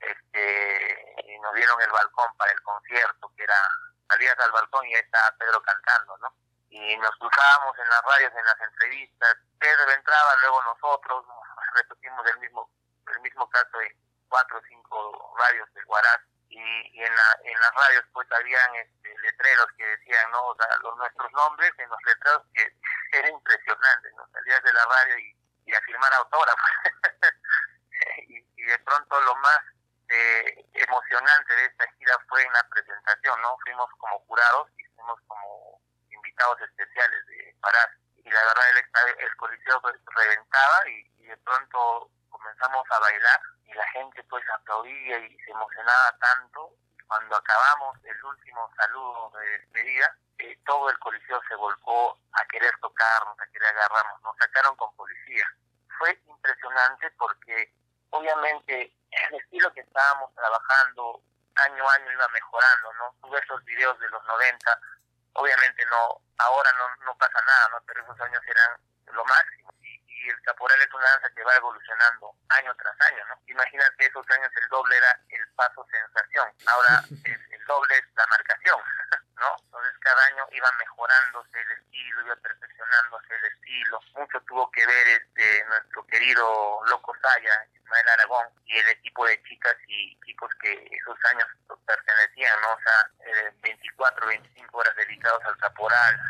Este, 0.00 1.14
y 1.26 1.38
nos 1.40 1.54
dieron 1.54 1.80
el 1.80 1.90
balcón 1.90 2.36
para 2.36 2.52
el 2.52 2.62
concierto, 2.62 3.32
que 3.36 3.42
era, 3.42 3.58
salías 4.08 4.38
al 4.38 4.52
balcón 4.52 4.86
y 4.86 4.94
ahí 4.94 5.00
estaba 5.00 5.36
Pedro 5.38 5.62
cantando, 5.62 6.16
¿no? 6.18 6.34
Y 6.68 6.96
nos 6.98 7.10
cruzábamos 7.16 7.78
en 7.78 7.88
las 7.88 8.02
radios, 8.02 8.32
en 8.34 8.44
las 8.44 8.60
entrevistas, 8.60 9.36
Pedro 9.58 9.90
entraba, 9.90 10.36
luego 10.40 10.62
nosotros, 10.62 11.24
repetimos 11.74 12.26
el 12.26 12.38
mismo, 12.38 12.70
el 13.12 13.20
mismo 13.20 13.48
caso 13.48 13.78
de 13.78 13.96
cuatro 14.28 14.58
o 14.58 14.62
cinco 14.68 15.34
radios 15.38 15.72
de 15.74 15.84
Huaraz, 15.84 16.20
y, 16.54 16.60
y 16.94 17.02
en, 17.02 17.14
la, 17.14 17.38
en 17.42 17.60
las 17.60 17.74
radios 17.74 18.04
pues 18.12 18.30
habían 18.30 18.74
este, 18.76 19.14
letreros 19.22 19.66
que 19.76 19.84
decían, 19.84 20.30
¿no? 20.30 20.46
O 20.46 20.56
sea, 20.56 20.68
los, 20.82 20.96
nuestros 20.96 21.32
nombres 21.32 21.72
en 21.78 21.88
los 21.90 21.98
letreros 22.06 22.42
que 22.54 22.72
era 23.18 23.28
impresionante, 23.28 24.10
¿no? 24.16 24.28
Salías 24.32 24.62
de 24.62 24.72
la 24.72 24.84
radio 24.84 25.18
y, 25.18 25.36
y 25.66 25.74
a 25.74 25.80
firmar 25.82 26.12
autógrafos. 26.14 26.70
y, 28.28 28.38
y 28.38 28.62
de 28.62 28.78
pronto 28.80 29.20
lo 29.20 29.34
más 29.36 29.60
eh, 30.08 30.64
emocionante 30.74 31.56
de 31.56 31.64
esta 31.66 31.90
gira 31.98 32.16
fue 32.28 32.42
en 32.42 32.52
la 32.52 32.62
presentación, 32.68 33.42
¿no? 33.42 33.58
Fuimos 33.64 33.90
como 33.98 34.20
jurados 34.26 34.68
y 34.78 34.84
fuimos 34.94 35.18
como 35.26 35.82
invitados 36.08 36.60
especiales 36.60 37.26
de 37.26 37.56
Parás. 37.60 37.90
Y 38.16 38.30
la 38.30 38.40
verdad 38.40 38.64
el, 38.70 39.26
el 39.26 39.36
coliseo 39.36 39.80
pues, 39.82 39.96
reventaba 40.06 40.88
y, 40.88 41.10
y 41.18 41.26
de 41.26 41.36
pronto 41.38 42.10
comenzamos 42.34 42.84
a 42.90 42.98
bailar 42.98 43.40
y 43.66 43.74
la 43.74 43.86
gente 43.88 44.22
pues 44.24 44.44
aplaudía 44.50 45.18
y 45.18 45.38
se 45.38 45.50
emocionaba 45.50 46.16
tanto. 46.18 46.74
Cuando 47.06 47.36
acabamos 47.36 47.96
el 48.04 48.24
último 48.24 48.70
saludo 48.76 49.30
de 49.38 49.46
despedida, 49.58 50.16
eh, 50.38 50.58
todo 50.66 50.90
el 50.90 50.98
coliseo 50.98 51.40
se 51.48 51.54
volcó 51.54 52.18
a 52.32 52.44
querer 52.46 52.72
tocarnos, 52.80 53.38
a 53.38 53.46
querer 53.46 53.68
agarrarnos. 53.68 54.22
Nos 54.22 54.36
sacaron 54.36 54.74
con 54.76 54.94
policía. 54.96 55.46
Fue 55.98 56.18
impresionante 56.26 57.10
porque 57.12 57.72
obviamente 58.10 58.92
el 59.10 59.34
estilo 59.40 59.72
que 59.72 59.80
estábamos 59.80 60.34
trabajando 60.34 61.22
año 61.56 61.88
a 61.88 61.94
año 61.94 62.12
iba 62.12 62.28
mejorando, 62.28 62.92
¿no? 62.94 63.14
Tuve 63.22 63.38
esos 63.38 63.64
videos 63.64 63.98
de 64.00 64.08
los 64.08 64.24
90, 64.24 64.80
obviamente 65.34 65.84
no, 65.86 66.20
ahora 66.38 66.70
no, 66.72 67.04
no 67.04 67.16
pasa 67.16 67.40
nada, 67.46 67.68
¿no? 67.70 67.84
Pero 67.86 68.02
esos 68.02 68.20
años 68.20 68.42
eran 68.46 68.76
caporal 70.64 70.80
es 70.80 70.94
una 70.94 71.10
danza 71.10 71.28
que 71.34 71.44
va 71.44 71.54
evolucionando 71.56 72.34
año 72.48 72.74
tras 72.76 72.96
año, 73.12 73.22
¿no? 73.28 73.38
Imagínate 73.46 74.06
esos 74.06 74.24
años 74.30 74.50
el 74.56 74.68
doble 74.68 74.96
era 74.96 75.20
el 75.28 75.46
paso 75.54 75.86
sensación, 75.90 76.48
ahora 76.66 77.04
el, 77.24 77.52
el 77.52 77.64
doble 77.66 77.98
es 77.98 78.04
la 78.16 78.26
marcación, 78.28 78.80
¿no? 79.36 79.56
Entonces 79.64 79.92
cada 80.00 80.24
año 80.26 80.46
iba 80.52 80.72
mejorándose 80.78 81.60
el 81.60 81.70
estilo, 81.72 82.22
iba 82.24 82.36
perfeccionándose 82.36 83.34
el 83.34 83.44
estilo. 83.44 84.00
Mucho 84.14 84.40
tuvo 84.48 84.70
que 84.70 84.86
ver 84.86 85.08
este 85.08 85.64
nuestro 85.66 86.06
querido 86.06 86.80
Loco 86.86 87.14
Saya, 87.20 87.66
Ismael 87.74 88.08
Aragón, 88.08 88.48
y 88.64 88.78
el 88.78 88.88
equipo 88.88 89.26
de 89.26 89.42
chicas 89.42 89.76
y 89.86 90.18
chicos 90.24 90.50
que 90.62 90.72
esos 90.72 91.18
años 91.32 91.48
pertenecían, 91.84 92.60
¿no? 92.62 92.72
O 92.72 92.80
sea, 92.80 93.10
eh, 93.26 93.52
24, 93.60 94.26
25 94.28 94.78
horas 94.78 94.96
dedicados 94.96 95.44
al 95.44 95.58
caporal, 95.58 96.20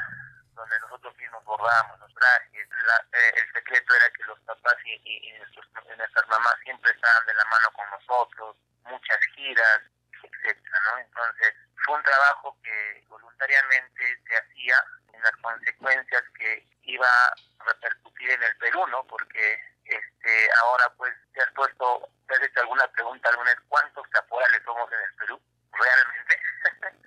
donde 0.54 0.78
nosotros 0.80 1.16
mismos 1.16 1.44
bordábamos 1.44 2.00
los 2.00 2.14
trajes. 2.14 2.68
La, 2.86 2.96
eh, 3.18 3.32
el 3.36 3.52
secreto 3.52 3.94
era 3.94 4.10
que 4.10 4.24
los 4.24 4.40
papás 4.40 4.76
y, 4.84 4.92
y, 5.04 5.28
y, 5.28 5.38
nuestros, 5.38 5.66
y, 5.84 5.96
nuestras 5.96 6.28
mamás 6.28 6.54
siempre 6.62 6.90
estaban 6.90 7.26
de 7.26 7.34
la 7.34 7.44
mano 7.44 7.70
con 7.72 7.90
nosotros, 7.90 8.56
muchas 8.84 9.18
giras, 9.34 9.80
etcétera, 10.22 10.78
¿no? 10.90 10.98
Entonces 10.98 11.54
fue 11.84 11.96
un 11.96 12.02
trabajo 12.02 12.56
que 12.62 13.04
voluntariamente 13.08 14.18
se 14.28 14.36
hacía 14.36 14.76
en 15.12 15.22
las 15.22 15.36
consecuencias 15.42 16.22
que 16.38 16.66
iba 16.82 17.06
a 17.06 17.34
repercutir 17.66 18.30
en 18.30 18.42
el 18.42 18.56
Perú, 18.56 18.86
¿no? 18.88 19.04
Porque 19.06 19.58
este 19.84 20.48
ahora 20.62 20.88
pues 20.96 21.12
te 21.32 21.42
has 21.42 21.52
puesto, 21.52 22.08
te 22.26 22.34
has 22.34 22.42
hecho 22.42 22.60
alguna 22.60 22.86
pregunta 22.88 23.28
alguna 23.28 23.50
vez, 23.50 23.60
¿cuántos 23.68 24.06
caporales 24.08 24.62
somos 24.64 24.90
en 24.92 25.00
el 25.00 25.14
Perú? 25.16 25.40
Realmente. 25.72 26.40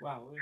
Wow, 0.02 0.36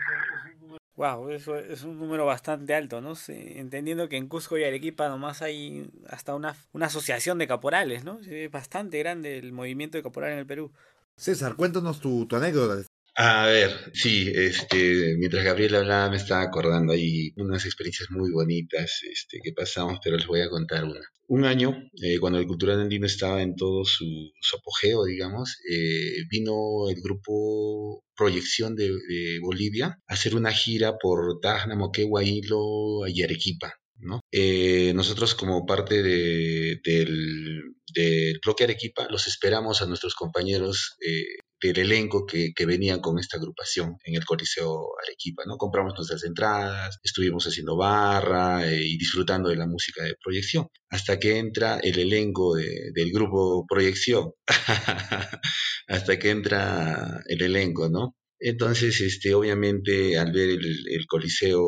Wow, 0.96 1.30
eso 1.30 1.58
es 1.58 1.84
un 1.84 2.00
número 2.00 2.26
bastante 2.46 2.76
alto, 2.76 3.02
¿no? 3.02 3.14
entendiendo 3.28 4.08
que 4.08 4.18
en 4.18 4.28
Cusco 4.28 4.56
y 4.58 4.64
Arequipa 4.64 5.10
nomás 5.10 5.42
hay 5.42 5.90
hasta 6.08 6.36
una, 6.36 6.56
una 6.74 6.86
asociación 6.86 7.40
de 7.40 7.48
caporales, 7.48 8.04
¿no? 8.04 8.20
Es 8.20 8.52
bastante 8.52 9.00
grande 9.00 9.40
el 9.40 9.52
movimiento 9.52 9.98
de 9.98 10.04
caporal 10.04 10.34
en 10.34 10.40
el 10.40 10.46
Perú. 10.46 10.72
César, 11.18 11.56
cuéntanos 11.56 12.00
tu, 12.00 12.28
tu 12.28 12.36
anécdota. 12.36 12.88
A 13.18 13.46
ver, 13.46 13.92
sí, 13.94 14.30
este, 14.36 15.16
mientras 15.18 15.46
Gabriel 15.46 15.76
hablaba 15.76 16.10
me 16.10 16.18
estaba 16.18 16.42
acordando 16.42 16.92
ahí 16.92 17.32
unas 17.38 17.64
experiencias 17.66 18.10
muy 18.12 18.30
bonitas 18.30 19.00
este, 19.10 19.40
que 19.42 19.54
pasamos, 19.54 20.00
pero 20.04 20.18
les 20.18 20.28
voy 20.28 20.42
a 20.42 20.50
contar 20.50 20.84
una. 20.84 21.00
Un 21.28 21.46
año, 21.46 21.90
eh, 22.04 22.20
cuando 22.20 22.40
el 22.40 22.46
Cultural 22.46 22.82
Andino 22.82 23.06
estaba 23.06 23.42
en 23.42 23.56
todo 23.56 23.86
su, 23.86 24.06
apogeo, 24.60 25.06
digamos, 25.06 25.58
eh, 25.72 26.26
vino 26.30 26.90
el 26.90 27.02
grupo 27.02 28.04
Proyección 28.18 28.76
de, 28.76 28.92
Bolivia 29.42 29.98
a 30.08 30.14
hacer 30.14 30.36
una 30.36 30.52
gira 30.52 30.98
por 30.98 31.40
Tacna, 31.42 31.76
Moquegua, 31.76 32.24
Hilo 32.24 33.08
y 33.08 33.24
Arequipa. 33.24 33.74
¿no? 33.98 34.20
Eh, 34.30 34.92
nosotros 34.94 35.36
como 35.36 35.66
parte 35.66 36.04
de, 36.04 36.82
del, 36.84 37.64
del, 37.94 38.40
bloque 38.44 38.66
Arequipa 38.66 39.08
los 39.10 39.26
esperamos 39.28 39.82
a 39.82 39.86
nuestros 39.86 40.16
compañeros 40.16 40.98
del 41.62 41.80
elenco 41.80 42.26
que, 42.26 42.52
que, 42.56 42.66
venían 42.66 43.00
con 43.00 43.18
esta 43.20 43.38
agrupación 43.38 43.98
en 44.04 44.16
el 44.16 44.26
Coliseo 44.26 44.88
Arequipa, 45.04 45.44
¿no? 45.46 45.58
Compramos 45.58 45.94
nuestras 45.96 46.24
entradas, 46.24 47.00
estuvimos 47.04 47.46
haciendo 47.46 47.78
barra 47.78 48.70
eh, 48.70 48.84
y 48.84 48.98
disfrutando 48.98 49.50
de 49.50 49.56
la 49.56 49.68
música 49.68 50.04
de 50.04 50.16
proyección, 50.22 50.68
hasta 50.90 51.20
que 51.20 51.38
entra 51.38 51.80
el 51.80 52.00
elenco 52.00 52.56
del 52.56 53.12
grupo 53.12 53.66
Proyección, 53.68 54.32
hasta 55.88 56.20
que 56.20 56.30
entra 56.30 57.22
el 57.28 57.42
elenco, 57.42 57.90
¿no? 57.90 58.16
Entonces, 58.40 59.00
este, 59.02 59.34
obviamente, 59.34 60.18
al 60.18 60.32
ver 60.32 60.50
el, 60.50 61.06
Coliseo 61.08 61.64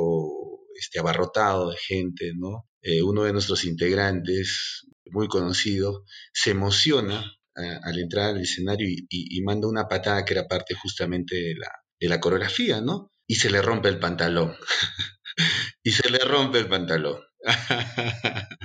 este, 0.80 1.00
abarrotado 1.00 1.72
de 1.72 1.78
gente, 1.78 2.34
¿no? 2.36 2.68
Eh, 2.82 3.02
uno 3.02 3.24
de 3.24 3.34
nuestros 3.34 3.66
integrantes, 3.66 4.86
muy 5.12 5.28
conocido, 5.28 6.04
se 6.34 6.52
emociona 6.52 7.37
al 7.58 8.00
entrar 8.00 8.30
al 8.30 8.42
escenario 8.42 8.88
y, 8.88 9.42
manda 9.42 9.68
una 9.68 9.88
patada 9.88 10.26
que 10.26 10.34
era 10.34 10.48
parte 10.48 10.76
justamente 10.76 11.36
de 11.36 11.56
la, 11.56 11.72
de 12.00 12.10
la 12.10 12.20
coreografía, 12.20 12.82
¿no? 12.82 13.12
Y 13.28 13.36
se 13.36 13.50
le 13.50 13.62
rompe 13.62 13.90
el 13.90 14.00
pantalón. 14.00 14.56
y 15.84 15.92
se 15.92 16.10
le 16.10 16.20
rompe 16.20 16.60
el 16.60 16.68
pantalón. 16.68 17.22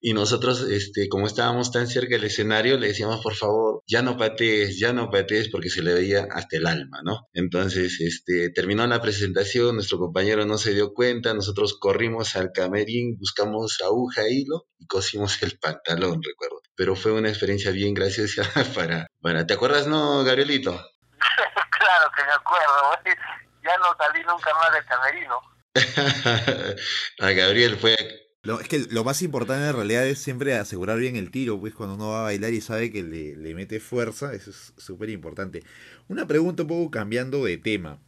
y 0.00 0.12
nosotros, 0.12 0.62
este, 0.62 1.08
como 1.08 1.26
estábamos 1.26 1.70
tan 1.70 1.86
cerca 1.86 2.16
del 2.16 2.24
escenario, 2.24 2.78
le 2.78 2.88
decíamos, 2.88 3.20
por 3.22 3.34
favor, 3.34 3.82
ya 3.86 4.02
no 4.02 4.16
patees, 4.16 4.78
ya 4.78 4.92
no 4.92 5.10
patees, 5.10 5.48
porque 5.48 5.70
se 5.70 5.82
le 5.82 5.94
veía 5.94 6.26
hasta 6.30 6.56
el 6.56 6.66
alma, 6.66 7.00
¿no? 7.04 7.28
Entonces, 7.32 8.00
este, 8.00 8.50
terminó 8.50 8.86
la 8.86 9.00
presentación, 9.00 9.76
nuestro 9.76 9.98
compañero 9.98 10.44
no 10.46 10.58
se 10.58 10.74
dio 10.74 10.92
cuenta, 10.92 11.34
nosotros 11.34 11.78
corrimos 11.78 12.36
al 12.36 12.52
camerín, 12.52 13.16
buscamos 13.18 13.78
aguja, 13.84 14.28
hilo 14.28 14.66
y 14.78 14.86
cosimos 14.86 15.42
el 15.42 15.58
pantalón, 15.58 16.20
recuerdo. 16.22 16.65
Pero 16.76 16.94
fue 16.94 17.12
una 17.12 17.28
experiencia 17.28 17.70
bien 17.70 17.94
graciosa 17.94 18.42
para, 18.74 19.06
para 19.20 19.46
¿te 19.46 19.54
acuerdas, 19.54 19.86
no, 19.86 20.22
Gabrielito? 20.24 20.72
claro 21.70 22.10
que 22.16 22.24
me 22.24 22.32
acuerdo, 22.32 23.16
ya 23.62 23.76
no 23.78 23.96
salí 23.98 24.22
nunca 24.24 24.50
más 24.54 24.72
del 24.72 24.84
camerino. 24.84 25.40
a 27.20 27.30
Gabriel 27.32 27.76
fue... 27.76 27.96
Lo, 28.42 28.60
es 28.60 28.68
que 28.68 28.86
lo 28.90 29.02
más 29.02 29.22
importante 29.22 29.66
en 29.66 29.74
realidad 29.74 30.06
es 30.06 30.20
siempre 30.20 30.54
asegurar 30.54 30.98
bien 30.98 31.16
el 31.16 31.32
tiro, 31.32 31.58
pues 31.58 31.74
cuando 31.74 31.96
uno 31.96 32.10
va 32.10 32.20
a 32.20 32.24
bailar 32.24 32.52
y 32.52 32.60
sabe 32.60 32.92
que 32.92 33.02
le, 33.02 33.54
mete 33.54 33.80
fuerza, 33.80 34.32
eso 34.34 34.50
es 34.50 34.72
súper 34.76 35.10
importante. 35.10 35.64
Una 36.06 36.28
pregunta 36.28 36.62
un 36.62 36.68
poco 36.68 36.92
cambiando 36.92 37.44
de 37.44 37.58
tema 37.58 37.98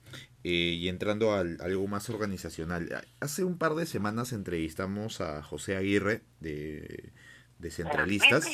eh, 0.44 0.50
y 0.50 0.88
entrando 0.88 1.34
a 1.34 1.40
algo 1.40 1.88
más 1.88 2.08
organizacional. 2.08 3.04
Hace 3.18 3.42
un 3.42 3.58
par 3.58 3.74
de 3.74 3.86
semanas 3.86 4.32
entrevistamos 4.32 5.20
a 5.20 5.42
José 5.42 5.76
Aguirre 5.76 6.22
de, 6.38 7.12
de 7.58 7.70
Centralistas. 7.70 8.46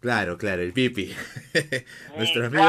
Claro, 0.00 0.38
claro, 0.38 0.62
el 0.62 0.72
Pipi. 0.72 1.14
nuestro 2.16 2.46
amigo. 2.46 2.64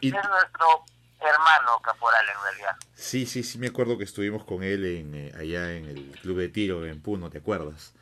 es 0.00 0.12
nuestro 0.12 0.84
hermano 1.20 1.80
caporal 1.82 2.24
en 2.28 2.42
realidad. 2.42 2.76
Sí, 2.94 3.26
sí, 3.26 3.42
sí, 3.42 3.58
me 3.58 3.68
acuerdo 3.68 3.98
que 3.98 4.04
estuvimos 4.04 4.44
con 4.44 4.62
él 4.62 4.84
en, 4.84 5.14
eh, 5.14 5.32
allá 5.38 5.74
en 5.74 5.86
el 5.86 6.10
club 6.22 6.38
de 6.38 6.48
tiro 6.48 6.86
en 6.86 7.00
Puno, 7.00 7.30
¿te 7.30 7.38
acuerdas? 7.38 7.94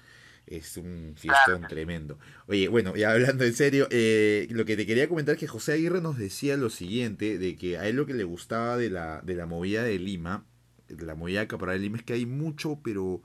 Es 0.47 0.77
un 0.77 1.15
fiestón 1.17 1.67
tremendo. 1.69 2.19
Oye, 2.47 2.69
bueno, 2.69 2.95
ya 2.97 3.13
hablando 3.13 3.45
en 3.45 3.55
serio, 3.55 3.87
eh, 3.91 4.49
lo 4.51 4.65
que 4.65 4.77
te 4.77 4.87
quería 4.87 5.09
comentar 5.09 5.37
es 5.37 5.41
que 5.41 5.47
José 5.47 5.73
Aguirre 5.73 6.01
nos 6.01 6.19
decía 6.19 6.57
lo 6.57 6.69
siguiente, 6.69 7.39
de 7.39 7.57
que 7.57 7.79
a 7.79 7.87
él 7.87 7.97
lo 7.97 8.07
que 8.07 8.15
le 8.15 8.25
gustaba 8.25 8.77
de 8.77 8.91
la, 8.91 9.21
de 9.23 9.35
la 9.35 9.47
movida 9.47 9.83
de 9.83 9.99
Lima, 9.99 10.45
de 10.89 11.07
la 11.07 11.15
movida 11.15 11.47
caporal 11.47 11.77
de 11.77 11.83
Lima, 11.83 11.99
es 11.99 12.03
que 12.03 12.15
hay 12.15 12.27
mucho, 12.27 12.81
pero 12.83 13.23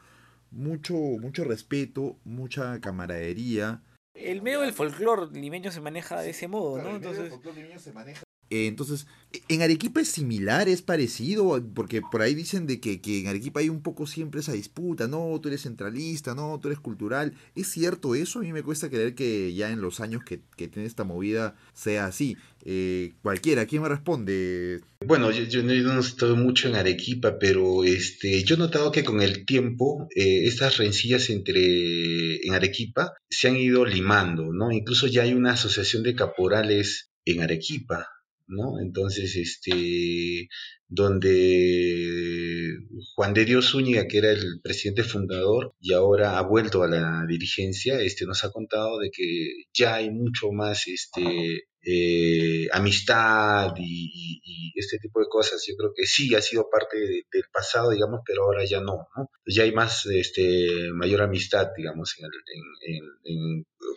mucho, 0.52 0.94
mucho 0.94 1.44
respeto, 1.44 2.18
mucha 2.24 2.80
camaradería. 2.82 3.84
El 4.14 4.42
medio 4.42 4.62
del 4.62 4.74
folclore 4.74 5.28
limeño 5.40 5.72
se 5.72 5.82
maneja 5.82 6.22
de 6.22 6.32
ese 6.32 6.48
modo, 6.48 6.82
¿no? 6.82 6.96
Entonces... 6.96 7.26
El 7.26 7.30
folclore 7.32 7.62
limeño 7.62 7.80
se 7.80 7.94
maneja 7.94 8.27
entonces, 8.50 9.08
¿en 9.48 9.62
Arequipa 9.62 10.02
es 10.02 10.08
similar, 10.08 10.70
es 10.70 10.82
parecido? 10.82 11.62
Porque 11.74 12.02
por 12.02 12.22
ahí 12.22 12.34
dicen 12.34 12.66
de 12.66 12.80
que, 12.80 13.02
que, 13.02 13.20
en 13.20 13.28
Arequipa 13.28 13.60
hay 13.60 13.70
un 13.70 13.82
poco 13.82 14.08
siempre 14.08 14.40
esa 14.40 14.54
disputa, 14.54 15.08
no, 15.08 15.40
tú 15.42 15.50
eres 15.50 15.64
centralista, 15.64 16.34
no, 16.36 16.60
tú 16.60 16.70
eres 16.70 16.80
cultural. 16.80 17.34
¿Es 17.56 17.68
cierto 17.68 18.16
eso? 18.16 18.40
A 18.40 18.44
mí 18.44 18.54
me 18.54 18.64
cuesta 18.64 18.90
creer 18.90 19.16
que 19.16 19.54
ya 19.54 19.70
en 19.72 19.82
los 19.82 20.00
años 20.00 20.24
que, 20.24 20.42
que 20.56 20.68
tiene 20.68 20.88
esta 20.88 21.04
movida 21.04 21.56
sea 21.74 22.06
así. 22.06 22.38
Eh, 22.70 23.14
cualquiera, 23.22 23.66
¿quién 23.66 23.82
me 23.82 23.90
responde? 23.90 24.82
Bueno, 25.06 25.32
yo, 25.32 25.64
no, 25.64 25.72
he 25.72 26.00
estado 26.00 26.36
mucho 26.36 26.68
en 26.68 26.76
Arequipa, 26.76 27.38
pero 27.40 27.84
este, 27.84 28.44
yo 28.44 28.56
he 28.56 28.60
notado 28.60 28.92
que 28.92 29.04
con 29.04 29.22
el 29.22 29.46
tiempo 29.46 30.08
eh, 30.16 30.46
estas 30.46 30.78
rencillas 30.78 31.30
entre 31.30 32.46
en 32.46 32.54
Arequipa 32.54 33.14
se 33.30 33.48
han 33.48 33.56
ido 33.56 33.86
limando, 33.86 34.52
¿no? 34.52 34.72
Incluso 34.72 35.08
ya 35.08 35.24
hay 35.24 35.34
una 35.34 35.54
asociación 35.54 36.04
de 36.04 36.16
caporales 36.16 37.10
en 37.26 37.42
Arequipa, 37.42 38.08
¿no? 38.48 38.80
Entonces, 38.82 39.36
este, 39.36 40.48
donde 40.88 42.78
Juan 43.16 43.34
de 43.34 43.46
Dios 43.46 43.72
Zúñiga, 43.72 44.08
que 44.08 44.20
era 44.20 44.32
el 44.32 44.60
presidente 44.64 45.04
fundador 45.04 45.74
y 45.80 45.94
ahora 45.94 46.38
ha 46.38 46.42
vuelto 46.42 46.84
a 46.84 46.88
la 46.88 47.26
dirigencia, 47.28 48.02
este, 48.02 48.26
nos 48.26 48.44
ha 48.44 48.52
contado 48.52 49.00
de 49.00 49.10
que 49.12 49.66
ya 49.74 49.96
hay 49.96 50.10
mucho 50.10 50.52
más, 50.52 50.88
este, 50.88 51.68
eh, 51.90 52.68
amistad 52.74 53.74
y, 53.78 54.42
este 54.76 55.00
tipo 55.00 55.20
de 55.20 55.28
cosas. 55.30 55.64
Yo 55.68 55.76
creo 55.78 55.92
que 55.96 56.06
sí 56.06 56.34
ha 56.36 56.42
sido 56.42 56.70
parte 56.70 56.98
del 56.98 57.44
pasado, 57.52 57.92
digamos, 57.92 58.22
pero 58.26 58.44
ahora 58.44 58.66
ya 58.66 58.80
no, 58.82 59.08
¿no? 59.16 59.30
Ya 59.46 59.64
hay 59.64 59.72
más, 59.72 60.06
este, 60.06 60.92
mayor 60.94 61.22
amistad, 61.22 61.70
digamos, 61.76 62.16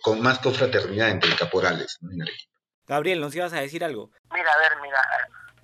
con 0.02 0.20
más 0.22 0.38
confraternidad 0.38 1.10
entre 1.10 1.34
caporales, 1.36 1.98
¿no? 2.00 2.10
Gabriel, 2.90 3.20
¿nos 3.20 3.32
ibas 3.36 3.52
a 3.52 3.60
decir 3.60 3.84
algo? 3.84 4.10
Mira, 4.32 4.52
a 4.52 4.58
ver, 4.58 4.76
mira, 4.82 5.00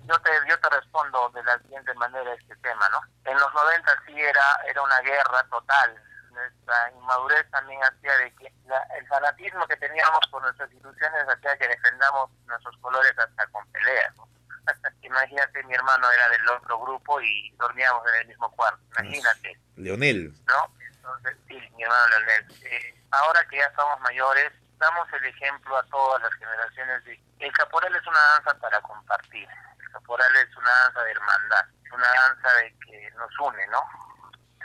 yo 0.04 0.16
te, 0.20 0.30
yo 0.48 0.56
te 0.60 0.70
respondo 0.70 1.28
de 1.30 1.42
la 1.42 1.58
siguiente 1.58 1.92
manera 1.94 2.30
a 2.30 2.34
este 2.34 2.54
tema, 2.62 2.88
¿no? 2.90 3.00
En 3.24 3.36
los 3.36 3.52
90 3.52 4.02
sí 4.06 4.12
era, 4.16 4.60
era 4.64 4.80
una 4.80 5.00
guerra 5.00 5.42
total. 5.50 6.00
Nuestra 6.30 6.92
inmadurez 6.92 7.50
también 7.50 7.82
hacía 7.82 8.16
de 8.18 8.32
que 8.36 8.46
el 8.46 9.06
fanatismo 9.08 9.66
que 9.66 9.76
teníamos 9.76 10.20
por 10.30 10.40
nuestras 10.40 10.70
instituciones 10.70 11.28
hacía 11.28 11.58
que 11.58 11.66
defendamos 11.66 12.30
nuestros 12.46 12.76
colores 12.76 13.18
hasta 13.18 13.44
con 13.48 13.66
peleas, 13.72 14.14
¿no? 14.16 14.28
Imagínate, 15.02 15.64
mi 15.64 15.74
hermano 15.74 16.08
era 16.08 16.28
del 16.28 16.48
otro 16.48 16.78
grupo 16.78 17.20
y 17.20 17.50
dormíamos 17.58 18.06
en 18.06 18.20
el 18.20 18.28
mismo 18.28 18.48
cuarto, 18.52 18.80
imagínate. 19.00 19.58
Leonel. 19.74 20.32
¿No? 20.46 20.72
Entonces, 20.78 21.36
sí, 21.48 21.58
mi 21.74 21.82
hermano 21.82 22.06
Leonel. 22.06 22.46
Eh, 22.62 22.94
ahora 23.10 23.44
que 23.48 23.56
ya 23.56 23.72
somos 23.74 24.00
mayores, 24.02 24.52
damos 24.78 25.12
el 25.12 25.24
ejemplo 25.24 25.76
a 25.76 25.82
todas 25.84 26.22
las 26.22 26.32
generaciones 26.34 27.04
de 27.04 27.20
el 27.38 27.52
caporal 27.52 27.94
es 27.94 28.06
una 28.06 28.20
danza 28.34 28.54
para 28.58 28.80
compartir, 28.80 29.48
el 29.78 29.90
caporal 29.92 30.36
es 30.36 30.56
una 30.56 30.70
danza 30.70 31.02
de 31.02 31.10
hermandad, 31.10 31.66
una 31.92 32.06
danza 32.06 32.48
de 32.54 32.78
que 32.78 33.10
nos 33.12 33.30
une, 33.40 33.66
¿no? 33.68 33.82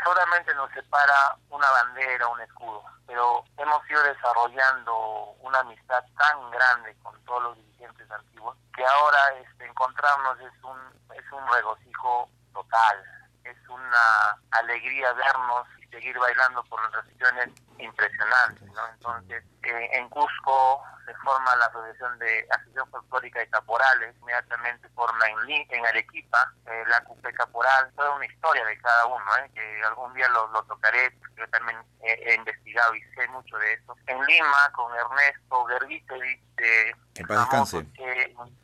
Solamente 0.04 0.56
nos 0.56 0.72
separa 0.72 1.36
una 1.50 1.70
bandera, 1.70 2.28
un 2.28 2.42
escudo, 2.42 2.84
pero 3.06 3.44
hemos 3.58 3.90
ido 3.90 4.02
desarrollando 4.04 5.36
una 5.42 5.60
amistad 5.60 6.04
tan 6.18 6.52
grande 6.52 6.96
con 7.04 7.24
todos 7.26 7.44
los 7.44 7.58
dirigentes 7.58 8.10
antiguos 8.10 8.58
que 8.74 8.86
ahora 8.86 9.34
este, 9.36 9.66
encontrarnos 9.66 10.40
es 10.40 10.64
un 10.64 10.80
es 11.14 11.32
un 11.32 11.46
regocijo 11.54 12.30
total, 12.54 13.04
es 13.44 13.58
una 13.68 14.40
alegría 14.52 15.12
vernos 15.14 15.68
seguir 15.92 16.18
bailando 16.18 16.64
por 16.64 16.80
nuestras 16.82 17.06
regiones 17.06 17.50
impresionantes, 17.78 18.68
¿no? 18.72 18.88
Entonces, 18.94 19.44
eh, 19.64 19.90
en 19.94 20.10
Cusco 20.10 20.84
se 21.06 21.14
forma 21.16 21.56
la 21.56 21.66
Asociación 21.66 22.18
de 22.20 22.48
Asociación 22.50 22.90
Folclórica 22.90 23.40
de 23.40 23.50
Caporales, 23.50 24.16
inmediatamente 24.22 24.88
forma 24.90 25.26
en, 25.28 25.66
en 25.70 25.86
Arequipa 25.86 26.54
eh, 26.68 26.84
la 26.88 27.04
CUPE 27.04 27.34
Caporal, 27.34 27.92
toda 27.96 28.16
una 28.16 28.26
historia 28.26 28.66
de 28.66 28.78
cada 28.80 29.06
uno, 29.08 29.26
¿eh? 29.38 29.52
que 29.54 29.82
algún 29.84 30.14
día 30.14 30.28
lo, 30.30 30.48
tocaré, 30.64 31.12
yo 31.36 31.48
también 31.50 31.78
he, 32.04 32.36
investigado 32.36 32.96
y 32.96 33.02
sé 33.16 33.28
mucho 33.30 33.58
de 33.58 33.74
eso. 33.74 33.96
En 34.08 34.24
Lima, 34.26 34.72
con 34.74 34.94
Ernesto 34.96 35.66
Gervitevich, 35.66 36.42
eh, 36.58 36.94
en 37.16 37.28
paz 37.28 37.40
descanse. 37.40 37.78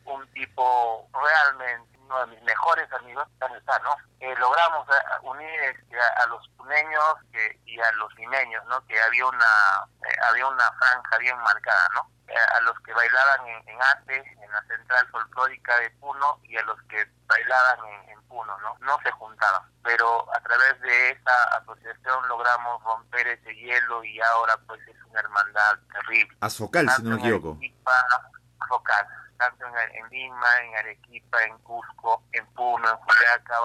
un 0.05 0.28
tipo 0.34 1.09
realmente 1.13 1.96
uno 2.08 2.26
de 2.26 2.28
mis 2.28 2.41
mejores 2.43 2.91
amigos, 2.93 3.28
¿no? 3.84 3.95
Eh, 4.20 4.34
logramos 4.39 4.88
eh, 4.89 4.93
unir 5.24 5.60
este, 5.62 5.99
a, 5.99 6.26
los 6.28 6.47
puneños 6.58 7.16
y 7.66 7.80
a 7.80 7.91
los 7.93 8.14
limeños, 8.16 8.66
¿no? 8.66 8.84
Que 8.88 8.99
había 9.01 9.26
una 9.26 9.88
eh, 10.08 10.16
había 10.30 10.47
una 10.47 10.72
franja 10.74 11.18
bien 11.20 11.38
marcada, 11.39 11.89
¿no? 11.93 12.10
a 12.28 12.60
los 12.60 12.78
que 12.82 12.93
bailaban 12.93 13.47
en, 13.47 13.82
Ate, 13.82 14.18
en 14.18 14.51
la 14.51 14.62
central 14.64 15.08
folclórica 15.08 15.80
de 15.80 15.89
Puno, 15.91 16.39
y 16.43 16.58
a 16.58 16.62
los 16.64 16.78
que 16.84 17.10
bailaban 17.26 17.80
en, 18.10 18.22
Puno, 18.28 18.60
¿no? 18.60 18.78
No 18.82 18.99
se 19.01 19.10
juntaban, 19.12 19.64
pero 19.82 20.28
a 20.36 20.39
través 20.41 20.80
de 20.82 21.12
esa 21.12 21.43
asociación 21.58 22.28
logramos 22.28 22.84
romper 22.84 23.26
ese 23.28 23.55
hielo 23.55 24.03
y 24.03 24.20
ahora 24.20 24.58
pues 24.68 24.82
es 24.89 25.01
una 25.10 25.22
hermandad 25.22 25.80
terrible. 25.93 26.38
Azocal, 26.41 26.89
si 26.89 27.03
no 27.03 27.12
me 27.12 27.20
equivoco. 27.22 27.58
Azocal 28.60 29.08
tanto 29.38 29.65
en, 29.65 30.09
Lima, 30.09 30.61
en 30.61 30.75
Arequipa, 30.77 31.43
en 31.43 31.57
Cusco, 31.59 32.23
en 32.31 32.45
Puno, 32.47 32.89
en 32.89 32.97
Juliaca. 32.97 33.55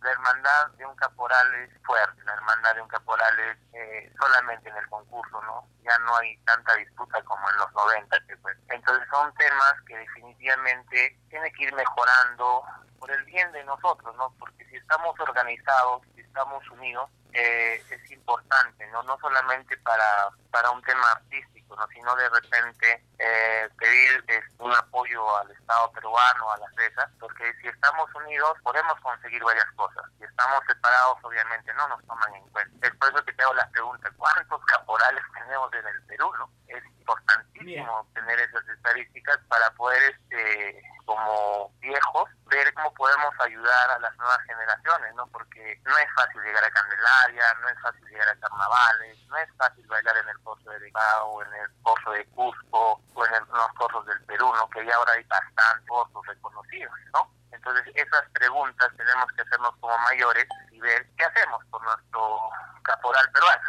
la 0.00 0.10
hermandad 0.10 0.68
de 0.76 0.86
un 0.86 0.94
caporal 0.96 1.54
es 1.54 1.70
fuerte, 1.84 2.22
la 2.24 2.34
hermandad 2.34 2.74
de 2.74 2.82
un 2.82 2.88
caporal 2.88 3.40
es 3.40 3.58
eh, 3.72 4.12
solamente 4.18 4.68
en 4.68 4.76
el 4.76 4.88
concurso, 4.88 5.40
¿no? 5.42 5.66
Ya 5.82 5.98
no 5.98 6.16
hay 6.16 6.36
tanta 6.38 6.74
disputa 6.76 7.22
como 7.22 7.48
en 7.50 7.56
los 7.58 7.72
90. 7.72 8.20
Que 8.26 8.36
pues. 8.38 8.56
Entonces 8.68 9.06
son 9.10 9.34
temas 9.34 9.74
que 9.86 9.96
definitivamente 9.96 11.18
tiene 11.28 11.52
que 11.52 11.64
ir 11.64 11.74
mejorando 11.74 12.64
por 12.98 13.10
el 13.10 13.24
bien 13.24 13.50
de 13.52 13.64
nosotros, 13.64 14.16
¿no? 14.16 14.34
Porque 14.38 14.64
si 14.66 14.76
estamos 14.76 15.18
organizados, 15.20 16.02
si 16.14 16.22
estamos 16.22 16.68
unidos, 16.70 17.10
eh, 17.32 17.82
es 17.90 18.10
importante, 18.10 18.86
¿no? 18.88 19.02
No 19.02 19.18
solamente 19.18 19.76
para, 19.78 20.30
para 20.50 20.70
un 20.70 20.82
tema 20.82 21.10
artístico, 21.12 21.53
¿no? 21.76 21.86
Sino 21.88 22.14
de 22.16 22.28
repente 22.28 23.04
eh, 23.18 23.68
pedir 23.78 24.24
este, 24.28 24.44
un 24.58 24.72
apoyo 24.72 25.36
al 25.36 25.50
Estado 25.50 25.90
peruano, 25.92 26.52
a 26.52 26.58
las 26.58 26.70
empresas, 26.70 27.10
porque 27.20 27.52
si 27.60 27.68
estamos 27.68 28.08
unidos 28.14 28.56
podemos 28.62 28.98
conseguir 29.00 29.42
varias 29.42 29.70
cosas. 29.76 30.04
Si 30.18 30.24
estamos 30.24 30.60
separados, 30.66 31.18
obviamente 31.22 31.72
no 31.74 31.88
nos 31.88 32.04
toman 32.06 32.34
en 32.34 32.48
cuenta. 32.48 32.86
Es 32.86 32.94
por 32.96 33.08
eso 33.08 33.24
que 33.24 33.32
te 33.32 33.42
hago 33.42 33.54
la 33.54 33.68
pregunta, 33.70 34.10
¿cuántos 34.16 34.64
caporales 34.66 35.22
tenemos 35.34 35.72
en 35.72 35.86
el 35.86 36.02
Perú, 36.04 36.32
no? 36.38 36.50
Es 36.68 36.82
importantísimo 37.04 38.08
tener 38.14 38.40
esas 38.40 38.66
estadísticas 38.68 39.38
para 39.48 39.70
poder, 39.72 40.02
este, 40.12 40.82
como 41.04 41.70
viejos, 41.80 42.30
ver 42.46 42.72
cómo 42.74 42.92
podemos 42.94 43.34
ayudar 43.40 43.90
a 43.90 43.98
las 43.98 44.16
nuevas 44.16 44.40
generaciones, 44.46 45.14
¿no? 45.14 45.26
Porque 45.28 45.80
no 45.84 45.96
es 45.98 46.06
fácil 46.16 46.40
llegar 46.42 46.64
a 46.64 46.70
Candelaria, 46.70 47.44
no 47.60 47.68
es 47.68 47.80
fácil 47.80 48.04
llegar 48.08 48.28
a 48.28 48.36
carnavales, 48.36 49.18
no 49.28 49.36
es 49.36 49.48
fácil 49.58 49.86
bailar 49.86 50.16
en 50.16 50.28
el 50.28 50.40
Pozo 50.40 50.70
de 50.70 50.92
o 51.24 51.42
en 51.42 51.54
el 51.54 51.70
Pozo 51.82 52.10
de 52.12 52.24
Cusco, 52.26 53.00
o 53.14 53.26
en, 53.26 53.32
los 53.32 53.72
pozos 53.76 54.06
del 54.06 54.20
Perú, 54.24 54.52
¿no? 54.54 54.68
Que 54.70 54.84
ya 54.86 54.96
ahora 54.96 55.12
hay 55.12 55.24
bastantes 55.24 55.86
pozos 55.86 56.26
reconocidos, 56.26 56.94
¿no? 57.12 57.30
Entonces, 57.52 57.84
esas 57.94 58.28
preguntas 58.30 58.88
tenemos 58.96 59.26
que 59.32 59.42
hacernos 59.42 59.76
como 59.80 59.96
mayores 59.98 60.46
y 60.70 60.80
ver 60.80 61.06
qué 61.16 61.24
hacemos 61.24 61.62
con 61.70 61.82
nuestro 61.84 62.40
caporal 62.82 63.30
peruano. 63.32 63.62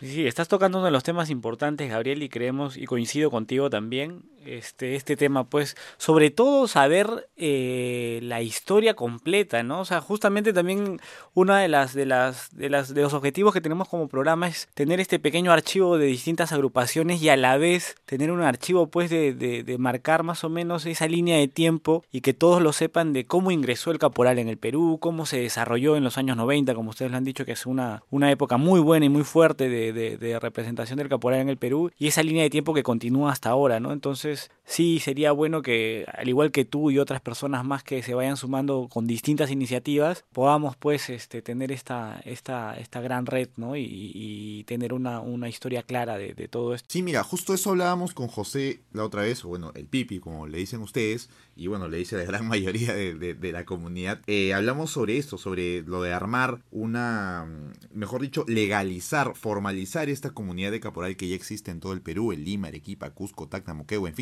Sí, 0.00 0.26
estás 0.28 0.46
tocando 0.46 0.78
uno 0.78 0.84
de 0.84 0.92
los 0.92 1.02
temas 1.02 1.28
importantes, 1.28 1.90
Gabriel, 1.90 2.22
y 2.22 2.28
creemos, 2.28 2.76
y 2.76 2.86
coincido 2.86 3.32
contigo 3.32 3.68
también, 3.68 4.22
este, 4.44 4.96
este 4.96 5.16
tema, 5.16 5.44
pues, 5.44 5.76
sobre 5.96 6.30
todo 6.30 6.68
saber 6.68 7.28
eh, 7.36 8.20
la 8.22 8.42
historia 8.42 8.94
completa, 8.94 9.62
¿no? 9.62 9.80
O 9.80 9.84
sea, 9.84 10.00
justamente 10.00 10.52
también 10.52 11.00
una 11.34 11.58
de 11.60 11.68
las, 11.68 11.94
de 11.94 12.06
las, 12.06 12.56
de 12.56 12.70
las, 12.70 12.94
de 12.94 13.02
los 13.02 13.14
objetivos 13.14 13.52
que 13.52 13.60
tenemos 13.60 13.88
como 13.88 14.08
programa 14.08 14.48
es 14.48 14.68
tener 14.74 15.00
este 15.00 15.18
pequeño 15.18 15.52
archivo 15.52 15.98
de 15.98 16.06
distintas 16.06 16.52
agrupaciones 16.52 17.22
y 17.22 17.28
a 17.28 17.36
la 17.36 17.56
vez 17.56 17.96
tener 18.06 18.30
un 18.30 18.42
archivo, 18.42 18.88
pues, 18.88 19.10
de, 19.10 19.34
de, 19.34 19.62
de 19.62 19.78
marcar 19.78 20.22
más 20.22 20.44
o 20.44 20.48
menos 20.48 20.86
esa 20.86 21.06
línea 21.08 21.36
de 21.36 21.48
tiempo 21.48 22.04
y 22.10 22.20
que 22.20 22.34
todos 22.34 22.62
lo 22.62 22.72
sepan 22.72 23.12
de 23.12 23.26
cómo 23.26 23.50
ingresó 23.50 23.90
el 23.90 23.98
caporal 23.98 24.38
en 24.38 24.48
el 24.48 24.56
Perú, 24.56 24.98
cómo 25.00 25.26
se 25.26 25.40
desarrolló 25.40 25.96
en 25.96 26.04
los 26.04 26.18
años 26.18 26.36
90, 26.36 26.74
como 26.74 26.90
ustedes 26.90 27.10
lo 27.10 27.16
han 27.16 27.24
dicho, 27.24 27.44
que 27.44 27.52
es 27.52 27.66
una, 27.66 28.02
una 28.10 28.30
época 28.30 28.56
muy 28.56 28.80
buena 28.80 29.06
y 29.06 29.08
muy 29.08 29.24
fuerte 29.24 29.68
de, 29.68 29.92
de, 29.92 30.16
de 30.16 30.38
representación 30.38 30.98
del 30.98 31.08
caporal 31.08 31.40
en 31.40 31.48
el 31.48 31.56
Perú 31.56 31.90
y 31.98 32.06
esa 32.08 32.22
línea 32.22 32.42
de 32.42 32.50
tiempo 32.50 32.74
que 32.74 32.82
continúa 32.82 33.32
hasta 33.32 33.50
ahora, 33.50 33.80
¿no? 33.80 33.92
Entonces, 33.92 34.27
sí 34.68 35.00
sería 35.00 35.32
bueno 35.32 35.62
que, 35.62 36.04
al 36.12 36.28
igual 36.28 36.52
que 36.52 36.64
tú 36.64 36.90
y 36.90 36.98
otras 36.98 37.20
personas 37.20 37.64
más 37.64 37.82
que 37.82 38.02
se 38.02 38.14
vayan 38.14 38.36
sumando 38.36 38.88
con 38.90 39.06
distintas 39.06 39.50
iniciativas, 39.50 40.24
podamos 40.32 40.76
pues 40.76 41.08
este, 41.08 41.42
tener 41.42 41.72
esta, 41.72 42.20
esta, 42.24 42.76
esta 42.76 43.00
gran 43.00 43.26
red, 43.26 43.48
¿no? 43.56 43.76
Y, 43.76 44.64
tener 44.66 44.92
una, 44.92 45.20
una 45.20 45.48
historia 45.48 45.82
clara 45.82 46.18
de, 46.18 46.34
todo 46.48 46.74
esto. 46.74 46.86
Sí, 46.90 47.02
mira, 47.02 47.22
justo 47.22 47.54
eso 47.54 47.70
hablábamos 47.70 48.12
con 48.12 48.28
José 48.28 48.82
la 48.92 49.04
otra 49.04 49.22
vez, 49.22 49.44
o 49.44 49.48
bueno, 49.48 49.72
el 49.74 49.86
Pipi, 49.86 50.20
como 50.20 50.46
le 50.46 50.58
dicen 50.58 50.82
ustedes, 50.82 51.30
y 51.56 51.68
bueno, 51.68 51.88
le 51.88 51.96
dice 51.96 52.16
la 52.16 52.24
gran 52.24 52.46
mayoría 52.48 52.92
de, 52.92 53.52
la 53.52 53.64
comunidad. 53.64 54.20
Eh, 54.26 54.52
hablamos 54.52 54.90
sobre 54.90 55.16
esto, 55.16 55.38
sobre 55.38 55.82
lo 55.82 56.02
de 56.02 56.12
armar 56.12 56.60
una, 56.70 57.46
mejor 57.94 58.20
dicho, 58.20 58.44
legalizar, 58.46 59.34
formalizar 59.34 60.10
esta 60.10 60.30
comunidad 60.30 60.70
de 60.70 60.80
caporal 60.80 61.16
que 61.16 61.28
ya 61.28 61.34
existe 61.34 61.70
en 61.70 61.80
todo 61.80 61.94
el 61.94 62.02
Perú, 62.02 62.32
en 62.32 62.44
Lima, 62.44 62.68
Arequipa, 62.68 63.10
Cusco, 63.10 63.48
Tacna, 63.48 63.72
Moquegua, 63.72 64.10
en 64.10 64.14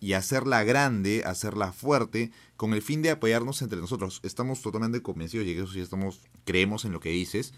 y 0.00 0.14
hacerla 0.14 0.64
grande, 0.64 1.22
hacerla 1.24 1.72
fuerte, 1.72 2.32
con 2.56 2.74
el 2.74 2.82
fin 2.82 3.02
de 3.02 3.10
apoyarnos 3.10 3.62
entre 3.62 3.78
nosotros. 3.78 4.20
Estamos 4.24 4.60
totalmente 4.60 5.00
convencidos, 5.00 5.46
y 5.46 5.52
eso 5.52 5.78
estamos, 5.78 6.20
creemos 6.44 6.84
en 6.84 6.92
lo 6.92 7.00
que 7.00 7.10
dices, 7.10 7.54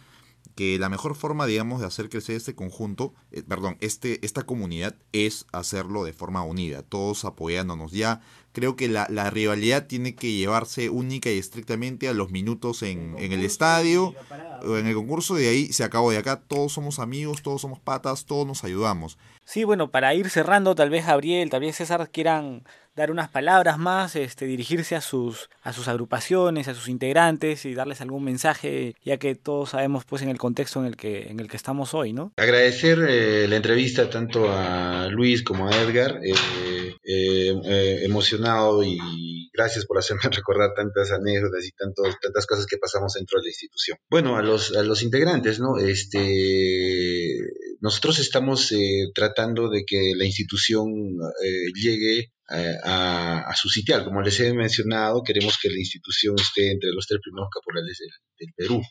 que 0.55 0.78
la 0.78 0.88
mejor 0.88 1.14
forma, 1.14 1.46
digamos, 1.46 1.80
de 1.80 1.86
hacer 1.86 2.09
crecer 2.09 2.36
este 2.36 2.55
conjunto, 2.55 3.12
eh, 3.32 3.42
perdón, 3.42 3.76
este, 3.80 4.24
esta 4.24 4.42
comunidad 4.42 4.94
es 5.12 5.46
hacerlo 5.52 6.05
de 6.05 6.12
forma 6.12 6.42
unida, 6.42 6.82
todos 6.82 7.24
apoyándonos. 7.24 7.92
Ya 7.92 8.20
creo 8.52 8.76
que 8.76 8.88
la, 8.88 9.07
la 9.11 9.30
rivalidad 9.30 9.86
tiene 9.86 10.14
que 10.14 10.32
llevarse 10.32 10.90
única 10.90 11.30
y 11.30 11.38
estrictamente 11.38 12.09
a 12.09 12.12
los 12.12 12.30
minutos 12.30 12.82
en, 12.82 13.16
en 13.18 13.32
el 13.32 13.44
estadio 13.44 14.14
o 14.62 14.76
en 14.76 14.86
el 14.86 14.94
concurso, 14.94 15.34
de 15.34 15.48
ahí 15.48 15.72
se 15.72 15.82
acabó. 15.82 16.12
De 16.12 16.18
acá 16.18 16.40
todos 16.40 16.72
somos 16.72 17.00
amigos, 17.00 17.42
todos 17.42 17.61
somos 17.61 17.80
patas, 17.80 18.24
todos 18.24 18.46
nos 18.46 18.62
ayudamos. 18.62 19.18
Sí, 19.44 19.64
bueno, 19.64 19.90
para 19.90 20.14
ir 20.14 20.30
cerrando, 20.30 20.74
tal 20.74 20.90
vez 20.90 21.07
Gabriel, 21.07 21.50
tal 21.50 21.61
vez 21.61 21.76
César 21.76 22.09
quieran 22.11 22.64
dar 22.95 23.11
unas 23.11 23.28
palabras 23.28 23.78
más, 23.78 24.16
este, 24.16 24.47
dirigirse 24.47 24.95
a 24.95 25.01
sus, 25.01 25.51
a 25.62 25.72
sus 25.72 25.88
agrupaciones, 25.88 26.68
a 26.68 26.74
sus 26.74 26.88
integrantes 26.88 27.64
y 27.64 27.74
darles 27.74 28.01
algún 28.01 28.24
mensaje, 28.24 28.95
ya 29.05 29.16
que 29.16 29.34
todos 29.34 29.70
sabemos 29.70 30.05
pues 30.05 30.22
en 30.22 30.28
el 30.28 30.38
contexto 30.38 30.80
en 30.80 30.86
el 30.86 30.97
que, 30.97 31.28
en 31.28 31.40
el 31.40 31.49
que 31.49 31.57
estamos 31.57 31.95
hoy, 31.95 32.12
¿no? 32.12 32.32
Agradecer 32.36 32.99
eh, 33.09 33.49
la 33.49 33.57
entrevista 33.57 34.09
tanto 34.09 34.51
a 34.51 35.09
Luis 35.09 35.42
como 35.42 35.68
a 35.68 35.76
Edgar, 35.76 36.20
eh, 36.22 36.34
eh, 37.07 38.05
emocionado 38.05 38.82
y 38.82 39.51
gracias 39.53 39.86
por 39.86 39.99
hacerme 39.99 40.22
recordar 40.30 40.70
tantas 40.74 41.11
anécdotas 41.11 41.64
y 41.64 41.70
tantos, 41.72 42.16
tantas 42.20 42.47
cosas 42.47 42.66
que 42.66 42.78
pasamos 42.78 43.14
dentro 43.14 43.40
de 43.40 43.45
la 43.45 43.51
institución. 43.51 43.99
Bueno, 44.09 44.36
a 44.36 44.42
los, 44.42 44.74
a 44.76 44.82
los 44.82 45.03
integrantes, 45.03 45.59
¿no? 45.61 45.78
Este, 45.78 47.38
nosotros 47.85 48.18
estamos 48.18 48.72
tratando 49.14 49.68
de 49.68 49.85
que 49.85 50.14
la 50.16 50.24
institución 50.24 50.89
llegue 51.74 52.32
eh, 52.51 52.76
a, 52.85 53.55
su 53.57 53.70
sitial. 53.70 54.05
Como 54.05 54.20
les 54.20 54.39
he 54.41 54.53
mencionado, 54.53 55.22
queremos 55.22 55.57
que 55.61 55.70
la 55.70 55.78
institución 55.78 56.35
esté 56.39 56.72
entre 56.72 56.91
los 56.91 57.07
tres 57.07 57.20
primeros 57.22 57.49
caporales 57.51 57.99
del, 57.99 58.53
Perú, 58.55 58.82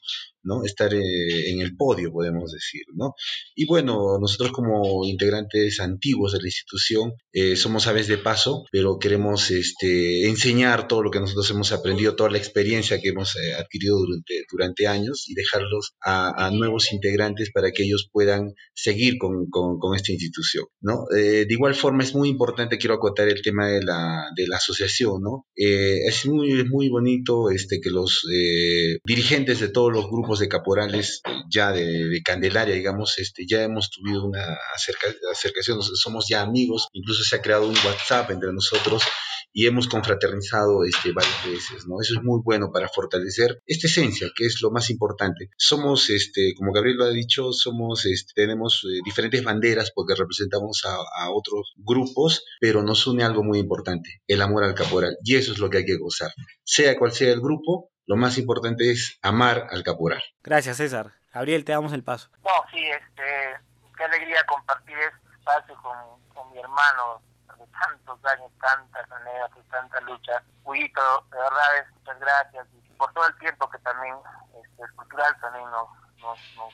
¿no? 0.41 0.64
Estar 0.64 0.91
eh, 0.94 1.52
en 1.52 1.62
el 1.62 1.76
podio, 1.76 2.12
podemos 2.12 2.52
decir, 2.52 2.82
¿no? 2.96 3.14
Y 3.56 3.66
bueno, 3.66 4.18
nosotros 4.20 4.52
como 4.52 5.06
integrantes 5.06 5.80
antiguos 5.80 6.34
de 6.34 6.39
la 6.39 6.48
institución 6.48 7.14
eh, 7.32 7.56
somos 7.56 7.86
aves 7.86 8.08
de 8.08 8.18
paso, 8.18 8.64
pero 8.72 8.98
queremos 8.98 9.52
este, 9.52 10.28
enseñar 10.28 10.88
todo 10.88 11.04
lo 11.04 11.12
que 11.12 11.20
nosotros 11.20 11.48
hemos 11.52 11.72
aprendido, 11.72 12.16
toda 12.16 12.32
la 12.32 12.39
experiencia 12.39 13.00
que 13.00 13.10
hemos 13.10 13.36
adquirido 13.60 14.00
durante, 14.00 14.46
durante 14.52 14.88
años 14.88 15.26
y 15.28 15.36
dejarlos 15.36 15.94
a, 16.04 16.50
nuevos 16.52 16.91
integrantes 16.91 17.52
para 17.54 17.72
que 17.72 17.84
ellos 17.84 18.10
puedan 18.12 18.54
seguir 18.84 19.17
con, 19.17 19.47
con, 19.49 19.95
esta 19.95 20.11
institución, 20.11 20.65
¿no? 20.81 21.05
de 21.09 21.47
igual 21.49 21.73
forma 21.73 22.03
es 22.03 22.13
muy 22.15 22.27
importante, 22.29 22.77
quiero 22.77 22.95
acotar 22.95 23.29
el 23.29 23.41
tema 23.41 23.67
de 23.67 23.81
la, 23.81 24.25
de 24.36 24.47
la 24.47 24.57
asociación, 24.57 25.21
¿no? 25.21 25.45
Eh, 25.55 25.99
es, 26.07 26.25
muy, 26.25 26.63
muy 26.65 26.89
bonito 26.89 27.49
este, 27.49 27.79
que 27.79 27.89
los 27.89 28.27
eh, 28.34 28.99
dirigentes 29.05 29.59
de 29.59 29.69
todos 29.69 29.91
los 29.91 30.09
grupos 30.09 30.39
de 30.39 30.47
caporales 30.47 31.21
ya 31.49 31.71
de, 31.71 32.09
de, 32.09 32.21
Candelaria, 32.21 32.75
digamos, 32.75 33.17
este, 33.19 33.45
ya 33.47 33.63
hemos 33.63 33.89
tenido 33.89 34.25
una 34.25 34.57
acercación, 34.75 35.81
somos 35.81 36.25
ya 36.27 36.41
amigos, 36.41 36.88
incluso 36.93 37.23
se 37.23 37.36
ha 37.36 37.41
creado 37.41 37.67
un 37.67 37.75
WhatsApp 37.86 38.31
entre 38.31 38.51
nosotros 38.51 39.03
y 39.54 39.68
hemos 39.68 39.88
confraternizado 39.88 40.84
este, 40.84 41.14
varias 41.14 41.45
veces, 41.45 41.88
¿no? 41.88 42.01
Eso 42.01 42.16
es 42.18 42.24
muy 42.24 42.41
bueno 42.43 42.72
para 42.74 42.89
fortalecer 42.89 43.62
esta 43.68 43.88
esencia, 43.88 44.28
que 44.36 44.45
es 44.45 44.62
lo 44.62 44.72
más 44.72 44.89
importante. 44.89 45.49
Somos, 45.58 46.10
este, 46.10 46.54
como 46.58 46.74
Gabriel 46.74 46.97
lo 46.97 47.06
ha 47.06 47.10
dicho, 47.10 47.54
somos, 47.54 48.06
este, 48.06 48.34
tenemos 48.36 48.84
eh, 48.84 48.99
diferentes 49.06 49.43
banderas 49.43 49.91
porque 49.93 50.16
representamos 50.16 50.84
a, 50.86 50.95
a, 50.95 51.32
otros 51.32 51.74
grupos, 51.78 52.43
pero 52.60 52.82
nos 52.82 53.06
une 53.06 53.24
algo 53.24 53.43
muy 53.43 53.60
importante, 53.60 54.22
el 54.28 54.41
amor 54.41 54.64
al 54.64 54.74
caporal, 54.74 55.18
y 55.24 55.36
eso 55.36 55.54
es 55.54 55.60
lo 55.60 55.70
que 55.70 55.78
hay 55.78 55.86
que 55.86 55.97
gozar. 55.97 56.32
Sea 56.64 56.97
cual 56.97 57.12
sea 57.12 57.32
el 57.32 57.39
grupo, 57.39 57.91
lo 58.06 58.16
más 58.16 58.38
importante 58.38 58.91
es 58.91 59.20
amar 59.22 59.68
al 59.70 59.84
caporal. 59.84 60.22
Gracias, 60.41 60.78
César. 60.78 61.14
Gabriel, 61.34 61.64
te 61.64 61.72
damos 61.72 61.93
el 61.93 62.04
paso. 62.04 62.30
No, 62.43 62.51
sí, 62.72 62.80
este, 62.80 63.24
qué 63.97 64.04
alegría 64.04 64.43
compartir 64.47 64.95
este 64.97 65.38
espacio 65.38 65.76
con, 65.82 65.95
con 66.34 66.51
mi 66.51 66.60
hermano 66.60 67.22
tantos 67.80 68.26
años, 68.26 68.51
tantas 68.59 69.11
anécdotas, 69.11 69.65
tanta 69.69 70.01
lucha. 70.01 70.43
Huito, 70.63 71.26
de 71.32 71.38
verdad, 71.38 71.86
muchas 71.93 72.19
gracias 72.19 72.67
y 72.74 72.93
por 72.95 73.11
todo 73.13 73.28
el 73.28 73.38
tiempo 73.39 73.69
que 73.69 73.80
también 73.80 74.15
este, 74.61 74.84
el 74.84 74.93
cultural 74.93 75.36
también 75.41 75.69
nos, 75.71 75.89
nos, 76.19 76.39
nos, 76.55 76.74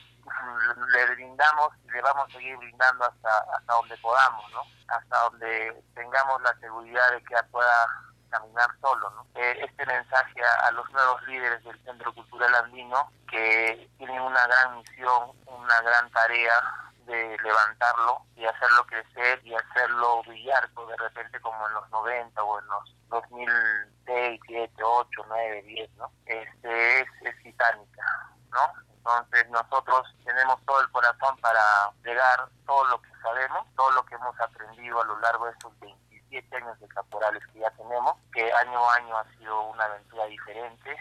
le 0.92 1.14
brindamos 1.14 1.70
y 1.84 1.90
le 1.90 2.02
vamos 2.02 2.28
a 2.28 2.32
seguir 2.32 2.56
brindando 2.56 3.04
hasta, 3.04 3.38
hasta 3.56 3.72
donde 3.72 3.96
podamos, 3.98 4.50
¿no? 4.52 4.62
Hasta 4.88 5.18
donde 5.24 5.82
tengamos 5.94 6.40
la 6.42 6.54
seguridad 6.60 7.10
de 7.12 7.22
que 7.24 7.34
pueda 7.50 7.86
caminar 8.30 8.70
solo. 8.80 9.10
¿no? 9.10 9.26
Eh, 9.34 9.58
este 9.62 9.84
mensaje 9.86 10.40
a, 10.62 10.70
los 10.70 10.88
nuevos 10.92 11.22
líderes 11.26 11.62
del 11.64 11.78
Centro 11.84 12.14
Cultural 12.14 12.54
Andino 12.54 13.10
que 13.28 13.90
tienen 13.98 14.20
una 14.22 14.46
gran 14.46 14.78
misión, 14.78 15.32
una 15.46 15.80
gran 15.82 16.10
tarea 16.10 16.89
de 17.10 17.36
levantarlo 17.42 18.22
y 18.36 18.44
hacerlo 18.44 18.86
crecer 18.86 19.40
y 19.44 19.54
hacerlo 19.54 20.22
brillar 20.22 20.68
pues, 20.74 20.88
de 20.88 20.96
repente 20.96 21.40
como 21.40 21.66
en 21.66 21.74
los 21.74 21.90
90 21.90 22.42
o 22.42 22.58
en 22.60 22.66
los 22.66 22.96
2006, 23.08 24.40
7, 24.46 24.82
8, 24.82 25.24
9, 25.26 25.62
10, 25.62 25.90
¿no? 25.96 26.12
Este 26.26 27.00
es, 27.00 27.08
es 27.22 27.42
titánica, 27.42 28.02
¿no? 28.50 28.72
Entonces 28.96 29.48
nosotros 29.50 30.14
tenemos 30.24 30.64
todo 30.64 30.80
el 30.80 30.90
corazón 30.90 31.36
para 31.38 31.60
llegar 32.04 32.48
todo 32.66 32.84
lo 32.84 33.02
que 33.02 33.10
sabemos, 33.22 33.66
todo 33.74 33.90
lo 33.92 34.04
que 34.04 34.14
hemos 34.14 34.38
aprendido 34.38 35.00
a 35.00 35.04
lo 35.04 35.18
largo 35.18 35.46
de 35.46 35.52
estos 35.52 35.78
27 35.80 36.56
años 36.56 36.78
de 36.78 36.88
caporales 36.88 37.42
que 37.52 37.60
ya 37.60 37.70
tenemos, 37.72 38.14
que 38.32 38.52
año 38.52 38.88
a 38.88 38.94
año 38.94 39.16
ha 39.16 39.24
sido 39.36 39.62
una 39.62 39.84
aventura 39.84 40.26
diferente, 40.26 40.96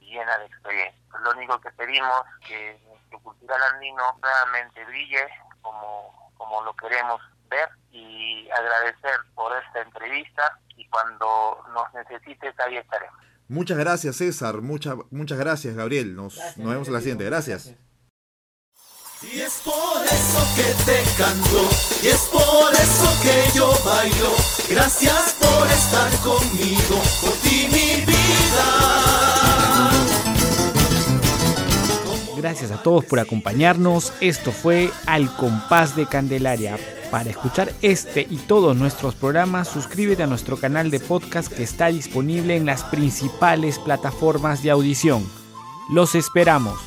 llena 0.00 0.38
de 0.38 0.46
experiencia. 0.46 1.18
Lo 1.20 1.30
único 1.32 1.60
que 1.60 1.70
pedimos 1.72 2.22
que 2.46 2.80
nuestro 2.88 3.18
cultural 3.20 3.62
andino 3.74 4.02
nuevamente 4.22 4.84
brille 4.84 5.28
como, 5.62 6.32
como 6.36 6.62
lo 6.62 6.74
queremos 6.74 7.20
ver 7.48 7.68
y 7.90 8.48
agradecer 8.50 9.20
por 9.34 9.52
esta 9.56 9.82
entrevista 9.82 10.58
y 10.76 10.86
cuando 10.88 11.64
nos 11.74 11.92
necesites 11.94 12.54
ahí 12.60 12.76
estaremos. 12.76 13.18
Muchas 13.48 13.78
gracias 13.78 14.16
César, 14.16 14.62
muchas 14.62 14.94
muchas 15.10 15.38
gracias 15.38 15.74
Gabriel, 15.74 16.14
nos, 16.14 16.36
gracias, 16.36 16.58
nos 16.58 16.70
vemos 16.70 16.88
en 16.88 16.94
la 16.94 17.00
siguiente, 17.00 17.24
gracias. 17.24 17.66
gracias. 17.66 17.90
Y 19.22 19.38
es 19.38 19.60
por 19.62 20.02
eso 20.02 20.54
que 20.56 20.62
te 20.86 21.04
canto, 21.18 21.68
y 22.02 22.08
es 22.08 22.22
por 22.32 22.72
eso 22.72 23.20
que 23.22 23.50
yo 23.54 23.70
bailo. 23.84 24.34
Gracias 24.70 25.36
por 25.38 25.66
estar 25.66 26.10
conmigo, 26.20 27.02
por 27.20 27.32
ti 27.42 27.68
mi 27.70 28.06
vida. 28.06 29.49
Gracias 32.40 32.70
a 32.70 32.82
todos 32.82 33.04
por 33.04 33.18
acompañarnos. 33.18 34.14
Esto 34.22 34.50
fue 34.50 34.90
Al 35.04 35.30
Compás 35.36 35.94
de 35.94 36.06
Candelaria. 36.06 36.78
Para 37.10 37.28
escuchar 37.28 37.70
este 37.82 38.26
y 38.30 38.36
todos 38.38 38.74
nuestros 38.74 39.14
programas, 39.14 39.68
suscríbete 39.68 40.22
a 40.22 40.26
nuestro 40.26 40.56
canal 40.56 40.90
de 40.90 41.00
podcast 41.00 41.52
que 41.52 41.62
está 41.62 41.88
disponible 41.88 42.56
en 42.56 42.64
las 42.64 42.82
principales 42.84 43.78
plataformas 43.78 44.62
de 44.62 44.70
audición. 44.70 45.22
Los 45.90 46.14
esperamos. 46.14 46.80